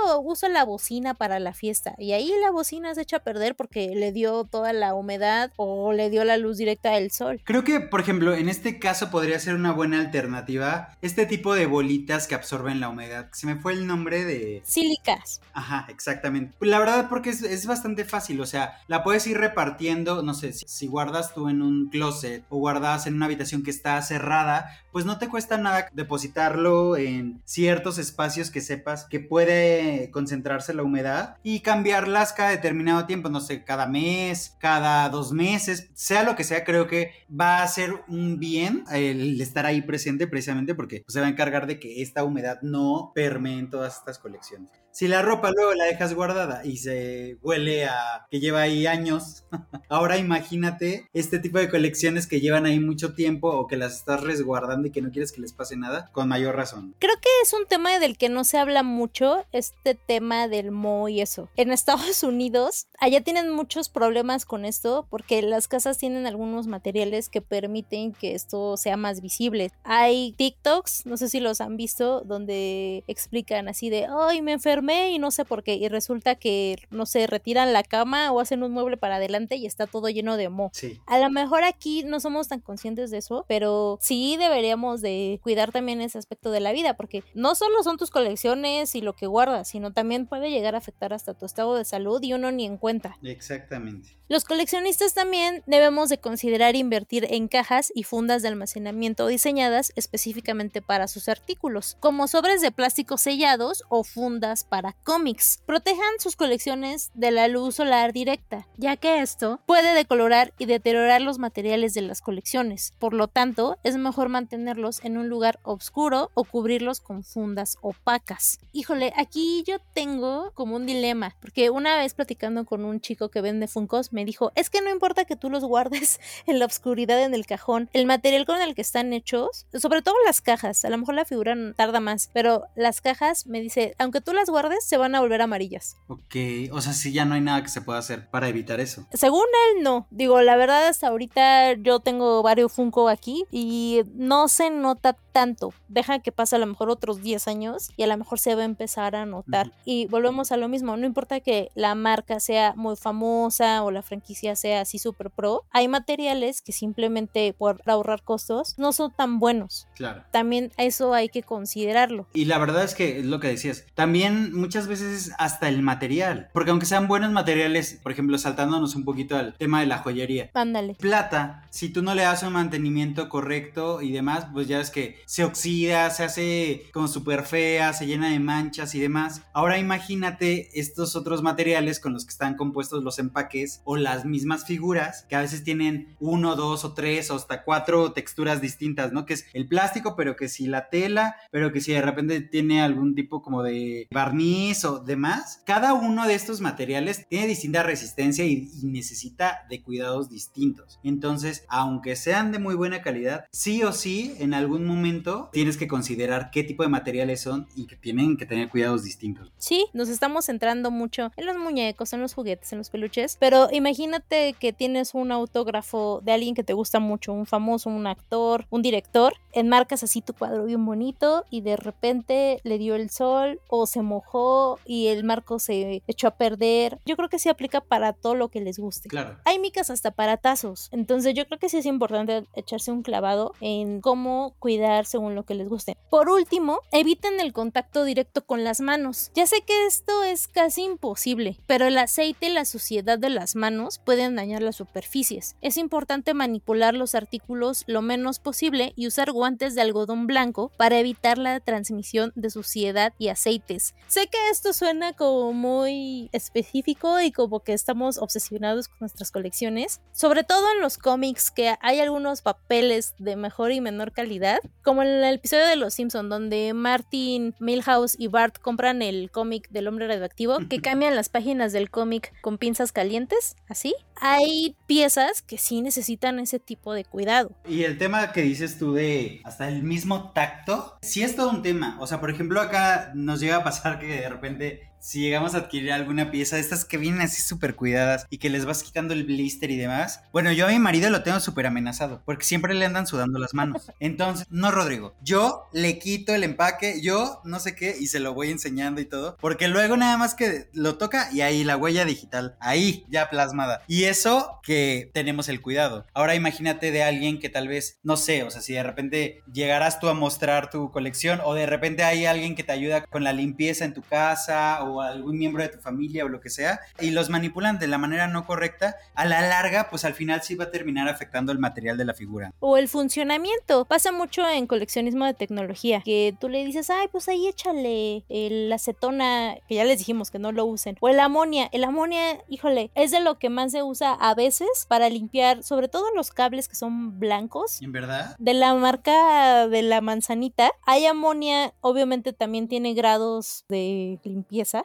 luego 0.05 0.21
uso 0.23 0.49
la 0.49 0.65
bocina 0.65 1.15
para 1.15 1.39
la 1.39 1.53
fiesta 1.53 1.95
y 1.99 2.13
ahí 2.13 2.33
la 2.41 2.51
bocina 2.51 2.95
se 2.95 3.03
echa 3.03 3.19
a 3.19 3.21
perder 3.21 3.55
porque 3.55 3.95
le 3.95 4.13
dio 4.13 4.45
toda 4.45 4.73
la 4.73 4.95
humedad 4.95 5.53
o 5.57 5.93
le 5.93 6.11
dio 6.11 6.25
la 6.25 6.37
luz 6.37 6.59
directa 6.59 6.93
del 6.93 7.11
sol. 7.11 7.41
Creo 7.45 7.65
que, 7.65 7.81
por 7.81 8.01
ejemplo, 8.01 8.35
en 8.35 8.49
este 8.49 8.79
caso 8.79 9.11
podría 9.11 9.39
ser 9.39 9.55
una 9.55 9.73
buena 9.73 10.01
alternativa 10.01 10.97
este 11.05 11.27
tipo 11.27 11.55
de 11.55 11.67
bolitas 11.67 12.27
que 12.27 12.35
absorben 12.35 12.81
la 12.81 12.89
humedad. 12.89 13.29
Se 13.33 13.47
me 13.47 13.57
fue 13.57 13.75
el 13.75 13.87
nombre 13.87 14.25
de... 14.25 14.63
Sílicas. 14.65 15.43
Ajá, 15.53 15.85
exactamente. 15.91 16.57
La 16.61 16.79
verdad 16.79 17.11
porque 17.11 17.29
es, 17.29 17.67
bastante 17.67 18.07
fácil, 18.07 18.41
o 18.41 18.47
sea, 18.47 18.79
la 18.89 19.05
puedes 19.05 19.27
ir 19.27 19.37
repartiendo, 19.37 20.23
no 20.23 20.33
sé, 20.33 20.55
si, 20.55 20.87
guardas 20.87 21.35
tú 21.35 21.51
en 21.51 21.61
un 21.61 21.91
closet 21.91 22.45
o 22.49 22.57
guardas 22.57 23.07
en 23.07 23.17
una 23.17 23.27
habitación 23.27 23.63
que 23.63 23.71
está 23.71 24.01
cerrada, 24.01 24.71
pues 24.93 25.05
no 25.05 25.19
te 25.19 25.29
cuesta 25.29 25.59
nada 25.59 25.89
depositarlo 25.93 26.97
en 26.97 27.43
ciertos 27.45 27.99
espacios 27.99 28.51
que 28.51 28.63
sepas 28.63 29.05
que 29.05 29.21
puede 29.21 30.11
concentrarse 30.11 30.73
la 30.73 30.85
humedad 30.85 31.37
y 31.43 31.61
cambiarlas 31.61 32.33
cada 32.33 32.51
determinado 32.51 33.05
tiempo, 33.05 33.29
no 33.29 33.41
sé, 33.41 33.63
cada 33.65 33.87
mes, 33.87 34.57
cada 34.59 35.09
dos 35.11 35.33
meses, 35.33 35.91
sea 35.93 36.23
lo 36.23 36.35
que 36.35 36.45
sea, 36.45 36.65
creo 36.65 36.87
que 36.87 37.13
va 37.29 37.63
a 37.63 37.69
ser 37.69 38.05
un 38.09 38.39
bien 38.39 38.85
el 38.91 39.39
estar 39.41 39.67
ahí 39.67 39.83
presente 39.83 40.27
precisamente 40.27 40.75
porque 40.75 40.94
pues, 41.01 41.15
se 41.15 41.21
va 41.21 41.27
a 41.27 41.31
encargar 41.31 41.67
de 41.67 41.79
que 41.79 42.03
esta 42.03 42.25
humedad 42.25 42.61
no 42.63 43.13
permeen 43.15 43.71
todas 43.71 43.99
estas 43.99 44.19
colecciones. 44.19 44.84
Si 44.95 45.09
la 45.09 45.23
ropa 45.23 45.51
luego 45.51 45.75
la 45.75 45.87
dejas 45.87 46.15
guardada 46.15 46.65
y 46.65 46.77
se 46.77 47.37
huele 47.43 47.87
a 47.87 48.29
que 48.31 48.39
lleva 48.39 48.61
ahí 48.63 48.87
años, 48.87 49.45
ahora 49.89 50.19
imagínate 50.19 51.09
este 51.13 51.41
tipo 51.41 51.59
de 51.59 51.69
colecciones 51.69 52.29
que 52.29 52.41
llevan 52.41 52.65
ahí 52.65 52.79
mucho 52.79 53.13
tiempo 53.13 53.49
o 53.49 53.67
que 53.67 53.77
las 53.77 53.97
estás 53.97 54.21
resguardando 54.21 54.87
y 54.87 54.93
que 54.93 55.03
no 55.03 55.11
quieres 55.11 55.33
que 55.33 55.41
les 55.41 55.53
pase 55.53 55.77
nada, 55.77 56.11
con 56.13 56.29
mayor 56.29 56.55
razón. 56.55 56.95
Creo 57.01 57.17
que 57.21 57.29
es 57.43 57.53
un 57.55 57.67
tema 57.67 57.99
del 57.99 58.17
que 58.17 58.29
no 58.29 58.45
se 58.45 58.57
habla 58.57 58.85
mucho, 58.85 59.45
este 59.51 59.97
tema 59.97 60.47
del 60.47 60.71
mo 60.71 61.09
y 61.09 61.21
eso. 61.21 61.49
En 61.57 61.73
Estados 61.73 62.23
Unidos, 62.23 62.87
allá 63.01 63.21
tienen 63.21 63.51
muchos 63.51 63.89
problemas 63.89 64.45
con 64.45 64.65
esto 64.65 65.09
porque 65.11 65.43
las 65.43 65.67
casas 65.67 65.99
tienen 65.99 66.29
algunos 66.29 66.69
materiales 66.69 67.29
que 67.29 67.41
permiten 67.41 68.13
que 68.13 68.37
esto 68.37 68.77
sea 68.77 68.97
más 68.97 69.21
visible. 69.23 69.73
Hay 69.83 70.35
TikToks, 70.39 71.05
no 71.05 71.17
sé 71.17 71.29
si 71.29 71.41
los 71.41 71.61
han 71.61 71.77
visto, 71.77 72.21
donde 72.21 73.03
explican 73.09 73.67
así 73.67 73.91
de, 73.91 74.07
ay, 74.09 74.41
me 74.41 74.61
enfermé 74.85 75.11
y 75.13 75.19
no 75.19 75.31
sé 75.31 75.45
por 75.45 75.63
qué. 75.63 75.75
Y 75.75 75.89
resulta 75.89 76.35
que, 76.35 76.77
no 76.91 77.07
sé, 77.07 77.27
retiran 77.27 77.73
la 77.73 77.83
cama 77.83 78.33
o 78.33 78.41
hacen 78.41 78.63
un 78.63 78.73
mueble 78.73 78.97
para 78.97 79.17
adelante 79.17 79.57
y 79.57 79.67
está 79.67 79.87
todo 79.87 80.09
lleno 80.09 80.37
de 80.37 80.49
mo. 80.49 80.71
Sí. 80.73 81.01
A 81.07 81.19
lo 81.19 81.31
mejor 81.31 81.65
aquí 81.65 82.05
no 82.05 82.21
somos 82.21 82.49
tan 82.49 82.61
conscientes 82.61 83.11
de 83.11 83.19
eso, 83.19 83.45
pero 83.49 83.99
sí 84.01 84.37
deberíamos 84.37 85.01
de 85.01 85.41
cuidar 85.43 85.73
también 85.73 86.01
ese 86.01 86.19
aspecto 86.19 86.51
de 86.51 86.61
la 86.61 86.73
vida, 86.73 86.97
porque 86.97 87.25
no 87.35 87.55
solo 87.55 87.83
son 87.83 87.97
tus 87.97 88.11
colecciones 88.11 88.95
y 88.95 89.01
lo 89.01 89.15
que 89.15 89.27
guardas, 89.27 89.69
sino 89.69 89.93
también 89.93 90.27
puede 90.27 90.51
llegar 90.51 90.75
a 90.75 90.79
afectar 90.79 91.13
hasta 91.13 91.35
tu 91.35 91.47
estado 91.47 91.75
de 91.77 91.85
salud 91.85 92.23
y 92.23 92.33
uno 92.33 92.53
ni 92.53 92.67
en 92.67 92.77
cuenta. 92.77 93.17
Exactamente. 93.23 94.17
Los 94.27 94.45
coleccionistas 94.45 95.13
también 95.13 95.63
debemos 95.67 96.09
de 96.09 96.19
considerar 96.19 96.77
invertir 96.77 97.27
en 97.29 97.47
cajas 97.47 97.93
y 97.95 98.05
fundas 98.05 98.41
de 98.41 98.49
almacenamiento 98.49 99.27
diseñadas 99.27 99.93
específicamente 99.97 100.81
para 100.81 101.09
sus 101.09 101.29
artículos, 101.29 101.99
como 102.01 102.27
sobres 102.27 102.63
de 102.63 102.73
plástico 102.73 103.19
sellados 103.19 103.85
o 103.91 104.03
fundas 104.03 104.65
para 104.75 104.97
cómics. 105.05 105.61
Protejan 105.67 106.19
sus 106.19 106.35
colecciones 106.35 107.13
de 107.15 107.31
la 107.31 107.47
luz 107.47 107.77
solar 107.77 108.13
directa, 108.13 108.67
ya 108.77 108.97
que 108.97 109.21
esto 109.21 109.61
puede 109.67 109.95
decolorar 109.95 110.53
y 110.59 110.67
deteriorar 110.67 111.23
los 111.23 111.39
materiales 111.39 111.95
de 111.95 112.03
las 112.03 112.21
colecciones. 112.21 112.93
Por 112.99 113.15
lo 113.15 113.29
tanto, 113.29 113.79
es 113.85 113.97
mejor 113.97 114.31
mantenerlos 114.31 115.05
en 115.05 115.17
un 115.17 115.29
lugar 115.29 115.61
oscuro 115.63 116.33
o 116.35 116.43
cubrirlos 116.43 116.99
con 116.99 117.23
fundas 117.23 117.79
opacas. 117.83 118.59
Híjole, 118.73 119.13
aquí 119.17 119.63
yo 119.65 119.77
tengo 119.95 120.51
como 120.55 120.75
un 120.75 120.87
dilema, 120.87 121.37
porque 121.41 121.71
una 121.71 121.97
vez 121.97 122.15
platicando 122.15 122.65
con 122.65 122.85
un 122.85 123.01
chico 123.01 123.29
que 123.29 123.43
vende 123.43 123.69
Funkos 123.69 124.13
me 124.13 124.25
dijo, 124.25 124.51
es 124.57 124.71
que 124.71 124.81
no 124.81 124.91
importa 124.91 125.25
que 125.25 125.37
tú 125.37 125.51
los 125.51 125.63
guardes 125.63 126.19
en 126.47 126.59
la 126.59 126.67
oscuridad 126.67 127.23
en 127.23 127.35
el 127.35 127.47
cajón, 127.47 127.89
el 127.93 128.07
material 128.07 128.45
con 128.45 128.61
el 128.61 128.75
que 128.75 128.83
están 128.83 129.13
hechos, 129.13 129.67
sobre 129.73 130.03
todo 130.03 130.17
las 130.27 130.41
cajas, 130.41 130.85
a 130.85 130.91
lo 130.91 130.99
mejor 130.99 131.15
la 131.15 131.25
figura 131.25 131.55
tarda 131.77 132.01
más, 132.01 132.29
pero 132.33 132.65
las 132.75 133.01
cajas 133.01 133.47
me 133.47 133.61
dice, 133.61 133.95
aunque 133.99 134.21
tú 134.21 134.33
las 134.33 134.51
guardes, 134.51 134.64
se 134.81 134.97
van 134.97 135.15
a 135.15 135.21
volver 135.21 135.43
amarillas. 135.43 135.97
Ok, 136.09 136.37
o 136.73 136.81
sea, 136.81 136.93
sí, 136.93 137.13
ya 137.13 137.25
no 137.25 137.35
hay 137.35 137.41
nada 137.41 137.63
que 137.63 137.69
se 137.69 137.81
pueda 137.81 137.99
hacer 137.99 138.29
para 138.31 138.49
evitar 138.49 138.81
eso. 138.81 139.07
Según 139.13 139.45
él, 139.69 139.83
no. 139.83 140.07
Digo, 140.11 140.41
la 140.43 140.57
verdad, 140.57 140.89
hasta 140.89 141.09
ahorita 141.09 141.75
yo 141.75 142.01
tengo 142.01 142.43
varios 142.43 142.73
Funko 142.73 143.09
aquí 143.09 143.45
y 143.51 144.03
no 144.15 144.49
se 144.49 144.71
nota 144.71 145.17
tanto. 145.35 145.75
Deja 145.89 146.21
que 146.21 146.31
pase 146.31 146.55
a 146.55 146.61
lo 146.61 146.67
mejor 146.67 146.89
otros 146.89 147.21
10 147.21 147.49
años 147.49 147.91
y 147.97 148.05
a 148.05 148.07
lo 148.07 148.17
mejor 148.17 148.39
se 148.39 148.55
va 148.55 148.63
a 148.63 148.65
empezar 148.65 149.17
a 149.17 149.27
notar. 149.27 149.73
Y 149.85 150.07
volvemos 150.07 150.53
a 150.53 150.57
lo 150.57 150.69
mismo, 150.69 150.97
no 150.97 151.05
importa 151.05 151.41
que 151.41 151.71
la 151.75 151.97
marca 151.97 152.39
sea 152.39 152.73
muy 152.77 152.95
famosa 152.95 153.83
o 153.83 153.91
la 153.91 154.03
franquicia 154.03 154.55
sea 154.55 154.83
así 154.83 154.99
super 154.99 155.31
pro, 155.31 155.65
hay 155.73 155.89
materiales 155.89 156.63
que 156.63 156.71
simplemente 156.71 157.53
por 157.53 157.83
ahorrar 157.85 158.23
costos 158.23 158.79
no 158.79 158.93
son 158.93 159.13
tan 159.13 159.41
buenos. 159.41 159.89
Claro. 159.97 160.23
También 160.31 160.71
eso 160.77 161.15
hay 161.15 161.29
que 161.29 161.43
considerarlo. 161.43 162.29
Y 162.33 162.45
la 162.45 162.59
verdad 162.59 162.85
es 162.85 162.95
que 162.95 163.19
es 163.19 163.25
lo 163.25 163.41
que 163.41 163.49
decías. 163.49 163.87
También 163.95 164.55
muchas 164.55 164.87
veces 164.87 165.33
hasta 165.39 165.69
el 165.69 165.83
material. 165.83 166.49
Porque 166.53 166.71
aunque 166.71 166.87
sean 166.87 167.09
buenos 167.09 167.33
materiales, 167.33 167.99
por 168.01 168.13
ejemplo, 168.13 168.39
saltándonos 168.39 168.95
un 168.95 169.05
poquito 169.05 169.37
al 169.37 169.55
tema 169.55 169.81
de 169.81 169.87
la 169.87 169.99
joyería. 169.99 170.51
Ándale. 170.55 170.95
Plata, 170.95 171.67
si 171.71 171.89
tú 171.89 172.03
no 172.03 172.15
le 172.15 172.23
das 172.23 172.45
un 172.45 172.53
mantenimiento 172.53 173.29
correcto 173.29 174.01
y 174.01 174.13
demás, 174.13 174.47
pues 174.53 174.69
ya 174.69 174.79
ves 174.79 174.91
que 174.91 175.24
se 175.27 175.45
oxida, 175.45 176.11
se 176.11 176.25
hace 176.25 176.83
como 176.93 177.09
súper 177.09 177.45
fea, 177.45 177.93
se 177.93 178.07
llena 178.07 178.31
de 178.31 178.41
manchas 178.41 178.95
y 178.95 179.01
demás. 179.01 179.43
Ahora 179.53 179.79
imagínate 179.79 180.79
estos 180.79 181.17
otros 181.17 181.43
materiales 181.43 182.01
con 182.01 182.13
los 182.13 182.25
que 182.25 182.31
están 182.31 182.57
compuestos 182.57 183.03
los 183.03 183.19
empaques 183.19 183.81
o 183.85 183.97
las 183.97 184.25
mismas 184.25 184.65
figuras 184.65 185.27
que 185.29 185.37
a 185.37 185.41
veces 185.41 185.65
tienen 185.65 186.17
uno, 186.21 186.57
dos 186.57 186.85
o 186.85 186.95
tres 186.95 187.31
o 187.31 187.37
hasta 187.37 187.63
cuatro 187.63 188.13
texturas 188.13 188.61
distintas, 188.61 189.13
¿no? 189.13 189.27
Que 189.27 189.35
es 189.35 189.47
el 189.53 189.67
plástico, 189.67 190.17
pero 190.17 190.37
que 190.37 190.49
si 190.49 190.67
la 190.67 190.89
tela, 190.89 191.37
pero 191.51 191.73
que 191.73 191.81
si 191.81 191.93
de 191.93 192.03
repente 192.03 192.41
tiene 192.41 192.83
algún 192.83 193.15
tipo 193.15 193.43
como 193.43 193.63
de 193.63 194.09
barniz 194.11 194.85
o 194.85 194.99
demás. 194.99 195.63
Cada 195.65 195.95
uno 195.95 196.27
de 196.27 196.35
estos 196.35 196.61
materiales 196.61 197.27
tiene 197.29 197.47
distinta 197.47 197.83
resistencia 197.83 198.45
y, 198.45 198.71
y 198.83 198.87
necesita 198.87 199.67
de 199.69 199.83
cuidados 199.83 200.29
distintos. 200.29 200.99
Entonces, 201.03 201.65
aunque 201.69 202.17
sean 202.17 202.53
de 202.53 202.59
muy 202.59 202.75
buena 202.75 203.03
calidad, 203.03 203.47
sí 203.51 203.83
o 203.83 203.93
sí, 203.93 204.35
en 204.39 204.55
algún 204.55 204.85
momento 204.87 205.14
tienes 205.53 205.77
que 205.77 205.89
considerar 205.89 206.51
qué 206.51 206.65
tipo 206.65 206.83
de 206.83 206.89
materiales 206.89 207.41
son 207.41 207.67
y 207.75 207.87
que 207.87 207.97
tienen 207.97 208.37
que 208.37 208.47
tener 208.47 208.69
cuidados 208.69 209.05
distintos. 209.05 209.53
Sí, 209.59 209.87
nos 209.93 210.09
estamos 210.09 210.47
centrando 210.47 210.91
mucho 210.91 211.31
en 211.37 211.47
los 211.47 211.57
muñecos, 211.57 212.13
en 212.13 212.21
los 212.21 212.35
juguetes, 212.35 212.73
en 212.73 212.79
los 212.79 212.91
peluches, 212.91 213.37
pero 213.39 213.69
imagínate 213.73 214.55
que 214.59 214.73
tienes 214.73 215.15
un 215.15 215.33
autógrafo 215.33 216.21
de 216.23 216.33
alguien 216.33 216.55
que 216.55 216.65
te 216.65 216.73
gusta 216.73 216.99
mucho, 217.01 217.33
un 217.33 217.47
famoso, 217.47 217.91
un 217.91 218.07
actor, 218.07 218.67
un 218.71 218.83
director, 218.83 219.35
enmarcas 219.53 220.03
así 220.03 220.21
tu 220.21 220.33
cuadro 220.33 220.65
bien 220.65 220.85
bonito 220.85 221.45
y 221.51 221.61
de 221.61 221.77
repente 221.77 222.61
le 222.65 222.79
dio 222.79 222.95
el 222.95 223.11
sol 223.11 223.61
o 223.69 223.87
se 223.87 224.03
mojó 224.03 224.79
y 224.85 225.09
el 225.09 225.25
marco 225.25 225.59
se 225.59 226.03
echó 226.07 226.29
a 226.29 226.33
perder. 226.33 226.99
Yo 227.07 227.17
creo 227.17 227.29
que 227.29 227.39
sí 227.39 227.49
aplica 227.49 227.81
para 227.81 228.13
todo 228.13 228.35
lo 228.35 228.49
que 228.49 228.61
les 228.61 228.79
guste. 228.79 229.09
Claro. 229.09 229.37
Hay 229.45 229.59
micas 229.59 229.91
hasta 229.91 230.11
para 230.11 230.37
tazos, 230.37 230.89
entonces 230.93 231.35
yo 231.35 231.47
creo 231.47 231.59
que 231.59 231.69
sí 231.69 231.79
es 231.79 231.87
importante 231.87 232.45
echarse 232.55 232.91
un 232.91 233.03
clavado 233.03 233.55
en 233.61 234.01
cómo 234.01 234.55
cuidar 234.59 235.04
según 235.07 235.35
lo 235.35 235.45
que 235.45 235.55
les 235.55 235.69
guste. 235.69 235.97
Por 236.11 236.29
último, 236.29 236.81
eviten 236.93 237.41
el 237.41 237.53
contacto 237.53 238.05
directo 238.05 238.45
con 238.47 238.65
las 238.65 238.81
manos. 238.81 239.31
Ya 239.35 239.47
sé 239.47 239.63
que 239.63 239.87
esto 239.87 240.23
es 240.23 240.49
casi 240.49 240.83
imposible, 240.83 241.59
pero 241.67 241.87
el 241.87 241.99
aceite 241.99 242.47
y 242.47 242.53
la 242.53 242.65
suciedad 242.65 243.19
de 243.19 243.31
las 243.31 243.57
manos 243.57 243.99
pueden 243.99 244.37
dañar 244.37 244.63
las 244.63 244.77
superficies. 244.77 245.57
Es 245.61 245.77
importante 245.77 246.35
manipular 246.35 246.95
los 246.95 247.15
artículos 247.15 247.85
lo 247.87 248.03
menos 248.03 248.39
posible 248.39 248.93
y 248.97 249.07
usar 249.07 249.33
guantes 249.33 249.75
de 249.75 249.83
algodón 249.83 250.27
blanco 250.27 250.71
para 250.77 250.99
evitar 250.99 251.39
la 251.39 251.61
transmisión 251.61 252.33
de 252.35 252.51
suciedad 252.51 253.13
y 253.19 253.29
aceites. 253.29 253.95
Sé 254.09 254.29
que 254.29 254.51
esto 254.51 254.73
suena 254.73 255.13
como 255.13 255.53
muy 255.53 256.29
específico 256.33 257.21
y 257.21 257.33
como 257.33 257.61
que 257.61 257.73
estamos 257.73 258.19
obsesionados 258.19 258.89
con 258.89 258.99
nuestras 259.01 259.31
colecciones, 259.31 260.01
sobre 260.13 260.45
todo 260.45 260.65
en 260.75 260.81
los 260.81 260.99
cómics 260.99 261.51
que 261.51 261.75
hay 261.81 262.01
algunos 262.01 262.43
papeles 262.43 263.15
de 263.19 263.37
mejor 263.37 263.73
y 263.73 263.81
menor 263.81 264.13
calidad, 264.13 264.59
en 265.03 265.25
el 265.25 265.35
episodio 265.35 265.67
de 265.67 265.77
Los 265.77 265.95
Simpson 265.95 266.29
donde 266.29 266.73
Martin, 266.75 267.55
Milhouse 267.59 268.17
y 268.19 268.29
Bart 268.29 268.59
compran 268.59 269.03
el 269.03 269.31
cómic 269.31 269.69
del 269.71 269.89
hombre 269.89 270.07
radioactivo 270.07 270.59
que 270.69 270.81
cambian 270.81 271.17
las 271.17 271.29
páginas 271.29 271.73
del 271.73 271.91
cómic 271.91 272.33
con 272.41 272.59
pinzas 272.59 272.93
calientes, 272.93 273.57
así. 273.69 273.95
Hay 274.21 274.77
piezas 274.87 275.43
que 275.43 275.59
sí 275.59 275.83
necesitan 275.83 276.39
ese 276.39 276.59
tipo 276.59 276.95
de 276.95 277.05
cuidado. 277.05 277.51
Y 277.69 277.85
el 277.85 277.99
tema 277.99 278.33
que 278.33 278.43
dices 278.43 278.79
tú 278.79 278.95
de 278.95 279.41
hasta 279.45 279.69
el 279.69 279.83
mismo 279.83 280.33
tacto, 280.33 280.99
sí 281.03 281.23
es 281.23 281.37
todo 281.37 281.51
un 281.51 281.63
tema. 281.63 281.97
O 282.01 282.07
sea, 282.07 282.21
por 282.21 282.31
ejemplo, 282.31 282.61
acá 282.61 283.13
nos 283.15 283.41
llega 283.41 283.57
a 283.57 283.65
pasar 283.65 283.99
que 283.99 284.07
de 284.07 284.29
repente 284.29 284.95
si 285.05 285.21
llegamos 285.21 285.55
a 285.55 285.59
adquirir 285.59 285.93
alguna 285.93 286.31
pieza 286.31 286.57
de 286.57 286.63
estas 286.63 286.87
que 286.87 286.97
vienen 286.97 287.21
así 287.21 287.43
súper 287.43 287.77
cuidadas 287.77 288.27
y 288.31 288.39
que 288.39 288.49
les 288.49 288.65
vas 288.65 288.83
quitando 288.83 289.13
el 289.13 289.25
blister 289.25 289.71
y 289.71 289.77
demás, 289.77 290.23
bueno, 290.33 290.51
yo 290.51 290.67
a 290.67 290.71
mi 290.71 290.79
marido 290.79 291.11
lo 291.11 291.23
tengo 291.23 291.41
súper 291.41 291.67
amenazado 291.67 292.23
porque 292.25 292.47
siempre 292.47 292.73
le 292.73 292.87
andan 292.87 293.07
sudando 293.07 293.39
las 293.39 293.53
manos. 293.53 293.93
Entonces, 294.01 294.47
no, 294.49 294.71
Rodrigo, 294.85 295.15
yo 295.23 295.67
le 295.73 295.99
quito 295.99 296.35
el 296.35 296.45
empaque, 296.45 297.01
yo 297.01 297.41
no 297.45 297.59
sé 297.59 297.75
qué 297.75 297.97
y 297.99 298.09
se 298.09 298.21
lo 298.21 298.35
voy 298.35 298.51
enseñando 298.51 299.01
y 299.01 299.07
todo, 299.07 299.39
porque 299.41 299.67
luego 299.67 299.97
nada 299.97 300.19
más 300.19 300.35
que 300.35 300.69
lo 300.75 300.99
toca 300.99 301.31
y 301.33 301.41
ahí 301.41 301.65
la 301.65 301.79
huella 301.79 302.05
digital, 302.05 302.57
ahí 302.61 303.07
ya 303.09 303.31
plasmada. 303.31 303.83
Y 303.89 304.05
eso 304.05 304.61
que 304.63 305.11
tenemos 305.15 305.49
el 305.49 305.63
cuidado. 305.63 306.05
Ahora 306.13 306.35
imagínate 306.35 306.91
de 306.91 307.03
alguien 307.03 307.41
que 307.41 307.49
tal 307.49 307.67
vez, 307.67 307.99
no 308.03 308.19
sé, 308.19 308.43
o 308.43 308.51
sea, 308.51 308.61
si 308.61 308.75
de 308.75 308.83
repente 308.83 309.43
llegarás 309.51 310.01
tú 310.01 310.09
a 310.09 310.15
mostrar 310.15 310.69
tu 310.69 310.91
colección 310.91 311.41
o 311.43 311.55
de 311.55 311.65
repente 311.65 312.05
hay 312.05 312.27
alguien 312.27 312.55
que 312.55 312.63
te 312.63 312.73
ayuda 312.73 313.07
con 313.07 313.25
la 313.25 313.33
limpieza 313.33 313.87
en 313.87 313.95
tu 313.95 314.03
casa 314.03 314.83
o 314.83 315.01
algún 315.01 315.39
miembro 315.39 315.63
de 315.63 315.71
tu 315.71 315.81
familia 315.81 316.27
o 316.27 316.29
lo 316.29 316.43
que 316.43 316.51
sea, 316.51 316.81
y 317.01 317.11
los 317.11 317.31
manipulan 317.31 317.79
de 317.79 317.87
la 317.87 317.97
manera 317.97 318.29
no 318.29 318.45
correcta, 318.45 318.97
a 319.15 319.25
la 319.25 319.41
larga, 319.41 319.89
pues 319.89 320.05
al 320.05 320.13
final 320.13 320.43
sí 320.43 320.57
va 320.57 320.65
a 320.65 320.71
terminar 320.71 321.09
afectando 321.09 321.53
el 321.53 321.59
material 321.59 321.97
de 321.97 322.05
la 322.05 322.13
figura. 322.13 322.53
O 322.61 322.77
el 322.77 322.89
funcionamiento. 322.89 323.87
Pasa 323.87 324.13
mucho 324.13 324.47
en 324.47 324.67
coleccionismo 324.75 325.25
de 325.25 325.35
tecnología, 325.35 326.03
que 326.05 326.37
tú 326.39 326.49
le 326.49 326.65
dices, 326.65 326.91
ay, 326.91 327.09
pues 327.11 327.29
ahí 327.29 327.47
échale 327.47 328.25
la 328.29 328.75
acetona, 328.75 329.57
que 329.69 329.77
ya 329.77 329.85
les 329.85 329.99
dijimos 329.99 330.31
que 330.31 330.39
no 330.39 330.53
lo 330.53 330.67
usen, 330.67 330.97
o 331.01 331.09
el 331.09 331.21
amonia. 331.21 331.69
El 331.73 331.85
amonia, 331.85 332.43
híjole, 332.49 332.91
es 332.95 333.11
de 333.11 333.21
lo 333.21 333.39
que 333.39 333.49
más 333.49 333.73
se 333.73 333.83
usa 333.83 334.13
a 334.13 334.35
veces 334.35 334.87
para 334.89 335.09
limpiar, 335.09 335.63
sobre 335.63 335.89
todo 335.89 336.05
los 336.15 336.31
cables 336.31 336.69
que 336.69 336.75
son 336.75 337.19
blancos. 337.19 337.81
¿En 337.81 337.93
verdad? 337.93 338.37
De 338.39 338.53
la 338.53 338.75
marca 338.75 339.69
de 339.69 339.83
la 339.83 340.01
manzanita. 340.01 340.73
Hay 340.85 341.07
amonia, 341.07 341.73
obviamente 341.81 342.33
también 342.33 342.69
tiene 342.69 342.95
grados 342.95 343.65
de 343.69 344.21
limpieza. 344.25 344.83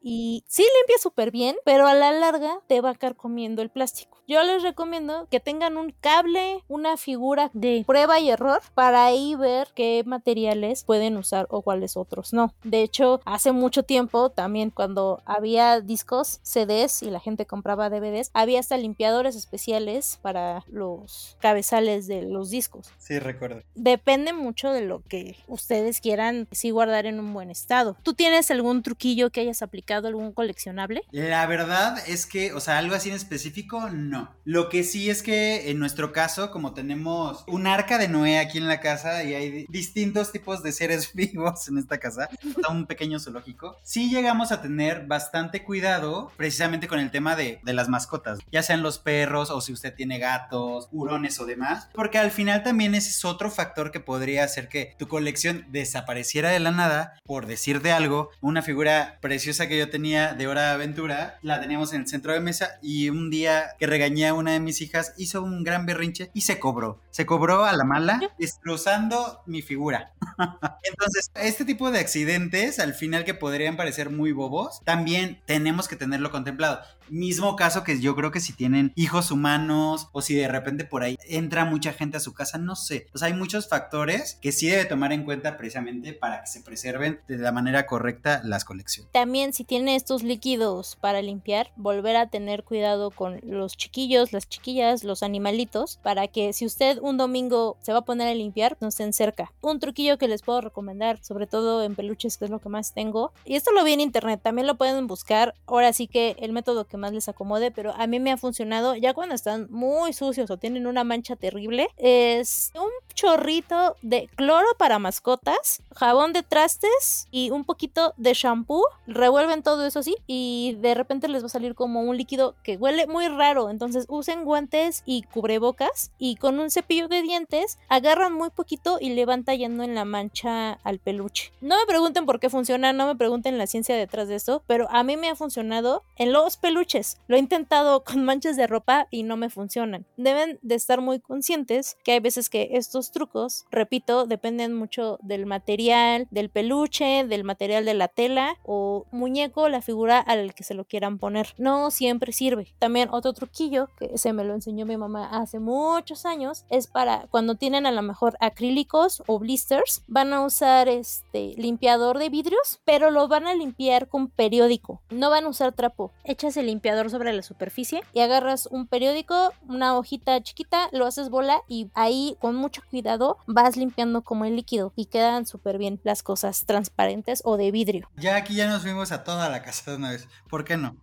Y 0.00 0.44
sí 0.46 0.62
limpia 0.62 0.98
súper 0.98 1.30
bien, 1.30 1.56
pero 1.64 1.86
a 1.86 1.94
la 1.94 2.12
larga 2.12 2.60
te 2.68 2.80
va 2.80 2.90
a 2.90 2.94
comiendo 3.14 3.62
el 3.62 3.70
plástico. 3.70 4.19
Yo 4.30 4.44
les 4.44 4.62
recomiendo 4.62 5.26
que 5.28 5.40
tengan 5.40 5.76
un 5.76 5.90
cable, 5.90 6.62
una 6.68 6.96
figura 6.96 7.50
de 7.52 7.82
prueba 7.84 8.20
y 8.20 8.30
error 8.30 8.60
para 8.74 9.04
ahí 9.04 9.34
ver 9.34 9.66
qué 9.74 10.04
materiales 10.06 10.84
pueden 10.84 11.16
usar 11.16 11.48
o 11.50 11.62
cuáles 11.62 11.96
otros 11.96 12.32
no. 12.32 12.54
De 12.62 12.84
hecho, 12.84 13.20
hace 13.24 13.50
mucho 13.50 13.82
tiempo, 13.82 14.30
también 14.30 14.70
cuando 14.70 15.20
había 15.26 15.80
discos, 15.80 16.38
CDs 16.44 17.02
y 17.02 17.10
la 17.10 17.18
gente 17.18 17.44
compraba 17.44 17.90
DVDs, 17.90 18.30
había 18.32 18.60
hasta 18.60 18.76
limpiadores 18.76 19.34
especiales 19.34 20.20
para 20.22 20.62
los 20.68 21.36
cabezales 21.40 22.06
de 22.06 22.22
los 22.22 22.50
discos. 22.50 22.92
Sí, 22.98 23.18
recuerdo. 23.18 23.64
Depende 23.74 24.32
mucho 24.32 24.70
de 24.70 24.82
lo 24.82 25.02
que 25.08 25.38
ustedes 25.48 26.00
quieran 26.00 26.46
sí 26.52 26.70
guardar 26.70 27.06
en 27.06 27.18
un 27.18 27.34
buen 27.34 27.50
estado. 27.50 27.96
¿Tú 28.04 28.14
tienes 28.14 28.52
algún 28.52 28.84
truquillo 28.84 29.30
que 29.30 29.40
hayas 29.40 29.60
aplicado, 29.60 30.06
algún 30.06 30.30
coleccionable? 30.30 31.02
La 31.10 31.44
verdad 31.48 31.98
es 32.06 32.26
que, 32.26 32.52
o 32.52 32.60
sea, 32.60 32.78
algo 32.78 32.94
así 32.94 33.08
en 33.08 33.16
específico, 33.16 33.90
no. 33.90 34.19
Lo 34.44 34.68
que 34.68 34.82
sí 34.82 35.10
es 35.10 35.22
que 35.22 35.70
en 35.70 35.78
nuestro 35.78 36.12
caso, 36.12 36.50
como 36.50 36.74
tenemos 36.74 37.44
un 37.46 37.66
arca 37.66 37.98
de 37.98 38.08
Noé 38.08 38.38
aquí 38.38 38.58
en 38.58 38.66
la 38.66 38.80
casa 38.80 39.22
y 39.22 39.34
hay 39.34 39.66
distintos 39.68 40.32
tipos 40.32 40.62
de 40.62 40.72
seres 40.72 41.10
vivos 41.14 41.68
en 41.68 41.78
esta 41.78 41.98
casa, 41.98 42.28
un 42.68 42.86
pequeño 42.86 43.20
zoológico, 43.20 43.76
sí 43.82 44.10
llegamos 44.10 44.52
a 44.52 44.62
tener 44.62 45.06
bastante 45.06 45.62
cuidado 45.62 46.32
precisamente 46.36 46.88
con 46.88 46.98
el 46.98 47.10
tema 47.10 47.36
de, 47.36 47.60
de 47.62 47.72
las 47.72 47.88
mascotas, 47.88 48.38
ya 48.50 48.62
sean 48.62 48.82
los 48.82 48.98
perros 48.98 49.50
o 49.50 49.60
si 49.60 49.72
usted 49.72 49.94
tiene 49.94 50.18
gatos, 50.18 50.88
hurones 50.90 51.38
o 51.40 51.46
demás, 51.46 51.88
porque 51.94 52.18
al 52.18 52.30
final 52.30 52.62
también 52.62 52.94
ese 52.94 53.10
es 53.10 53.24
otro 53.24 53.50
factor 53.50 53.90
que 53.90 54.00
podría 54.00 54.44
hacer 54.44 54.68
que 54.68 54.94
tu 54.98 55.08
colección 55.08 55.66
desapareciera 55.70 56.50
de 56.50 56.60
la 56.60 56.70
nada, 56.70 57.14
por 57.24 57.46
decir 57.46 57.82
de 57.82 57.92
algo, 57.92 58.30
una 58.40 58.62
figura 58.62 59.18
preciosa 59.20 59.68
que 59.68 59.78
yo 59.78 59.90
tenía 59.90 60.34
de 60.34 60.46
Hora 60.46 60.62
de 60.62 60.74
Aventura, 60.74 61.38
la 61.42 61.60
teníamos 61.60 61.92
en 61.92 62.02
el 62.02 62.08
centro 62.08 62.32
de 62.32 62.40
mesa 62.40 62.78
y 62.82 63.10
un 63.10 63.30
día 63.30 63.76
que 63.78 63.86
regañé 63.86 64.09
una 64.34 64.52
de 64.52 64.60
mis 64.60 64.80
hijas, 64.80 65.14
hizo 65.16 65.42
un 65.42 65.64
gran 65.64 65.86
berrinche 65.86 66.30
y 66.34 66.42
se 66.42 66.58
cobró. 66.58 67.00
Se 67.10 67.26
cobró 67.26 67.64
a 67.64 67.72
la 67.72 67.84
mala, 67.84 68.20
destrozando 68.38 69.42
mi 69.46 69.62
figura. 69.62 70.12
Entonces, 70.82 71.30
este 71.34 71.64
tipo 71.64 71.90
de 71.90 71.98
accidentes, 71.98 72.78
al 72.78 72.94
final 72.94 73.24
que 73.24 73.34
podrían 73.34 73.76
parecer 73.76 74.10
muy 74.10 74.32
bobos, 74.32 74.80
también 74.84 75.40
tenemos 75.46 75.88
que 75.88 75.96
tenerlo 75.96 76.30
contemplado. 76.30 76.80
Mismo 77.08 77.56
caso 77.56 77.82
que 77.82 78.00
yo 78.00 78.14
creo 78.14 78.30
que 78.30 78.38
si 78.38 78.52
tienen 78.52 78.92
hijos 78.94 79.32
humanos 79.32 80.08
o 80.12 80.22
si 80.22 80.34
de 80.36 80.46
repente 80.46 80.84
por 80.84 81.02
ahí 81.02 81.18
entra 81.28 81.64
mucha 81.64 81.92
gente 81.92 82.16
a 82.16 82.20
su 82.20 82.34
casa, 82.34 82.58
no 82.58 82.76
sé. 82.76 83.08
O 83.12 83.18
sea, 83.18 83.28
hay 83.28 83.34
muchos 83.34 83.68
factores 83.68 84.38
que 84.40 84.52
sí 84.52 84.68
debe 84.68 84.84
tomar 84.84 85.12
en 85.12 85.24
cuenta 85.24 85.56
precisamente 85.56 86.12
para 86.12 86.42
que 86.42 86.46
se 86.46 86.60
preserven 86.60 87.20
de 87.26 87.38
la 87.38 87.50
manera 87.50 87.86
correcta 87.86 88.40
las 88.44 88.64
colecciones. 88.64 89.10
También 89.12 89.52
si 89.52 89.64
tiene 89.64 89.96
estos 89.96 90.22
líquidos 90.22 90.96
para 91.00 91.20
limpiar, 91.20 91.72
volver 91.76 92.16
a 92.16 92.28
tener 92.28 92.62
cuidado 92.62 93.10
con 93.10 93.40
los 93.42 93.76
chiquillos, 93.90 94.32
las 94.32 94.48
chiquillas, 94.48 95.02
los 95.02 95.22
animalitos, 95.22 95.98
para 96.02 96.28
que 96.28 96.52
si 96.52 96.64
usted 96.64 96.98
un 97.02 97.16
domingo 97.16 97.76
se 97.80 97.92
va 97.92 97.98
a 97.98 98.04
poner 98.04 98.28
a 98.28 98.34
limpiar, 98.34 98.76
no 98.80 98.88
estén 98.88 99.12
cerca. 99.12 99.52
Un 99.60 99.80
truquillo 99.80 100.16
que 100.16 100.28
les 100.28 100.42
puedo 100.42 100.60
recomendar, 100.60 101.18
sobre 101.22 101.48
todo 101.48 101.82
en 101.82 101.96
peluches, 101.96 102.36
que 102.36 102.44
es 102.44 102.50
lo 102.50 102.60
que 102.60 102.68
más 102.68 102.94
tengo, 102.94 103.32
y 103.44 103.56
esto 103.56 103.72
lo 103.72 103.82
vi 103.82 103.94
en 103.94 104.00
internet, 104.00 104.40
también 104.42 104.66
lo 104.66 104.76
pueden 104.76 105.06
buscar. 105.08 105.54
Ahora 105.66 105.92
sí 105.92 106.06
que 106.06 106.36
el 106.38 106.52
método 106.52 106.86
que 106.86 106.96
más 106.96 107.12
les 107.12 107.28
acomode, 107.28 107.72
pero 107.72 107.92
a 107.96 108.06
mí 108.06 108.20
me 108.20 108.30
ha 108.30 108.36
funcionado 108.36 108.94
ya 108.94 109.12
cuando 109.12 109.34
están 109.34 109.66
muy 109.70 110.12
sucios 110.12 110.50
o 110.50 110.56
tienen 110.56 110.86
una 110.86 111.02
mancha 111.02 111.34
terrible, 111.34 111.88
es 111.96 112.70
un 112.74 112.90
chorrito 113.14 113.96
de 114.02 114.28
cloro 114.36 114.68
para 114.78 114.98
mascotas, 114.98 115.82
jabón 115.94 116.32
de 116.32 116.42
trastes 116.42 117.26
y 117.30 117.50
un 117.50 117.64
poquito 117.64 118.14
de 118.16 118.34
shampoo. 118.34 118.84
Revuelven 119.06 119.62
todo 119.62 119.86
eso 119.86 119.98
así 119.98 120.16
y 120.26 120.76
de 120.80 120.94
repente 120.94 121.28
les 121.28 121.42
va 121.42 121.46
a 121.46 121.50
salir 121.50 121.74
como 121.74 122.02
un 122.02 122.16
líquido 122.16 122.54
que 122.62 122.76
huele 122.76 123.06
muy 123.06 123.28
raro. 123.28 123.70
Entonces 123.80 124.04
usen 124.10 124.44
guantes 124.44 125.02
y 125.06 125.22
cubrebocas 125.22 126.12
y 126.18 126.36
con 126.36 126.60
un 126.60 126.70
cepillo 126.70 127.08
de 127.08 127.22
dientes 127.22 127.78
agarran 127.88 128.34
muy 128.34 128.50
poquito 128.50 128.98
y 129.00 129.14
le 129.14 129.24
van 129.24 129.42
tallando 129.42 129.84
en 129.84 129.94
la 129.94 130.04
mancha 130.04 130.72
al 130.84 130.98
peluche. 130.98 131.50
No 131.62 131.78
me 131.78 131.86
pregunten 131.86 132.26
por 132.26 132.40
qué 132.40 132.50
funciona, 132.50 132.92
no 132.92 133.06
me 133.06 133.16
pregunten 133.16 133.56
la 133.56 133.66
ciencia 133.66 133.96
detrás 133.96 134.28
de 134.28 134.34
esto, 134.34 134.62
pero 134.66 134.86
a 134.90 135.02
mí 135.02 135.16
me 135.16 135.30
ha 135.30 135.34
funcionado 135.34 136.04
en 136.16 136.30
los 136.30 136.58
peluches 136.58 136.90
lo 137.28 137.36
he 137.36 137.38
intentado 137.38 138.04
con 138.04 138.24
manchas 138.24 138.56
de 138.56 138.66
ropa 138.66 139.06
y 139.10 139.22
no 139.22 139.36
me 139.36 139.50
funcionan. 139.50 140.04
Deben 140.16 140.58
de 140.62 140.74
estar 140.74 141.00
muy 141.00 141.20
conscientes 141.20 141.96
que 142.04 142.12
hay 142.12 142.20
veces 142.20 142.50
que 142.50 142.70
estos 142.72 143.12
trucos, 143.12 143.64
repito, 143.70 144.26
dependen 144.26 144.74
mucho 144.74 145.18
del 145.22 145.46
material, 145.46 146.26
del 146.30 146.50
peluche, 146.50 147.24
del 147.26 147.44
material 147.44 147.84
de 147.84 147.94
la 147.94 148.08
tela 148.08 148.56
o 148.64 149.06
muñeco, 149.10 149.68
la 149.68 149.82
figura 149.82 150.18
al 150.18 150.54
que 150.54 150.64
se 150.64 150.74
lo 150.74 150.84
quieran 150.84 151.18
poner. 151.18 151.54
No 151.58 151.90
siempre 151.90 152.32
sirve. 152.32 152.74
También 152.78 153.08
otro 153.12 153.32
truquillo 153.32 153.69
que 153.98 154.18
se 154.18 154.32
me 154.32 154.44
lo 154.44 154.54
enseñó 154.54 154.86
mi 154.86 154.96
mamá 154.96 155.28
hace 155.30 155.58
muchos 155.58 156.26
años 156.26 156.64
es 156.70 156.86
para 156.86 157.26
cuando 157.30 157.54
tienen 157.54 157.86
a 157.86 157.92
lo 157.92 158.02
mejor 158.02 158.36
acrílicos 158.40 159.22
o 159.26 159.38
blisters, 159.38 160.02
van 160.08 160.32
a 160.32 160.44
usar 160.44 160.88
este 160.88 161.54
limpiador 161.56 162.18
de 162.18 162.28
vidrios, 162.28 162.80
pero 162.84 163.10
lo 163.10 163.28
van 163.28 163.46
a 163.46 163.54
limpiar 163.54 164.08
con 164.08 164.28
periódico. 164.28 165.00
No 165.10 165.30
van 165.30 165.44
a 165.44 165.48
usar 165.48 165.72
trapo. 165.72 166.12
Echas 166.24 166.56
el 166.56 166.66
limpiador 166.66 167.10
sobre 167.10 167.32
la 167.32 167.42
superficie 167.42 168.02
y 168.12 168.20
agarras 168.20 168.66
un 168.66 168.86
periódico, 168.86 169.52
una 169.68 169.96
hojita 169.96 170.40
chiquita, 170.42 170.88
lo 170.92 171.06
haces 171.06 171.30
bola 171.30 171.62
y 171.68 171.90
ahí 171.94 172.36
con 172.40 172.56
mucho 172.56 172.82
cuidado 172.90 173.38
vas 173.46 173.76
limpiando 173.76 174.22
como 174.22 174.44
el 174.44 174.56
líquido 174.56 174.92
y 174.96 175.06
quedan 175.06 175.46
súper 175.46 175.78
bien 175.78 176.00
las 176.04 176.22
cosas 176.22 176.64
transparentes 176.66 177.42
o 177.44 177.56
de 177.56 177.70
vidrio. 177.70 178.08
Ya 178.16 178.36
aquí 178.36 178.54
ya 178.54 178.68
nos 178.68 178.82
fuimos 178.82 179.12
a 179.12 179.24
toda 179.24 179.48
la 179.48 179.62
casa 179.62 179.90
de 179.90 179.96
una 179.96 180.10
vez. 180.10 180.28
¿Por 180.48 180.64
qué 180.64 180.76
no? 180.76 180.96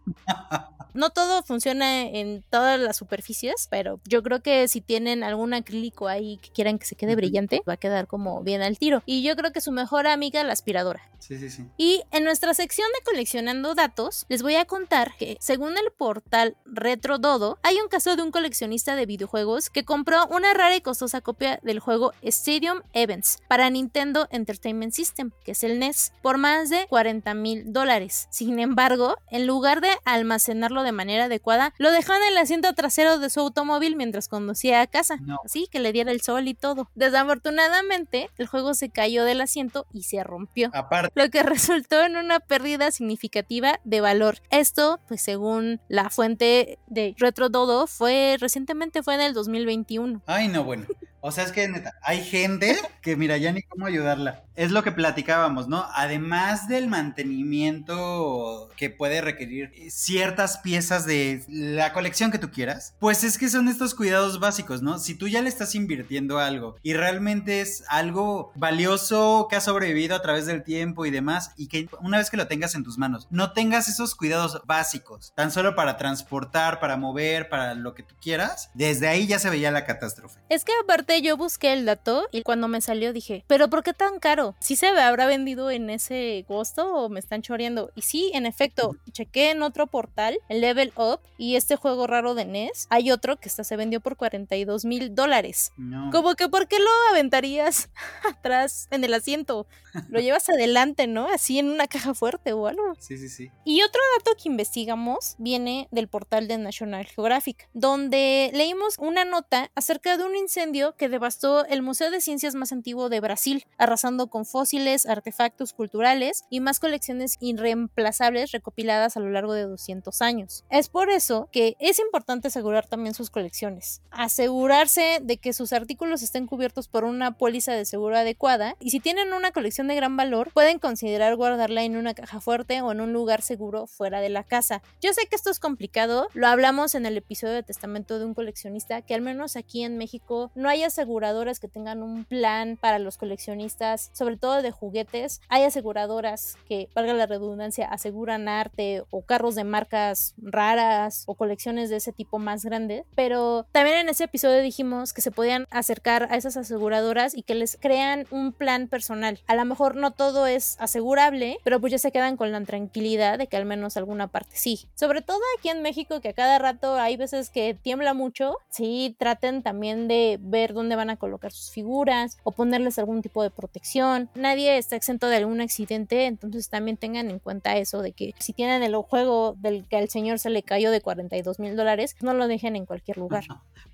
no 0.94 1.10
todo 1.12 1.44
funciona 1.44 2.02
en 2.02 2.44
todas 2.58 2.80
las 2.80 2.98
superficies, 2.98 3.68
pero 3.70 4.00
yo 4.06 4.24
creo 4.24 4.42
que 4.42 4.68
si 4.68 4.82
tienen 4.82 5.24
algún 5.24 5.54
acrílico 5.54 6.08
ahí 6.08 6.38
que 6.38 6.50
quieran 6.50 6.80
que 6.80 6.88
se 6.88 6.96
quede 6.96 7.16
brillante, 7.16 7.62
va 7.70 7.74
a 7.74 7.78
quedar 7.78 8.08
como 8.08 8.42
bien 8.42 8.64
al 8.64 8.80
tiro. 8.80 9.04
Y 9.06 9.22
yo 9.22 9.36
creo 9.36 9.52
que 9.52 9.62
su 9.62 9.72
mejor 9.72 10.08
amiga, 10.08 10.44
la 10.44 10.54
aspiradora. 10.54 11.08
Sí, 11.20 11.38
sí, 11.38 11.52
sí. 11.52 11.66
Y 11.78 12.02
en 12.12 12.24
nuestra 12.24 12.56
sección 12.56 12.88
de 12.98 13.04
coleccionando 13.04 13.76
datos, 13.76 14.26
les 14.28 14.42
voy 14.42 14.56
a 14.56 14.66
contar 14.66 15.16
que 15.20 15.38
según 15.40 15.78
el 15.78 15.92
portal 15.96 16.58
RetroDodo, 16.66 17.60
hay 17.62 17.76
un 17.76 17.90
caso 17.90 18.16
de 18.16 18.24
un 18.24 18.32
coleccionista 18.32 18.96
de 18.96 19.06
videojuegos 19.06 19.70
que 19.70 19.86
compró 19.86 20.26
una 20.28 20.54
rara 20.54 20.76
y 20.76 20.82
costosa 20.82 21.22
copia 21.22 21.60
del 21.62 21.80
juego 21.80 22.14
Stadium 22.24 22.82
Events 22.94 23.38
para 23.48 23.70
Nintendo 23.70 24.28
Entertainment 24.32 24.94
System, 24.94 25.32
que 25.44 25.52
es 25.52 25.64
el 25.64 25.78
NES, 25.78 26.12
por 26.24 26.40
más 26.40 26.72
de 26.72 26.88
40 26.88 27.34
mil 27.36 27.72
dólares. 27.72 28.28
Sin 28.32 28.60
embargo, 28.60 29.16
en 29.30 29.46
lugar 29.46 29.82
de 29.82 29.92
almacenarlo 30.06 30.82
de 30.82 30.92
manera 30.92 31.26
adecuada, 31.26 31.74
lo 31.78 31.92
dejó 31.92 32.14
en 32.14 32.24
el 32.32 32.38
asiento 32.48 32.74
trasero 32.74 33.20
de 33.20 33.30
su 33.30 33.42
automóvil 33.42 33.98
mientras 33.98 34.30
conducía 34.30 34.80
a 34.80 34.88
casa, 34.88 35.20
así 35.44 35.68
que 35.70 35.80
le 35.80 35.92
diera 35.92 36.12
el 36.14 36.22
sol 36.22 36.48
y 36.48 36.54
todo. 36.54 36.90
Desafortunadamente, 36.96 38.30
el 38.38 38.48
juego 38.48 38.74
se 38.74 38.90
cayó 38.90 39.26
del 39.26 39.42
asiento 39.42 39.86
y 39.92 40.04
se 40.04 40.24
rompió, 40.24 40.72
lo 41.14 41.30
que 41.30 41.44
resultó 41.44 42.02
en 42.02 42.16
una 42.16 42.40
pérdida 42.40 42.92
significativa 42.92 43.82
de 43.84 44.00
valor. 44.00 44.38
Esto, 44.50 45.02
pues 45.10 45.22
según 45.22 45.82
la 45.90 46.10
fuente 46.10 46.80
de 46.88 47.16
RetroDodo, 47.18 47.86
fue 47.86 48.38
recientemente 48.40 49.04
fue 49.04 49.16
en 49.16 49.22
el 49.22 49.34
2021. 49.34 50.22
Ay, 50.26 50.48
no, 50.48 50.64
bueno. 50.64 50.86
O 51.20 51.32
sea, 51.32 51.44
es 51.44 51.52
que 51.52 51.68
neta, 51.68 51.94
hay 52.04 52.24
gente 52.24 52.78
que 53.02 53.16
mira, 53.16 53.38
ya 53.38 53.52
ni 53.52 53.62
cómo 53.64 53.88
ayudarla. 53.88 54.44
Es 54.56 54.72
lo 54.72 54.84
que 54.84 54.94
platicábamos, 54.94 55.68
¿no? 55.68 55.86
Además 55.94 56.70
del 56.70 56.88
mantenimiento 56.88 58.70
que 58.78 58.90
puede 58.90 59.20
requerir 59.20 59.74
ciertas 59.90 60.60
piezas 60.60 61.06
de 61.06 61.44
la 61.50 61.92
colección 61.92 62.32
que 62.32 62.37
tú 62.40 62.52
quieras, 62.52 62.96
pues 63.00 63.24
es 63.24 63.38
que 63.38 63.50
son 63.50 63.68
estos 63.68 63.96
cuidados 63.96 64.40
básicos, 64.40 64.82
¿no? 64.82 65.00
Si 65.00 65.16
tú 65.16 65.28
ya 65.28 65.42
le 65.42 65.50
estás 65.50 65.76
invirtiendo 65.76 66.40
algo 66.40 66.76
y 66.84 66.94
realmente 66.94 67.62
es 67.62 67.84
algo 67.90 68.52
valioso 68.56 69.48
que 69.50 69.56
ha 69.56 69.62
sobrevivido 69.62 70.16
a 70.16 70.22
través 70.22 70.46
del 70.46 70.64
tiempo 70.64 71.06
y 71.06 71.12
demás, 71.12 71.52
y 71.58 71.68
que 71.68 71.90
una 72.02 72.18
vez 72.18 72.30
que 72.30 72.38
lo 72.38 72.48
tengas 72.48 72.76
en 72.76 72.84
tus 72.84 72.98
manos, 72.98 73.28
no 73.30 73.54
tengas 73.54 73.88
esos 73.88 74.16
cuidados 74.16 74.62
básicos, 74.66 75.34
tan 75.36 75.52
solo 75.52 75.76
para 75.76 75.98
transportar, 75.98 76.80
para 76.80 76.98
mover, 76.98 77.50
para 77.50 77.74
lo 77.74 77.94
que 77.94 78.04
tú 78.04 78.16
quieras, 78.22 78.70
desde 78.74 79.08
ahí 79.08 79.28
ya 79.28 79.40
se 79.40 79.50
veía 79.50 79.72
la 79.72 79.86
catástrofe. 79.86 80.40
Es 80.50 80.64
que 80.64 80.74
aparte 80.82 81.22
yo 81.22 81.38
busqué 81.38 81.74
el 81.74 81.86
dato 81.86 82.28
y 82.32 82.44
cuando 82.44 82.68
me 82.68 82.82
salió 82.82 83.14
dije, 83.14 83.44
pero 83.48 83.70
¿por 83.70 83.84
qué 83.84 83.94
tan 83.94 84.20
caro? 84.20 84.56
¿Sí 84.60 84.76
se 84.76 84.88
habrá 84.88 85.26
vendido 85.26 85.72
en 85.72 85.90
ese 85.90 86.46
costo 86.48 86.94
o 86.94 87.10
me 87.10 87.20
están 87.20 87.42
choreando? 87.42 87.92
Y 87.96 88.02
sí, 88.02 88.32
en 88.34 88.46
efecto, 88.46 88.96
chequé 89.12 89.52
en 89.52 89.64
otro 89.64 89.88
portal, 89.88 90.40
el 90.50 90.62
Level 90.62 90.94
Up, 90.96 91.20
y 91.38 91.56
este 91.56 91.76
juego 91.76 92.08
raro 92.08 92.27
de 92.36 92.46
NES, 92.46 92.88
hay 92.90 93.12
otro 93.12 93.38
que 93.38 93.50
está, 93.50 93.64
se 93.64 93.76
vendió 93.76 94.02
por 94.02 94.18
42 94.18 94.86
mil 94.86 95.14
dólares. 95.16 95.72
Como 96.12 96.36
que, 96.36 96.50
¿por 96.50 96.68
qué 96.68 96.80
lo 96.80 96.90
aventarías 97.12 97.90
atrás 98.30 98.88
en 98.92 99.04
el 99.04 99.14
asiento? 99.14 99.68
Lo 100.10 100.20
llevas 100.20 100.50
adelante, 100.50 101.08
¿no? 101.08 101.28
Así 101.28 101.60
en 101.60 101.70
una 101.70 101.88
caja 101.88 102.14
fuerte 102.14 102.54
o 102.54 102.68
algo. 102.68 102.94
Sí, 103.00 103.18
sí, 103.18 103.30
sí. 103.30 103.52
Y 103.66 103.82
otro 103.84 104.02
dato 104.18 104.36
que 104.42 104.50
investigamos 104.50 105.36
viene 105.38 105.88
del 105.92 106.08
portal 106.08 106.48
de 106.48 106.58
National 106.58 107.06
Geographic, 107.06 107.70
donde 107.74 108.52
leímos 108.54 108.98
una 109.00 109.26
nota 109.26 109.72
acerca 109.76 110.18
de 110.18 110.26
un 110.26 110.36
incendio 110.36 110.96
que 110.96 111.10
devastó 111.10 111.66
el 111.66 111.82
Museo 111.82 112.12
de 112.12 112.22
Ciencias 112.22 112.56
más 112.56 112.72
antiguo 112.72 113.10
de 113.10 113.20
Brasil, 113.20 113.66
arrasando 113.78 114.28
con 114.28 114.46
fósiles, 114.46 115.06
artefactos 115.06 115.74
culturales 115.74 116.44
y 116.50 116.60
más 116.60 116.80
colecciones 116.80 117.38
irreemplazables 117.40 118.52
recopiladas 118.52 119.18
a 119.18 119.20
lo 119.20 119.30
largo 119.30 119.54
de 119.54 119.64
200 119.64 120.22
años. 120.22 120.66
Es 120.70 120.90
por 120.90 121.10
eso 121.10 121.50
que 121.52 121.76
es 121.80 122.00
importante 122.00 122.17
asegurar 122.48 122.88
también 122.88 123.14
sus 123.14 123.30
colecciones, 123.30 124.02
asegurarse 124.12 125.20
de 125.22 125.38
que 125.38 125.54
sus 125.54 125.74
artículos 125.74 126.22
estén 126.22 126.48
cubiertos 126.48 126.88
por 126.88 127.04
una 127.04 127.38
póliza 127.38 127.74
de 127.74 127.86
seguro 127.86 128.18
adecuada 128.18 128.76
y 128.80 128.90
si 128.90 129.00
tienen 129.00 129.34
una 129.34 129.52
colección 129.52 129.88
de 129.88 129.96
gran 129.96 130.18
valor, 130.18 130.52
pueden 130.54 130.80
considerar 130.80 131.36
guardarla 131.36 131.84
en 131.84 131.98
una 131.98 132.14
caja 132.14 132.40
fuerte 132.40 132.82
o 132.82 132.92
en 132.92 133.02
un 133.02 133.14
lugar 133.14 133.42
seguro 133.42 133.88
fuera 133.88 134.22
de 134.22 134.30
la 134.30 134.44
casa. 134.44 134.82
Yo 135.02 135.14
sé 135.14 135.28
que 135.28 135.36
esto 135.36 135.50
es 135.50 135.60
complicado, 135.60 136.28
lo 136.34 136.48
hablamos 136.48 136.96
en 136.96 137.06
el 137.06 137.18
episodio 137.18 137.54
de 137.54 137.64
Testamento 137.64 138.20
de 138.20 138.26
un 138.26 138.34
coleccionista, 138.34 139.02
que 139.02 139.14
al 139.14 139.22
menos 139.22 139.56
aquí 139.56 139.84
en 139.84 139.98
México 139.98 140.52
no 140.56 140.70
hay 140.70 140.84
aseguradoras 140.84 141.60
que 141.60 141.68
tengan 141.68 142.04
un 142.04 142.26
plan 142.26 142.78
para 142.80 143.00
los 143.00 143.18
coleccionistas, 143.18 144.10
sobre 144.14 144.38
todo 144.38 144.62
de 144.62 144.72
juguetes. 144.72 145.42
Hay 145.50 145.64
aseguradoras 145.64 146.58
que, 146.68 146.90
valga 146.96 147.14
la 147.14 147.26
redundancia, 147.26 147.88
aseguran 147.88 148.48
arte 148.48 149.04
o 149.10 149.22
carros 149.22 149.56
de 149.56 149.64
marcas 149.64 150.34
raras 150.38 151.24
o 151.28 151.36
colecciones 151.36 151.90
de 151.90 151.97
ese 151.98 152.14
tipo 152.14 152.40
más 152.40 152.64
grandes, 152.64 153.04
pero 153.16 153.66
también 153.72 153.98
en 153.98 154.10
ese 154.10 154.26
episodio 154.26 154.62
dijimos 154.62 155.14
que 155.14 155.22
se 155.22 155.32
podían 155.32 155.68
acercar 155.72 156.28
a 156.32 156.38
esas 156.38 156.58
aseguradoras 156.58 157.36
y 157.36 157.44
que 157.44 157.56
les 157.56 157.78
crean 157.80 158.26
un 158.32 158.54
plan 158.54 158.88
personal. 158.88 159.40
A 159.48 159.56
lo 159.56 159.66
mejor 159.66 159.96
no 159.96 160.12
todo 160.12 160.48
es 160.48 160.76
asegurable, 160.80 161.60
pero 161.64 161.80
pues 161.80 161.92
ya 161.92 161.98
se 161.98 162.12
quedan 162.12 162.38
con 162.38 162.52
la 162.52 162.62
tranquilidad 162.62 163.38
de 163.38 163.48
que 163.48 163.58
al 163.58 163.66
menos 163.66 163.98
alguna 163.98 164.28
parte 164.28 164.56
sí. 164.56 164.90
Sobre 164.96 165.22
todo 165.22 165.40
aquí 165.58 165.70
en 165.70 165.82
México 165.82 166.22
que 166.22 166.30
a 166.30 166.34
cada 166.34 166.60
rato 166.60 166.96
hay 166.96 167.18
veces 167.18 167.50
que 167.50 167.74
tiembla 167.74 168.14
mucho, 168.14 168.58
sí 168.70 169.16
traten 169.20 169.64
también 169.64 170.08
de 170.08 170.38
ver 170.42 170.74
dónde 170.74 170.96
van 170.96 171.10
a 171.10 171.18
colocar 171.18 171.52
sus 171.52 171.72
figuras 171.72 172.38
o 172.44 172.52
ponerles 172.52 173.00
algún 173.00 173.22
tipo 173.22 173.44
de 173.44 173.50
protección. 173.50 174.30
Nadie 174.36 174.78
está 174.78 174.96
exento 174.96 175.28
de 175.28 175.38
algún 175.38 175.62
accidente, 175.62 176.26
entonces 176.26 176.70
también 176.70 176.98
tengan 176.98 177.30
en 177.30 177.40
cuenta 177.40 177.78
eso 177.78 178.02
de 178.02 178.12
que 178.12 178.34
si 178.40 178.54
tienen 178.54 178.84
el 178.84 178.96
juego 178.96 179.56
del 179.60 179.88
que 179.88 179.98
al 179.98 180.10
señor 180.10 180.40
se 180.40 180.50
le 180.50 180.64
cayó 180.64 180.92
de 180.92 181.02
42 181.02 181.60
mil 181.60 181.76
dólares, 181.76 181.87
no 182.22 182.34
lo 182.34 182.48
dejen 182.48 182.76
en 182.76 182.86
cualquier 182.86 183.18
lugar. 183.18 183.46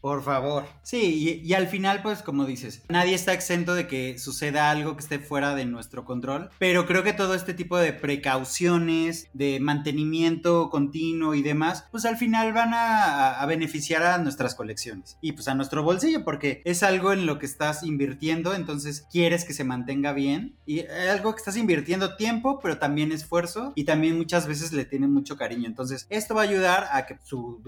Por 0.01 0.23
favor. 0.23 0.65
Sí, 0.81 1.41
y, 1.43 1.47
y, 1.47 1.53
al 1.53 1.67
final, 1.67 2.01
pues 2.01 2.21
como 2.21 2.45
dices, 2.45 2.83
nadie 2.89 3.15
está 3.15 3.33
exento 3.33 3.73
de 3.73 3.87
que 3.87 4.19
suceda 4.19 4.69
algo 4.69 4.95
que 4.95 5.01
esté 5.01 5.19
fuera 5.19 5.55
de 5.55 5.65
nuestro 5.65 6.03
control, 6.03 6.49
pero 6.59 6.85
creo 6.85 7.03
que 7.03 7.13
todo 7.13 7.35
este 7.35 7.53
tipo 7.53 7.77
de 7.77 7.93
precauciones, 7.93 9.29
de 9.33 9.59
mantenimiento 9.59 10.69
continuo 10.69 11.35
y 11.35 11.41
demás, 11.41 11.87
pues 11.91 12.05
al 12.05 12.17
final 12.17 12.53
van 12.53 12.73
a, 12.73 13.39
a 13.39 13.45
beneficiar 13.45 14.03
a 14.03 14.17
nuestras 14.17 14.55
colecciones 14.55 15.17
y 15.21 15.33
pues 15.33 15.47
a 15.47 15.55
nuestro 15.55 15.83
bolsillo, 15.83 16.23
porque 16.23 16.61
es 16.65 16.83
algo 16.83 17.13
en 17.13 17.25
lo 17.25 17.39
que 17.39 17.45
estás 17.45 17.83
invirtiendo, 17.83 18.53
entonces 18.53 19.07
quieres 19.11 19.45
que 19.45 19.53
se 19.53 19.63
mantenga 19.63 20.13
bien 20.13 20.55
y 20.65 20.79
es 20.79 21.09
algo 21.09 21.33
que 21.33 21.39
estás 21.39 21.57
invirtiendo 21.57 22.15
tiempo, 22.15 22.59
pero 22.61 22.77
también 22.77 23.11
esfuerzo 23.11 23.73
y 23.75 23.85
también 23.85 24.17
muchas 24.17 24.47
veces 24.47 24.71
le 24.73 24.85
tiene 24.85 25.07
mucho 25.07 25.37
cariño. 25.37 25.67
Entonces, 25.67 26.07
esto 26.09 26.35
va 26.35 26.41
a 26.41 26.45
ayudar 26.45 26.87
a 26.91 27.05
que 27.05 27.17
su 27.23 27.61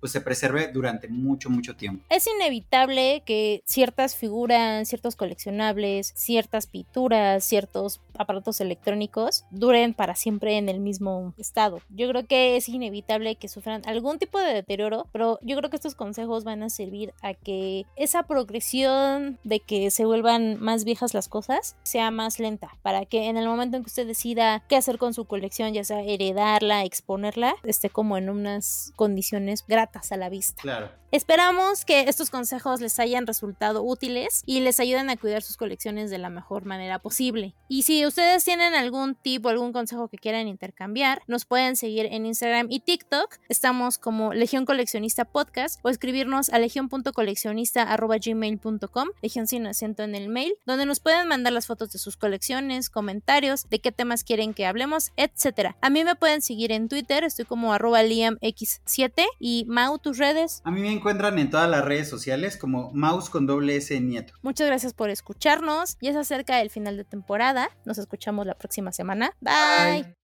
pues 0.00 0.12
se 0.12 0.20
preserve 0.20 0.68
durante 0.68 1.08
mucho, 1.08 1.50
mucho 1.50 1.76
tiempo. 1.76 2.04
Es 2.08 2.26
inevitable 2.26 3.22
que 3.24 3.62
ciertas 3.66 4.16
figuras, 4.16 4.88
ciertos 4.88 5.16
coleccionables, 5.16 6.12
ciertas 6.14 6.66
pinturas, 6.66 7.44
ciertos 7.44 8.00
aparatos 8.16 8.60
electrónicos 8.60 9.44
duren 9.50 9.94
para 9.94 10.14
siempre 10.14 10.58
en 10.58 10.68
el 10.68 10.80
mismo 10.80 11.34
estado. 11.38 11.80
Yo 11.90 12.08
creo 12.08 12.26
que 12.26 12.56
es 12.56 12.68
inevitable 12.68 13.36
que 13.36 13.48
sufran 13.48 13.82
algún 13.86 14.18
tipo 14.18 14.38
de 14.38 14.54
deterioro, 14.54 15.06
pero 15.12 15.38
yo 15.42 15.56
creo 15.56 15.70
que 15.70 15.76
estos 15.76 15.94
consejos 15.94 16.44
van 16.44 16.62
a 16.62 16.70
servir 16.70 17.12
a 17.22 17.34
que 17.34 17.86
esa 17.96 18.24
progresión 18.24 19.38
de 19.44 19.60
que 19.60 19.90
se 19.90 20.04
vuelvan 20.04 20.60
más 20.60 20.84
viejas 20.84 21.14
las 21.14 21.28
cosas 21.28 21.76
sea 21.82 22.10
más 22.10 22.38
lenta, 22.38 22.76
para 22.82 23.04
que 23.04 23.28
en 23.28 23.36
el 23.36 23.46
momento 23.46 23.76
en 23.76 23.82
que 23.82 23.88
usted 23.88 24.06
decida 24.06 24.62
qué 24.68 24.76
hacer 24.76 24.98
con 24.98 25.14
su 25.14 25.24
colección, 25.24 25.72
ya 25.72 25.84
sea 25.84 26.02
heredarla, 26.02 26.84
exponerla, 26.84 27.54
esté 27.64 27.90
como 27.90 28.16
en 28.16 28.30
unas 28.30 28.92
condiciones 28.96 29.64
gratas 29.66 30.12
a 30.12 30.16
la 30.16 30.28
vista. 30.28 30.62
Claro. 30.62 31.01
Esperamos 31.12 31.84
que 31.84 32.08
estos 32.08 32.30
consejos 32.30 32.80
les 32.80 32.98
hayan 32.98 33.26
resultado 33.26 33.82
útiles 33.82 34.42
y 34.46 34.60
les 34.60 34.80
ayuden 34.80 35.10
a 35.10 35.18
cuidar 35.18 35.42
sus 35.42 35.58
colecciones 35.58 36.10
de 36.10 36.16
la 36.16 36.30
mejor 36.30 36.64
manera 36.64 37.00
posible. 37.00 37.54
Y 37.68 37.82
si 37.82 38.06
ustedes 38.06 38.42
tienen 38.44 38.72
algún 38.72 39.14
tip 39.14 39.44
o 39.44 39.50
algún 39.50 39.74
consejo 39.74 40.08
que 40.08 40.16
quieran 40.16 40.48
intercambiar, 40.48 41.20
nos 41.26 41.44
pueden 41.44 41.76
seguir 41.76 42.06
en 42.06 42.24
Instagram 42.24 42.68
y 42.70 42.80
TikTok. 42.80 43.36
Estamos 43.50 43.98
como 43.98 44.32
Legión 44.32 44.64
Coleccionista 44.64 45.26
Podcast 45.26 45.78
o 45.82 45.90
escribirnos 45.90 46.48
a 46.48 46.58
legion.coleccionista.gmail.com, 46.58 49.08
legión 49.20 49.46
sin 49.46 49.66
acento 49.66 50.04
en 50.04 50.14
el 50.14 50.30
mail, 50.30 50.54
donde 50.64 50.86
nos 50.86 51.00
pueden 51.00 51.28
mandar 51.28 51.52
las 51.52 51.66
fotos 51.66 51.92
de 51.92 51.98
sus 51.98 52.16
colecciones, 52.16 52.88
comentarios, 52.88 53.68
de 53.68 53.80
qué 53.80 53.92
temas 53.92 54.24
quieren 54.24 54.54
que 54.54 54.64
hablemos, 54.64 55.12
etc. 55.18 55.74
A 55.82 55.90
mí 55.90 56.04
me 56.04 56.14
pueden 56.14 56.40
seguir 56.40 56.72
en 56.72 56.88
Twitter, 56.88 57.22
estoy 57.22 57.44
como 57.44 57.74
arroba 57.74 58.02
liamx7 58.02 59.26
y 59.38 59.66
Mau, 59.68 59.98
tus 59.98 60.16
redes. 60.16 60.62
A 60.64 60.70
mí 60.70 60.80
me 60.80 61.01
encuentran 61.02 61.36
en 61.40 61.50
todas 61.50 61.68
las 61.68 61.84
redes 61.84 62.08
sociales 62.08 62.56
como 62.56 62.92
mouse 62.92 63.28
con 63.28 63.44
doble 63.44 63.74
S 63.74 64.00
nieto. 64.00 64.34
Muchas 64.42 64.68
gracias 64.68 64.94
por 64.94 65.10
escucharnos. 65.10 65.98
Ya 66.00 66.12
se 66.12 66.20
acerca 66.20 66.62
el 66.62 66.70
final 66.70 66.96
de 66.96 67.02
temporada. 67.02 67.70
Nos 67.84 67.98
escuchamos 67.98 68.46
la 68.46 68.54
próxima 68.54 68.92
semana. 68.92 69.32
Bye. 69.40 70.14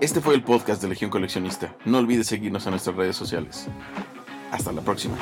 Este 0.00 0.22
fue 0.22 0.34
el 0.34 0.42
podcast 0.42 0.80
de 0.80 0.88
Legión 0.88 1.10
Coleccionista. 1.10 1.76
No 1.84 1.98
olvides 1.98 2.28
seguirnos 2.28 2.64
en 2.64 2.70
nuestras 2.70 2.96
redes 2.96 3.14
sociales. 3.14 3.68
Hasta 4.50 4.72
la 4.72 4.80
próxima. 4.80 5.18